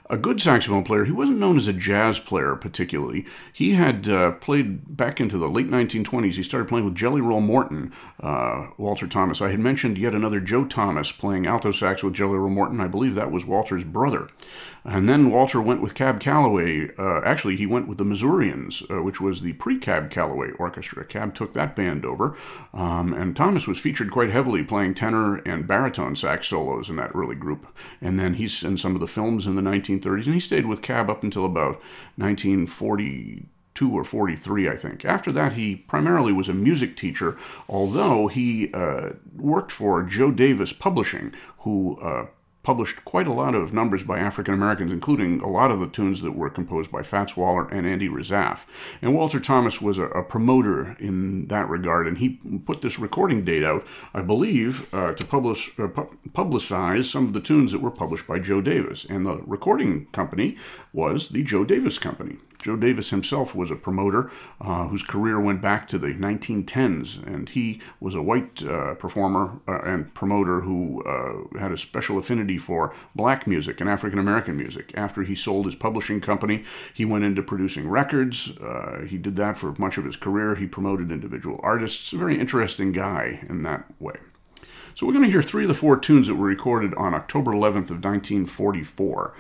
a 0.09 0.17
good 0.17 0.39
saxophone 0.39 0.83
player. 0.83 1.05
He 1.05 1.11
wasn't 1.11 1.39
known 1.39 1.57
as 1.57 1.67
a 1.67 1.73
jazz 1.73 2.19
player 2.19 2.55
particularly. 2.55 3.25
He 3.51 3.73
had 3.73 4.07
uh, 4.07 4.31
played 4.33 4.95
back 4.95 5.19
into 5.19 5.37
the 5.37 5.49
late 5.49 5.69
1920s. 5.69 6.35
He 6.35 6.43
started 6.43 6.69
playing 6.69 6.85
with 6.85 6.95
Jelly 6.95 7.21
Roll 7.21 7.41
Morton, 7.41 7.91
uh, 8.21 8.67
Walter 8.77 9.07
Thomas. 9.07 9.41
I 9.41 9.49
had 9.49 9.59
mentioned 9.59 9.97
yet 9.97 10.15
another 10.15 10.39
Joe 10.39 10.65
Thomas 10.65 11.11
playing 11.11 11.45
alto 11.45 11.71
sax 11.71 12.03
with 12.03 12.13
Jelly 12.13 12.37
Roll 12.37 12.49
Morton. 12.49 12.79
I 12.79 12.87
believe 12.87 13.15
that 13.15 13.31
was 13.31 13.45
Walter's 13.45 13.83
brother. 13.83 14.29
And 14.87 15.09
then 15.09 15.29
Walter 15.29 15.61
went 15.61 15.81
with 15.81 15.95
Cab 15.95 16.21
Calloway. 16.21 16.89
Uh, 16.97 17.19
actually, 17.25 17.57
he 17.57 17.65
went 17.65 17.89
with 17.89 17.97
the 17.97 18.05
Missourians, 18.05 18.81
uh, 18.89 19.03
which 19.03 19.19
was 19.19 19.41
the 19.41 19.51
pre 19.53 19.77
Cab 19.77 20.09
Calloway 20.09 20.51
Orchestra. 20.51 21.03
Cab 21.03 21.35
took 21.35 21.51
that 21.53 21.75
band 21.75 22.05
over. 22.05 22.37
Um, 22.73 23.11
and 23.11 23.35
Thomas 23.35 23.67
was 23.67 23.79
featured 23.79 24.11
quite 24.11 24.29
heavily 24.29 24.63
playing 24.63 24.93
tenor 24.93 25.35
and 25.45 25.67
baritone 25.67 26.15
sax 26.15 26.47
solos 26.47 26.89
in 26.89 26.95
that 26.95 27.11
early 27.13 27.35
group. 27.35 27.67
And 27.99 28.17
then 28.17 28.35
he's 28.35 28.63
in 28.63 28.77
some 28.77 28.95
of 28.95 29.01
the 29.01 29.07
films 29.07 29.45
in 29.45 29.55
the 29.55 29.61
1930s, 29.61 30.25
and 30.25 30.33
he 30.33 30.39
stayed 30.39 30.65
with 30.65 30.81
Cab 30.81 31.09
up 31.09 31.21
until 31.21 31.43
about 31.43 31.81
1942 32.15 33.91
or 33.91 34.05
43, 34.05 34.69
I 34.69 34.77
think. 34.77 35.03
After 35.03 35.33
that, 35.33 35.53
he 35.53 35.75
primarily 35.75 36.31
was 36.31 36.47
a 36.47 36.53
music 36.53 36.95
teacher, 36.95 37.35
although 37.67 38.27
he 38.27 38.71
uh, 38.73 39.09
worked 39.35 39.73
for 39.73 40.03
Joe 40.03 40.31
Davis 40.31 40.71
Publishing, 40.71 41.33
who 41.59 41.99
uh, 41.99 42.27
published 42.67 43.05
quite 43.05 43.29
a 43.29 43.31
lot 43.31 43.55
of 43.55 43.71
numbers 43.71 44.03
by 44.03 44.19
African 44.19 44.53
Americans, 44.53 44.91
including 44.91 45.39
a 45.39 45.47
lot 45.47 45.71
of 45.71 45.79
the 45.79 45.87
tunes 45.87 46.21
that 46.21 46.33
were 46.33 46.49
composed 46.49 46.91
by 46.91 47.01
Fats 47.01 47.37
Waller 47.37 47.65
and 47.69 47.87
Andy 47.87 48.09
Razaf. 48.09 48.65
And 49.01 49.15
Walter 49.15 49.39
Thomas 49.39 49.81
was 49.81 49.97
a, 49.97 50.07
a 50.07 50.21
promoter 50.21 50.97
in 50.99 51.47
that 51.47 51.69
regard, 51.69 52.09
and 52.09 52.17
he 52.17 52.41
put 52.65 52.81
this 52.81 52.99
recording 52.99 53.45
date 53.45 53.63
out, 53.63 53.87
I 54.13 54.21
believe, 54.21 54.93
uh, 54.93 55.13
to 55.13 55.25
publish 55.25 55.79
uh, 55.79 55.87
pu- 55.87 56.17
publicize 56.33 57.05
some 57.05 57.27
of 57.27 57.31
the 57.31 57.39
tunes 57.39 57.71
that 57.71 57.79
were 57.79 57.89
published 57.89 58.27
by 58.27 58.37
Joe 58.39 58.59
Davis. 58.59 59.05
And 59.05 59.25
the 59.25 59.37
recording 59.45 60.07
company 60.07 60.57
was 60.91 61.29
the 61.29 61.43
Joe 61.43 61.63
Davis 61.63 61.97
Company. 61.97 62.35
Joe 62.61 62.75
Davis 62.75 63.11
himself 63.11 63.55
was 63.55 63.71
a 63.71 63.75
promoter 63.75 64.31
uh, 64.59 64.87
whose 64.87 65.03
career 65.03 65.39
went 65.39 65.61
back 65.61 65.87
to 65.89 65.97
the 65.97 66.07
1910s, 66.07 67.25
and 67.25 67.49
he 67.49 67.81
was 67.99 68.15
a 68.15 68.21
white 68.21 68.63
uh, 68.65 68.95
performer 68.95 69.59
uh, 69.67 69.79
and 69.83 70.13
promoter 70.13 70.61
who 70.61 71.03
uh, 71.03 71.59
had 71.59 71.71
a 71.71 71.77
special 71.77 72.17
affinity 72.17 72.57
for 72.57 72.93
black 73.15 73.47
music 73.47 73.79
and 73.79 73.89
African 73.89 74.19
American 74.19 74.57
music. 74.57 74.91
After 74.95 75.23
he 75.23 75.35
sold 75.35 75.65
his 75.65 75.75
publishing 75.75 76.21
company, 76.21 76.63
he 76.93 77.05
went 77.05 77.23
into 77.23 77.43
producing 77.43 77.87
records. 77.87 78.57
Uh, 78.57 79.05
he 79.07 79.17
did 79.17 79.35
that 79.35 79.57
for 79.57 79.73
much 79.77 79.97
of 79.97 80.05
his 80.05 80.17
career. 80.17 80.55
He 80.55 80.67
promoted 80.67 81.11
individual 81.11 81.59
artists. 81.63 82.11
A 82.13 82.17
very 82.17 82.39
interesting 82.39 82.91
guy 82.91 83.45
in 83.47 83.61
that 83.61 83.85
way. 83.99 84.15
So 84.97 85.05
we're 85.05 85.13
going 85.13 85.25
to 85.25 85.29
hear 85.29 85.43
three 85.43 85.65
of 85.65 85.67
the 85.67 85.75
four 85.75 85.95
tunes 85.95 86.27
that 86.27 86.33
were 86.33 86.47
recorded 86.47 86.95
on 86.95 87.13
October 87.13 87.51
11th 87.51 87.91
of 87.91 88.03
1944. 88.03 89.31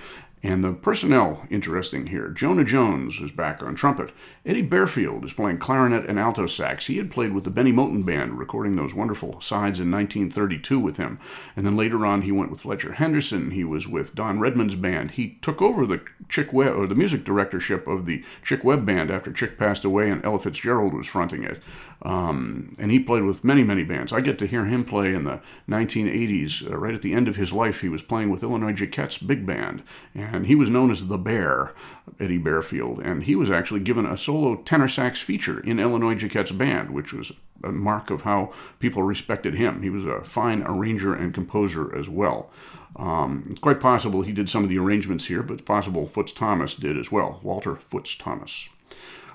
And 0.43 0.63
the 0.63 0.71
personnel, 0.71 1.47
interesting 1.49 2.07
here. 2.07 2.29
Jonah 2.29 2.63
Jones 2.63 3.19
is 3.21 3.31
back 3.31 3.63
on 3.63 3.73
trumpet. 3.73 4.11
Eddie 4.45 4.61
Barefield 4.61 5.25
is 5.25 5.33
playing 5.33 5.57
clarinet 5.57 6.05
and 6.07 6.19
alto 6.19 6.45
sax. 6.45 6.85
He 6.85 6.97
had 6.97 7.11
played 7.11 7.33
with 7.33 7.43
the 7.43 7.49
Bennie 7.49 7.73
Moten 7.73 8.05
Band, 8.05 8.37
recording 8.37 8.75
those 8.75 8.93
wonderful 8.93 9.41
sides 9.41 9.79
in 9.79 9.89
1932 9.89 10.79
with 10.79 10.97
him. 10.97 11.19
And 11.55 11.65
then 11.65 11.75
later 11.75 12.05
on, 12.05 12.21
he 12.21 12.31
went 12.31 12.51
with 12.51 12.61
Fletcher 12.61 12.93
Henderson. 12.93 13.49
He 13.51 13.63
was 13.63 13.87
with 13.87 14.13
Don 14.13 14.39
Redman's 14.39 14.75
band. 14.75 15.11
He 15.11 15.39
took 15.41 15.59
over 15.59 15.87
the 15.87 16.01
Chick 16.29 16.53
Webb, 16.53 16.75
or 16.75 16.85
the 16.85 16.93
music 16.93 17.23
directorship 17.23 17.87
of 17.87 18.05
the 18.05 18.23
Chick 18.43 18.63
Webb 18.63 18.85
Band 18.85 19.09
after 19.09 19.33
Chick 19.33 19.57
passed 19.57 19.85
away 19.85 20.11
and 20.11 20.23
Ella 20.23 20.37
Fitzgerald 20.37 20.93
was 20.93 21.07
fronting 21.07 21.43
it. 21.43 21.59
Um, 22.03 22.75
and 22.77 22.91
he 22.91 22.99
played 22.99 23.23
with 23.23 23.43
many, 23.43 23.63
many 23.63 23.83
bands. 23.83 24.13
I 24.13 24.21
get 24.21 24.37
to 24.39 24.47
hear 24.47 24.65
him 24.65 24.85
play 24.85 25.13
in 25.13 25.23
the 25.23 25.41
1980s. 25.67 26.69
Uh, 26.69 26.77
right 26.77 26.93
at 26.93 27.01
the 27.01 27.13
end 27.13 27.27
of 27.27 27.35
his 27.35 27.51
life, 27.51 27.81
he 27.81 27.89
was 27.89 28.03
playing 28.03 28.29
with 28.29 28.43
Illinois 28.43 28.73
Jacquet's 28.73 29.17
big 29.17 29.45
band. 29.45 29.83
And 30.13 30.45
he 30.45 30.55
was 30.55 30.69
known 30.69 30.91
as 30.91 31.07
the 31.07 31.17
Bear, 31.17 31.73
Eddie 32.19 32.37
Barefield. 32.37 32.99
And 32.99 33.23
he 33.23 33.35
was 33.35 33.49
actually 33.49 33.79
given 33.79 34.05
a 34.05 34.17
solo 34.17 34.57
tenor 34.57 34.87
sax 34.87 35.21
feature 35.21 35.59
in 35.59 35.79
Illinois 35.79 36.15
Jacquet's 36.15 36.51
band, 36.51 36.91
which 36.91 37.13
was 37.13 37.31
a 37.63 37.71
mark 37.71 38.11
of 38.11 38.21
how 38.21 38.51
people 38.79 39.01
respected 39.01 39.55
him. 39.55 39.81
He 39.81 39.89
was 39.89 40.05
a 40.05 40.23
fine 40.23 40.61
arranger 40.63 41.15
and 41.15 41.33
composer 41.33 41.95
as 41.97 42.07
well. 42.07 42.51
Um, 42.95 43.47
it's 43.51 43.59
quite 43.59 43.79
possible 43.79 44.21
he 44.21 44.33
did 44.33 44.49
some 44.49 44.63
of 44.63 44.69
the 44.69 44.79
arrangements 44.79 45.25
here, 45.25 45.43
but 45.43 45.53
it's 45.53 45.61
possible 45.63 46.07
Foots 46.07 46.31
Thomas 46.31 46.75
did 46.75 46.97
as 46.97 47.11
well, 47.11 47.39
Walter 47.43 47.75
Foots 47.75 48.15
Thomas. 48.15 48.69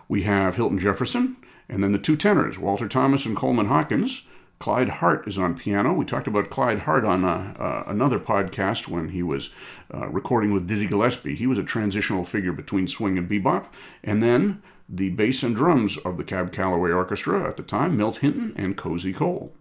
We 0.08 0.22
have 0.22 0.56
Hilton 0.56 0.78
Jefferson, 0.78 1.36
and 1.72 1.82
then 1.82 1.92
the 1.92 1.98
two 1.98 2.16
tenors, 2.16 2.58
Walter 2.58 2.86
Thomas 2.86 3.24
and 3.24 3.34
Coleman 3.34 3.64
Hawkins. 3.64 4.24
Clyde 4.58 4.90
Hart 4.90 5.26
is 5.26 5.38
on 5.38 5.56
piano. 5.56 5.94
We 5.94 6.04
talked 6.04 6.26
about 6.26 6.50
Clyde 6.50 6.80
Hart 6.80 7.02
on 7.02 7.24
uh, 7.24 7.54
uh, 7.58 7.90
another 7.90 8.18
podcast 8.20 8.88
when 8.88 9.08
he 9.08 9.22
was 9.22 9.48
uh, 9.92 10.06
recording 10.08 10.52
with 10.52 10.68
Dizzy 10.68 10.86
Gillespie. 10.86 11.34
He 11.34 11.46
was 11.46 11.56
a 11.56 11.64
transitional 11.64 12.24
figure 12.24 12.52
between 12.52 12.86
swing 12.86 13.16
and 13.16 13.26
bebop. 13.26 13.68
And 14.04 14.22
then 14.22 14.62
the 14.86 15.08
bass 15.10 15.42
and 15.42 15.56
drums 15.56 15.96
of 15.96 16.18
the 16.18 16.24
Cab 16.24 16.52
Calloway 16.52 16.90
Orchestra 16.90 17.48
at 17.48 17.56
the 17.56 17.62
time, 17.62 17.96
Milt 17.96 18.18
Hinton 18.18 18.52
and 18.54 18.76
Cozy 18.76 19.14
Cole. 19.14 19.54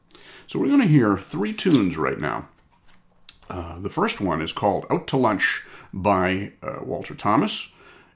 So 0.47 0.59
we're 0.59 0.67
going 0.67 0.81
to 0.81 0.87
hear 0.87 1.17
three 1.17 1.53
tunes 1.53 1.97
right 1.97 2.19
now. 2.19 2.49
Uh, 3.49 3.79
the 3.79 3.89
first 3.89 4.19
one 4.19 4.41
is 4.41 4.51
called 4.51 4.85
Out 4.89 5.07
to 5.07 5.17
Lunch 5.17 5.63
by 5.93 6.51
uh, 6.61 6.79
Walter 6.83 7.15
Thomas. 7.15 7.71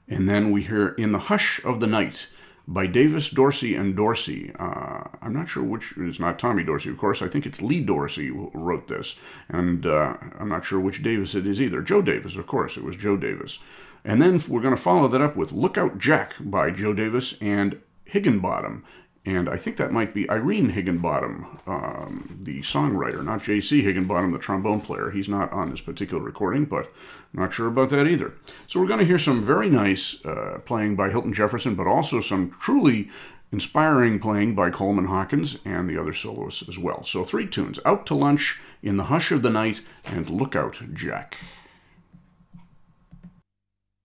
And 0.06 0.28
then 0.28 0.50
we 0.50 0.64
hear 0.64 0.88
In 0.88 1.12
the 1.12 1.18
Hush 1.18 1.64
of 1.64 1.80
the 1.80 1.86
Night 1.86 2.28
by 2.68 2.86
Davis, 2.86 3.30
Dorsey, 3.30 3.74
and 3.74 3.94
Dorsey. 3.94 4.52
Uh, 4.58 5.04
I'm 5.22 5.32
not 5.32 5.48
sure 5.48 5.62
which, 5.62 5.94
it's 5.96 6.18
not 6.18 6.38
Tommy 6.38 6.64
Dorsey, 6.64 6.90
of 6.90 6.98
course. 6.98 7.22
I 7.22 7.28
think 7.28 7.46
it's 7.46 7.62
Lee 7.62 7.80
Dorsey 7.80 8.26
who 8.26 8.50
wrote 8.54 8.88
this. 8.88 9.18
And 9.48 9.86
uh, 9.86 10.16
I'm 10.38 10.48
not 10.48 10.64
sure 10.64 10.80
which 10.80 11.02
Davis 11.02 11.34
it 11.34 11.46
is 11.46 11.60
either. 11.60 11.80
Joe 11.80 12.02
Davis, 12.02 12.36
of 12.36 12.46
course, 12.46 12.76
it 12.76 12.84
was 12.84 12.96
Joe 12.96 13.16
Davis. 13.16 13.60
And 14.04 14.20
then 14.20 14.40
we're 14.48 14.62
going 14.62 14.74
to 14.74 14.80
follow 14.80 15.08
that 15.08 15.20
up 15.20 15.36
with 15.36 15.52
Lookout 15.52 15.98
Jack 15.98 16.34
by 16.40 16.70
Joe 16.70 16.92
Davis 16.94 17.36
and 17.40 17.80
Higginbotham 18.04 18.84
and 19.26 19.48
I 19.48 19.56
think 19.56 19.76
that 19.76 19.92
might 19.92 20.14
be 20.14 20.30
Irene 20.30 20.68
Higginbotham, 20.68 21.58
um, 21.66 22.38
the 22.40 22.60
songwriter, 22.60 23.24
not 23.24 23.42
J.C. 23.42 23.82
Higginbotham, 23.82 24.30
the 24.30 24.38
trombone 24.38 24.80
player. 24.80 25.10
He's 25.10 25.28
not 25.28 25.52
on 25.52 25.68
this 25.68 25.80
particular 25.80 26.22
recording, 26.22 26.64
but 26.64 26.92
I'm 27.34 27.40
not 27.40 27.52
sure 27.52 27.66
about 27.66 27.90
that 27.90 28.06
either. 28.06 28.34
So 28.68 28.80
we're 28.80 28.86
going 28.86 29.00
to 29.00 29.04
hear 29.04 29.18
some 29.18 29.42
very 29.42 29.68
nice 29.68 30.24
uh, 30.24 30.60
playing 30.64 30.94
by 30.94 31.10
Hilton 31.10 31.32
Jefferson, 31.32 31.74
but 31.74 31.88
also 31.88 32.20
some 32.20 32.52
truly 32.60 33.10
inspiring 33.50 34.20
playing 34.20 34.54
by 34.54 34.70
Coleman 34.70 35.06
Hawkins 35.06 35.58
and 35.64 35.90
the 35.90 36.00
other 36.00 36.12
soloists 36.12 36.68
as 36.68 36.78
well. 36.78 37.02
So 37.02 37.24
three 37.24 37.48
tunes 37.48 37.80
Out 37.84 38.06
to 38.06 38.14
Lunch, 38.14 38.60
In 38.80 38.96
the 38.96 39.04
Hush 39.04 39.32
of 39.32 39.42
the 39.42 39.50
Night, 39.50 39.80
and 40.04 40.30
Lookout 40.30 40.80
Jack. 40.94 41.36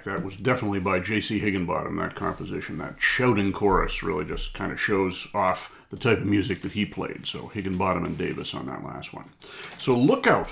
That 0.04 0.24
was 0.24 0.36
definitely 0.36 0.80
by 0.80 1.00
J.C. 1.00 1.40
Higginbotham, 1.40 1.98
that 1.98 2.16
composition. 2.16 2.78
That 2.78 2.96
shouting 3.00 3.52
chorus 3.52 4.04
really 4.04 4.26
just 4.26 4.54
kind 4.54 4.72
of 4.72 4.80
shows 4.80 5.28
off 5.34 5.76
the 5.90 5.98
type 5.98 6.20
of 6.20 6.26
music 6.26 6.62
that 6.62 6.72
he 6.72 6.86
played. 6.86 7.28
So 7.28 7.48
Higginbotham 7.48 8.06
and 8.06 8.18
Davis 8.18 8.54
on 8.54 8.66
that 8.68 8.84
last 8.84 9.14
one. 9.14 9.30
So 9.78 9.98
Look 9.98 10.28
Out. 10.28 10.50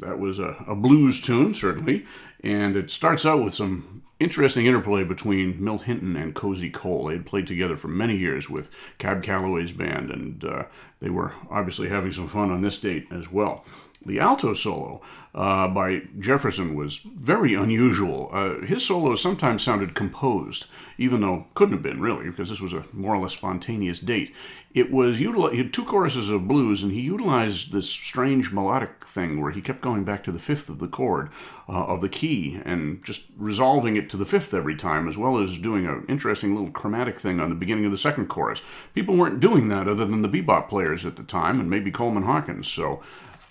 That 0.00 0.18
was 0.18 0.38
a, 0.38 0.64
a 0.68 0.76
blues 0.76 1.20
tune, 1.20 1.54
certainly. 1.54 2.06
And 2.44 2.76
it 2.76 2.90
starts 2.90 3.26
out 3.26 3.42
with 3.42 3.54
some 3.54 4.02
interesting 4.20 4.66
interplay 4.66 5.04
between 5.04 5.62
Milt 5.62 5.82
Hinton 5.82 6.16
and 6.16 6.34
Cozy 6.34 6.70
Cole. 6.70 7.06
They 7.06 7.14
had 7.14 7.26
played 7.26 7.46
together 7.46 7.76
for 7.76 7.88
many 7.88 8.16
years 8.16 8.50
with 8.50 8.70
Cab 8.98 9.22
Calloway's 9.22 9.72
band, 9.72 10.10
and 10.10 10.44
uh, 10.44 10.64
they 11.00 11.10
were 11.10 11.32
obviously 11.50 11.88
having 11.88 12.12
some 12.12 12.28
fun 12.28 12.50
on 12.50 12.62
this 12.62 12.78
date 12.78 13.06
as 13.10 13.30
well. 13.30 13.64
The 14.06 14.20
alto 14.20 14.54
solo 14.54 15.02
uh, 15.34 15.68
by 15.68 16.02
Jefferson 16.18 16.74
was 16.74 16.98
very 16.98 17.54
unusual. 17.54 18.30
Uh, 18.32 18.60
his 18.64 18.86
solos 18.86 19.20
sometimes 19.20 19.62
sounded 19.62 19.94
composed, 19.94 20.66
even 20.96 21.20
though 21.20 21.46
couldn't 21.54 21.74
have 21.74 21.82
been 21.82 22.00
really, 22.00 22.30
because 22.30 22.48
this 22.48 22.60
was 22.60 22.72
a 22.72 22.84
more 22.92 23.14
or 23.14 23.22
less 23.22 23.34
spontaneous 23.34 24.00
date. 24.00 24.34
It 24.72 24.90
was 24.90 25.18
he 25.18 25.24
had 25.56 25.72
two 25.72 25.84
choruses 25.84 26.28
of 26.28 26.48
blues, 26.48 26.82
and 26.82 26.92
he 26.92 27.00
utilized 27.00 27.72
this 27.72 27.90
strange 27.90 28.52
melodic 28.52 29.04
thing 29.04 29.40
where 29.40 29.50
he 29.50 29.60
kept 29.60 29.80
going 29.80 30.04
back 30.04 30.22
to 30.24 30.32
the 30.32 30.38
fifth 30.38 30.68
of 30.68 30.78
the 30.78 30.88
chord 30.88 31.30
uh, 31.68 31.84
of 31.84 32.00
the 32.00 32.08
key 32.08 32.60
and 32.64 33.04
just 33.04 33.26
resolving 33.36 33.96
it 33.96 34.08
to 34.10 34.16
the 34.16 34.26
fifth 34.26 34.54
every 34.54 34.76
time, 34.76 35.08
as 35.08 35.18
well 35.18 35.38
as 35.38 35.58
doing 35.58 35.86
an 35.86 36.04
interesting 36.08 36.54
little 36.54 36.70
chromatic 36.70 37.16
thing 37.16 37.40
on 37.40 37.48
the 37.48 37.54
beginning 37.54 37.84
of 37.84 37.90
the 37.90 37.98
second 37.98 38.28
chorus. 38.28 38.62
People 38.94 39.16
weren't 39.16 39.40
doing 39.40 39.68
that 39.68 39.88
other 39.88 40.04
than 40.04 40.22
the 40.22 40.28
bebop 40.28 40.68
players 40.68 41.04
at 41.04 41.16
the 41.16 41.24
time, 41.24 41.58
and 41.58 41.68
maybe 41.68 41.90
Coleman 41.90 42.22
Hawkins. 42.22 42.68
So 42.68 43.02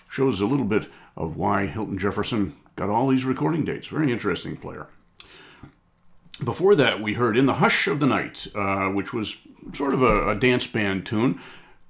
shows 0.08 0.40
a 0.40 0.46
little 0.46 0.64
bit 0.64 0.88
of 1.16 1.36
why 1.36 1.66
Hilton 1.66 1.98
Jefferson 1.98 2.56
got 2.76 2.88
all 2.88 3.08
these 3.08 3.24
recording 3.24 3.64
dates. 3.64 3.88
Very 3.88 4.10
interesting 4.12 4.56
player. 4.56 4.86
Before 6.42 6.76
that, 6.76 7.02
we 7.02 7.14
heard 7.14 7.36
In 7.36 7.46
the 7.46 7.54
Hush 7.54 7.88
of 7.88 7.98
the 7.98 8.06
Night, 8.06 8.46
uh, 8.54 8.86
which 8.90 9.12
was 9.12 9.38
sort 9.72 9.92
of 9.92 10.02
a, 10.02 10.30
a, 10.30 10.38
dance 10.38 10.68
band 10.68 11.04
tune. 11.04 11.40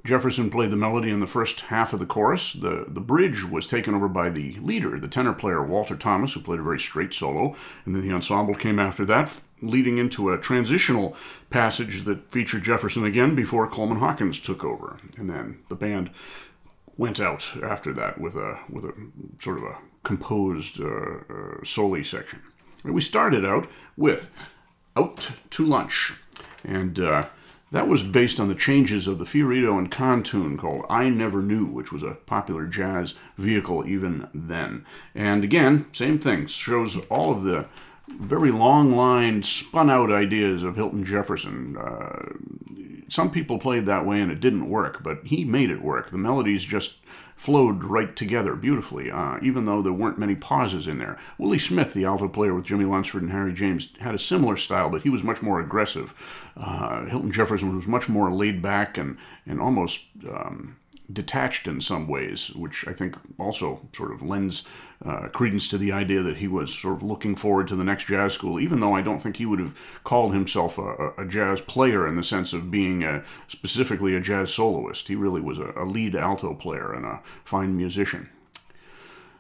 Jefferson 0.05 0.49
played 0.49 0.71
the 0.71 0.77
melody 0.77 1.11
in 1.11 1.21
the 1.21 1.27
first 1.27 1.61
half 1.61 1.93
of 1.93 1.99
the 1.99 2.07
chorus. 2.07 2.55
The, 2.55 2.87
the 2.89 3.01
bridge 3.01 3.45
was 3.45 3.67
taken 3.67 3.95
over 3.95 4.09
by 4.09 4.31
the 4.31 4.55
leader, 4.61 4.99
the 4.99 5.07
tenor 5.07 5.35
player 5.35 5.63
Walter 5.63 5.97
Thomas, 5.97 6.33
who 6.33 6.41
played 6.41 6.61
a 6.61 6.63
very 6.63 6.81
straight 6.81 7.13
solo. 7.13 7.55
And 7.85 7.95
then 7.95 8.09
the 8.09 8.15
ensemble 8.15 8.55
came 8.55 8.79
after 8.79 9.05
that, 9.05 9.39
leading 9.61 9.99
into 9.99 10.31
a 10.31 10.39
transitional 10.39 11.15
passage 11.51 12.05
that 12.05 12.33
featured 12.33 12.63
Jefferson 12.63 13.05
again 13.05 13.35
before 13.35 13.69
Coleman 13.69 13.99
Hawkins 13.99 14.41
took 14.41 14.65
over. 14.65 14.97
And 15.19 15.29
then 15.29 15.59
the 15.69 15.77
band 15.77 16.11
went 16.99 17.21
out 17.21 17.57
after 17.63 17.93
that 17.95 18.21
with 18.21 18.35
a 18.35 18.59
with 18.69 18.85
a 18.85 18.93
sort 19.39 19.57
of 19.57 19.65
a 19.65 19.79
composed 20.03 20.81
uh, 20.81 20.87
uh, 20.87 21.65
soli 21.65 22.05
section. 22.05 22.43
And 22.85 22.93
we 22.93 23.01
started 23.01 23.47
out 23.47 23.67
with 23.97 24.31
"Out 24.97 25.31
to 25.51 25.65
Lunch," 25.65 26.15
and 26.65 27.01
uh, 27.01 27.29
that 27.71 27.89
was 27.89 28.03
based 28.03 28.41
on 28.41 28.49
the 28.49 28.55
changes 28.55 29.07
of 29.07 29.19
the 29.19 29.25
Fiorito 29.25 29.79
and 29.79 29.91
Kahn 29.91 30.23
tune 30.23 30.59
called 30.59 30.85
"I 30.91 31.09
Never 31.09 31.41
Knew," 31.41 31.67
which 31.67 31.93
was 31.93 32.03
a 32.03 32.19
popular 32.27 32.67
jazz 32.67 33.15
vehicle 33.37 33.87
even 33.87 34.29
then. 34.35 34.85
And 35.15 35.45
again, 35.45 35.87
same 35.93 36.19
thing 36.19 36.47
shows 36.47 36.99
all 37.07 37.31
of 37.31 37.45
the 37.45 37.67
very 38.09 38.51
long 38.51 38.97
line, 38.97 39.43
spun 39.43 39.91
out 39.91 40.11
ideas 40.11 40.63
of 40.63 40.77
Hilton 40.77 41.05
Jefferson. 41.05 41.77
Some 43.09 43.31
people 43.31 43.59
played 43.59 43.87
that 43.87 44.07
way 44.07 44.21
and 44.21 44.31
it 44.31 44.41
didn't 44.41 44.69
work, 44.69 45.03
but 45.03 45.21
he 45.25 45.45
made 45.45 45.71
it 45.71 45.83
work. 45.83 46.11
The 46.11 46.19
melodies 46.19 46.65
just 46.65 46.99
flowed 47.35 47.85
right 47.85 48.15
together 48.17 48.55
beautifully, 48.55 49.11
uh, 49.11 49.39
even 49.43 49.65
though 49.65 49.81
there 49.81 49.93
weren't 49.93 50.19
many 50.19 50.35
pauses 50.35 50.89
in 50.89 50.99
there. 50.99 51.19
Willie 51.39 51.59
Smith, 51.59 51.95
the 51.95 52.05
alto 52.05 52.29
player 52.29 52.55
with 52.55 52.65
Jimmie 52.65 52.85
Lunceford 52.85 53.23
and 53.23 53.31
Harry 53.31 53.53
James, 53.53 53.97
had 53.99 54.15
a 54.15 54.19
similar 54.19 54.57
style, 54.57 54.91
but 54.91 55.03
he 55.03 55.11
was 55.11 55.23
much 55.23 55.41
more 55.41 55.61
aggressive. 55.61 56.51
Uh, 56.57 57.07
Hilton 57.07 57.31
Jefferson 57.33 57.75
was 57.75 57.87
much 57.87 58.09
more 58.09 58.33
laid 58.33 58.61
back 58.61 58.99
and, 58.99 59.17
and 59.47 59.61
almost. 59.61 60.05
Um, 60.29 60.77
detached 61.11 61.67
in 61.67 61.81
some 61.81 62.07
ways, 62.07 62.55
which 62.55 62.87
I 62.87 62.93
think 62.93 63.17
also 63.39 63.89
sort 63.95 64.13
of 64.13 64.21
lends 64.21 64.65
uh, 65.05 65.29
credence 65.29 65.69
to 65.69 65.79
the 65.79 65.93
idea 65.93 66.23
that 66.23 66.39
he 66.39 66.49
was 66.49 66.75
sort 66.75 66.97
of 66.97 67.03
looking 67.03 67.37
forward 67.37 67.69
to 67.69 67.77
the 67.77 67.85
next 67.85 68.07
jazz 68.07 68.33
school, 68.33 68.59
even 68.59 68.81
though 68.81 68.95
I 68.95 69.03
don't 69.03 69.21
think 69.21 69.37
he 69.37 69.47
would 69.47 69.61
have 69.61 69.79
called 70.05 70.33
himself 70.33 70.79
a, 70.79 71.13
a 71.17 71.27
jazz 71.27 71.61
player 71.61 72.07
in 72.07 72.17
the 72.17 72.23
sense 72.23 72.53
of 72.53 72.71
being 72.71 73.05
a, 73.05 73.23
specifically 73.47 74.15
a 74.17 74.21
jazz 74.21 74.53
soloist. 74.53 75.09
He 75.09 75.15
really 75.15 75.41
was 75.41 75.59
a, 75.59 75.73
a 75.77 75.85
lead 75.85 76.17
alto 76.17 76.55
player 76.55 76.93
and 76.93 77.05
a 77.05 77.21
fine 77.45 77.77
musician. 77.77 78.29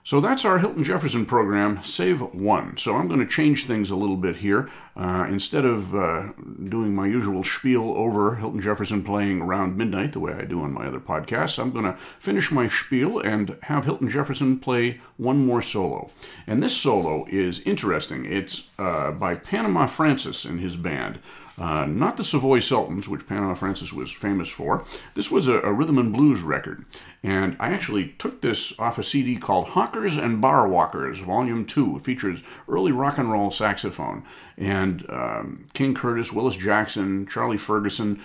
So 0.05 0.21
that's 0.21 0.45
our 0.47 0.59
Hilton 0.59 0.85
Jefferson 0.85 1.27
program, 1.27 1.83
Save 1.85 2.23
One. 2.23 2.79
So 2.79 2.97
I'm 2.97 3.09
going 3.09 3.21
to 3.21 3.27
change 3.27 3.67
things 3.67 3.91
a 3.91 3.97
little 3.97 4.17
bit 4.17 4.37
here. 4.37 4.71
Uh, 4.97 5.27
instead 5.29 5.67
of 5.67 5.95
uh, 5.95 6.33
doing 6.69 6.95
my 6.95 7.07
usual 7.07 7.45
spiel 7.45 7.93
over 7.95 8.37
Hilton 8.37 8.61
Jefferson 8.61 9.05
playing 9.05 9.43
around 9.43 9.77
midnight, 9.77 10.13
the 10.13 10.21
way 10.21 10.33
I 10.33 10.45
do 10.45 10.63
on 10.63 10.73
my 10.73 10.87
other 10.87 10.99
podcasts, 11.01 11.59
I'm 11.59 11.73
going 11.73 11.85
to 11.85 11.97
finish 12.19 12.51
my 12.51 12.69
spiel 12.69 13.19
and 13.19 13.59
have 13.65 13.85
Hilton 13.85 14.09
Jefferson 14.09 14.59
play 14.59 15.01
one 15.19 15.45
more 15.45 15.61
solo. 15.61 16.11
And 16.47 16.63
this 16.63 16.77
solo 16.77 17.27
is 17.29 17.61
interesting. 17.61 18.25
It's 18.25 18.71
uh, 18.79 19.11
by 19.13 19.35
Panama 19.35 19.87
Francis 19.87 20.45
and 20.47 20.59
his 20.59 20.77
band. 20.77 21.19
Uh, 21.59 21.87
not 21.87 22.17
the 22.17 22.25
Savoy 22.25 22.61
Sultans, 22.61 23.09
which 23.09 23.27
Panama 23.27 23.55
Francis 23.55 23.93
was 23.93 24.13
famous 24.13 24.49
for. 24.49 24.85
This 25.15 25.31
was 25.31 25.49
a, 25.49 25.61
a, 25.61 25.73
rhythm 25.73 25.99
and 25.99 26.13
blues 26.13 26.41
record. 26.41 26.85
And 27.23 27.57
I 27.59 27.71
actually 27.71 28.11
took 28.19 28.41
this 28.41 28.79
off 28.79 28.99
a 28.99 29.03
CD 29.03 29.37
called 29.37 29.69
Honkers 29.69 30.23
and 30.23 30.41
Bar 30.41 30.69
Walkers, 30.69 31.19
Volume 31.19 31.65
2. 31.67 31.97
It 31.97 32.03
features 32.03 32.45
early 32.69 32.93
rock 32.93 33.19
and 33.19 33.33
roll 33.33 33.51
saxophone. 33.51 34.25
And 34.57 35.05
um, 35.09 35.67
King 35.73 35.95
Curtis, 35.95 36.33
Willis 36.33 36.57
Jackson, 36.57 37.27
Charlie 37.27 37.57
Ferguson, 37.57 38.21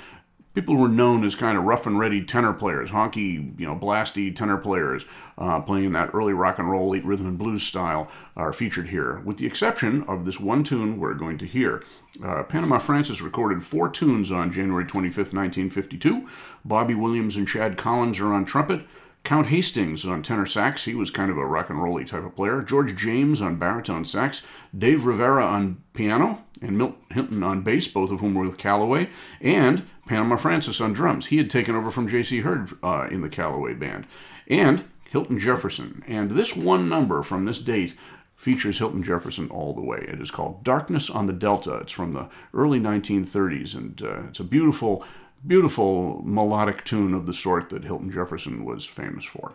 people 0.54 0.76
were 0.76 0.88
known 0.88 1.24
as 1.24 1.36
kind 1.36 1.58
of 1.58 1.64
rough 1.64 1.88
and 1.88 1.98
ready 1.98 2.24
tenor 2.24 2.54
players, 2.54 2.92
honky, 2.92 3.60
you 3.60 3.66
know, 3.66 3.76
blasty 3.76 4.36
tenor 4.36 4.58
players, 4.58 5.06
uh, 5.38 5.60
playing 5.62 5.86
in 5.86 5.92
that 5.94 6.12
early 6.14 6.34
rock 6.34 6.60
and 6.60 6.70
roll, 6.70 6.90
late 6.90 7.06
rhythm 7.06 7.28
and 7.28 7.38
blues 7.38 7.64
style, 7.64 8.10
are 8.36 8.54
featured 8.54 8.90
here, 8.90 9.20
with 9.26 9.38
the 9.38 9.46
exception 9.46 10.04
of 10.04 10.26
this 10.26 10.40
one 10.40 10.64
tune 10.64 11.00
we're 11.00 11.14
going 11.14 11.38
to 11.38 11.46
hear. 11.46 11.84
Uh, 12.24 12.44
Panama 12.44 12.78
Francis 12.78 13.22
recorded 13.22 13.64
four 13.64 13.90
tunes 13.90 14.32
on 14.32 14.52
January 14.52 14.86
25th, 14.86 15.34
1952. 15.34 16.28
Bobby 16.64 16.94
Williams 16.94 17.36
and 17.36 17.50
Shad 17.50 17.78
Collins 17.78 18.20
are 18.20 18.34
on 18.34 18.46
trumpet. 18.46 18.86
Count 19.24 19.48
Hastings 19.48 20.06
on 20.06 20.22
tenor 20.22 20.46
sax, 20.46 20.84
he 20.84 20.96
was 20.96 21.10
kind 21.10 21.32
of 21.32 21.38
a 21.38 21.46
rock 21.46 21.70
and 21.70 21.82
rolly 21.82 22.04
type 22.04 22.26
of 22.26 22.36
player. 22.36 22.62
George 22.62 22.96
James 22.96 23.42
on 23.42 23.56
baritone 23.56 24.04
sax. 24.04 24.46
Dave 24.78 25.06
Rivera 25.06 25.46
on 25.46 25.82
piano, 25.94 26.44
and 26.62 26.78
Milt 26.78 26.96
Hinton 27.10 27.42
on 27.42 27.62
bass, 27.62 27.88
both 27.88 28.12
of 28.12 28.20
whom 28.20 28.34
were 28.34 28.48
with 28.48 28.58
Calloway. 28.58 29.10
And 29.40 29.88
Panama 30.08 30.36
Francis 30.36 30.82
on 30.82 30.92
drums. 30.92 31.28
He 31.28 31.38
had 31.38 31.50
taken 31.50 31.74
over 31.74 31.90
from 31.90 32.08
J.C. 32.08 32.42
Heard 32.42 32.72
uh, 32.84 33.08
in 33.10 33.22
the 33.22 33.30
Calloway 33.30 33.74
band. 33.74 34.08
And 34.48 34.84
Hilton 35.10 35.40
Jefferson. 35.40 36.04
And 36.08 36.32
this 36.32 36.56
one 36.56 36.90
number 36.90 37.22
from 37.24 37.46
this 37.46 37.60
date 37.60 37.94
features 38.36 38.80
Hilton 38.80 39.04
Jefferson 39.04 39.50
all 39.50 39.74
the 39.74 39.82
way. 39.82 40.00
It 40.00 40.20
is 40.20 40.32
called 40.32 40.64
Darkness 40.64 41.10
on 41.10 41.28
the 41.28 41.34
Delta. 41.34 41.76
It's 41.76 41.92
from 41.92 42.14
the 42.14 42.28
early 42.54 42.80
1930s, 42.80 43.76
and 43.76 44.02
uh, 44.02 44.24
it's 44.28 44.40
a 44.40 44.44
beautiful, 44.44 45.06
beautiful 45.46 46.22
melodic 46.24 46.84
tune 46.84 47.14
of 47.14 47.26
the 47.26 47.34
sort 47.34 47.70
that 47.70 47.84
Hilton 47.84 48.12
Jefferson 48.12 48.64
was 48.66 48.86
famous 48.86 49.26
for. 49.26 49.54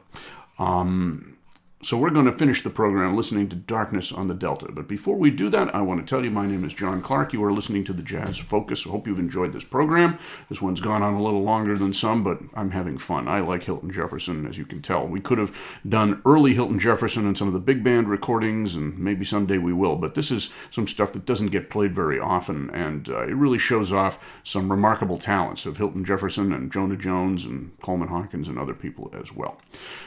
Um, 0.59 1.38
so 1.81 1.97
we're 1.97 2.11
going 2.11 2.27
to 2.27 2.33
finish 2.33 2.63
the 2.63 2.71
program 2.71 3.17
listening 3.17 3.49
to 3.49 3.55
Darkness 3.55 4.11
on 4.11 4.27
the 4.27 4.35
Delta. 4.35 4.67
But 4.73 4.89
before 4.89 5.15
we 5.15 5.31
do 5.31 5.49
that, 5.51 5.73
I 5.73 5.81
want 5.81 6.01
to 6.01 6.07
tell 6.07 6.25
you 6.25 6.31
my 6.31 6.45
name 6.45 6.65
is 6.65 6.75
John 6.75 7.01
Clark. 7.01 7.33
You 7.33 7.45
are 7.45 7.53
listening 7.53 7.85
to 7.85 7.93
the 7.93 8.03
Jazz 8.03 8.37
Focus. 8.37 8.85
I 8.85 8.91
hope 8.91 9.07
you've 9.07 9.21
enjoyed 9.21 9.53
this 9.53 9.63
program. 9.63 10.19
This 10.49 10.61
one's 10.61 10.81
gone 10.81 11.05
on 11.05 11.15
a 11.15 11.23
little 11.23 11.45
longer 11.45 11.79
than 11.79 11.95
some, 11.95 12.25
but 12.25 12.41
I'm 12.55 12.73
having 12.73 12.99
fun. 12.99 13.29
I 13.29 13.41
like 13.41 13.63
Hilton 13.63 13.93
Jefferson, 13.93 14.45
as 14.45 14.59
you 14.59 14.65
can 14.65 14.83
tell. 14.83 15.07
We 15.07 15.21
could 15.21 15.39
have 15.39 15.57
done 15.89 16.21
early 16.27 16.53
Hilton 16.53 16.81
Jefferson 16.81 17.25
and 17.27 17.39
some 17.39 17.47
of 17.47 17.55
the 17.55 17.61
big 17.61 17.85
band 17.85 18.09
recordings, 18.09 18.75
and 18.75 18.99
maybe 18.99 19.25
someday 19.25 19.59
we 19.59 19.73
will. 19.73 19.95
But 19.95 20.17
this 20.17 20.33
is 20.33 20.51
some 20.71 20.89
stuff 20.89 21.13
that 21.13 21.27
doesn't 21.27 21.49
get 21.49 21.71
played 21.71 21.95
very 21.95 22.19
often, 22.19 22.71
and 22.71 23.09
uh, 23.09 23.23
it 23.23 23.37
really 23.37 23.59
shows 23.59 23.93
off 23.93 24.41
some 24.43 24.69
remarkable 24.69 25.17
talents 25.17 25.65
of 25.65 25.77
Hilton 25.77 26.05
Jefferson 26.05 26.53
and 26.53 26.73
Jonah 26.73 26.97
Jones 26.97 27.45
and 27.45 27.71
Coleman 27.83 28.09
Hawkins 28.09 28.49
and 28.49 28.59
other 28.59 28.75
people 28.75 29.13
as 29.17 29.33
well. 29.33 29.61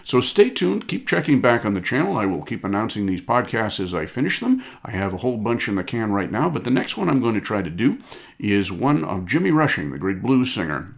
So 0.04 0.20
stay 0.20 0.50
tuned. 0.50 0.90
Keep 0.90 1.08
checking 1.08 1.40
back 1.40 1.61
back 1.62 1.68
on 1.68 1.74
the 1.76 1.82
channel. 1.82 2.18
I 2.18 2.26
will 2.26 2.41
keep 2.41 2.64
announcing 2.64 3.05
these 3.05 3.22
podcasts 3.22 3.80
as 3.80 3.93
I 3.93 4.07
finish 4.07 4.39
them. 4.39 4.64
I 4.84 4.89
have 4.91 5.14
a 5.14 5.18
whole 5.18 5.38
bunch 5.38 5.68
in 5.68 5.76
the 5.76 5.84
can 5.84 6.12
right 6.12 6.32
now, 6.32 6.49
but 6.49 6.64
the 6.64 6.72
next 6.72 6.97
one 6.97 7.07
I'm 7.07 7.22
going 7.22 7.36
to 7.36 7.41
try 7.41 7.62
to 7.62 7.70
do 7.70 7.99
is 8.39 8.72
one 8.72 9.03
of 9.03 9.28
Jimmy 9.28 9.51
Rushing, 9.51 9.91
the 9.91 9.99
great 9.99 10.24
blues 10.24 10.51
singer 10.51 10.95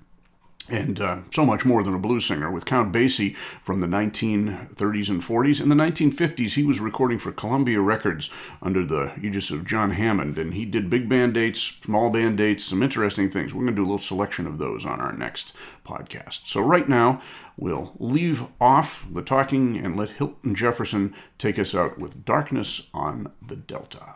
and 0.74 1.00
uh, 1.00 1.20
so 1.30 1.46
much 1.46 1.66
more 1.66 1.84
than 1.84 1.94
a 1.94 2.00
blues 2.00 2.26
singer. 2.26 2.50
With 2.50 2.66
Count 2.66 2.92
Basie 2.92 3.36
from 3.36 3.80
the 3.80 3.88
1930s 3.88 5.10
and 5.10 5.22
40s. 5.22 5.62
In 5.62 5.70
the 5.70 5.76
1950s, 5.76 6.56
he 6.56 6.64
was 6.64 6.80
recording 6.80 7.20
for 7.20 7.32
Columbia 7.32 7.80
Records 7.80 8.32
under 8.62 8.84
the 8.84 9.14
aegis 9.22 9.52
of 9.52 9.66
John 9.66 9.92
Hammond, 9.92 10.38
and 10.40 10.56
he 10.56 10.66
did 10.66 10.90
big 10.90 11.08
band 11.08 11.36
dates, 11.36 11.62
small 11.62 12.10
band 12.10 12.40
dates, 12.40 12.66
some 12.66 12.82
interesting 12.82 13.30
things. 13.30 13.54
We're 13.54 13.64
going 13.64 13.76
to 13.76 13.82
do 13.82 13.84
a 13.84 13.86
little 13.86 13.98
selection 14.00 14.48
of 14.48 14.58
those 14.58 14.84
on 14.84 15.00
our 15.00 15.14
next 15.14 15.54
podcast. 15.86 16.48
So, 16.48 16.62
right 16.62 16.90
now, 16.90 17.22
we'll 17.56 17.94
leave 18.00 18.44
off 18.60 19.06
the 19.12 19.22
talking 19.22 19.78
and 19.78 19.96
let 19.96 20.10
Hilton 20.12 20.56
Jefferson 20.56 21.14
take 21.38 21.60
us 21.60 21.76
out 21.76 22.00
with 22.00 22.26
Darkness 22.26 22.90
on 22.96 23.32
the 23.46 23.56
Delta. 23.56 24.16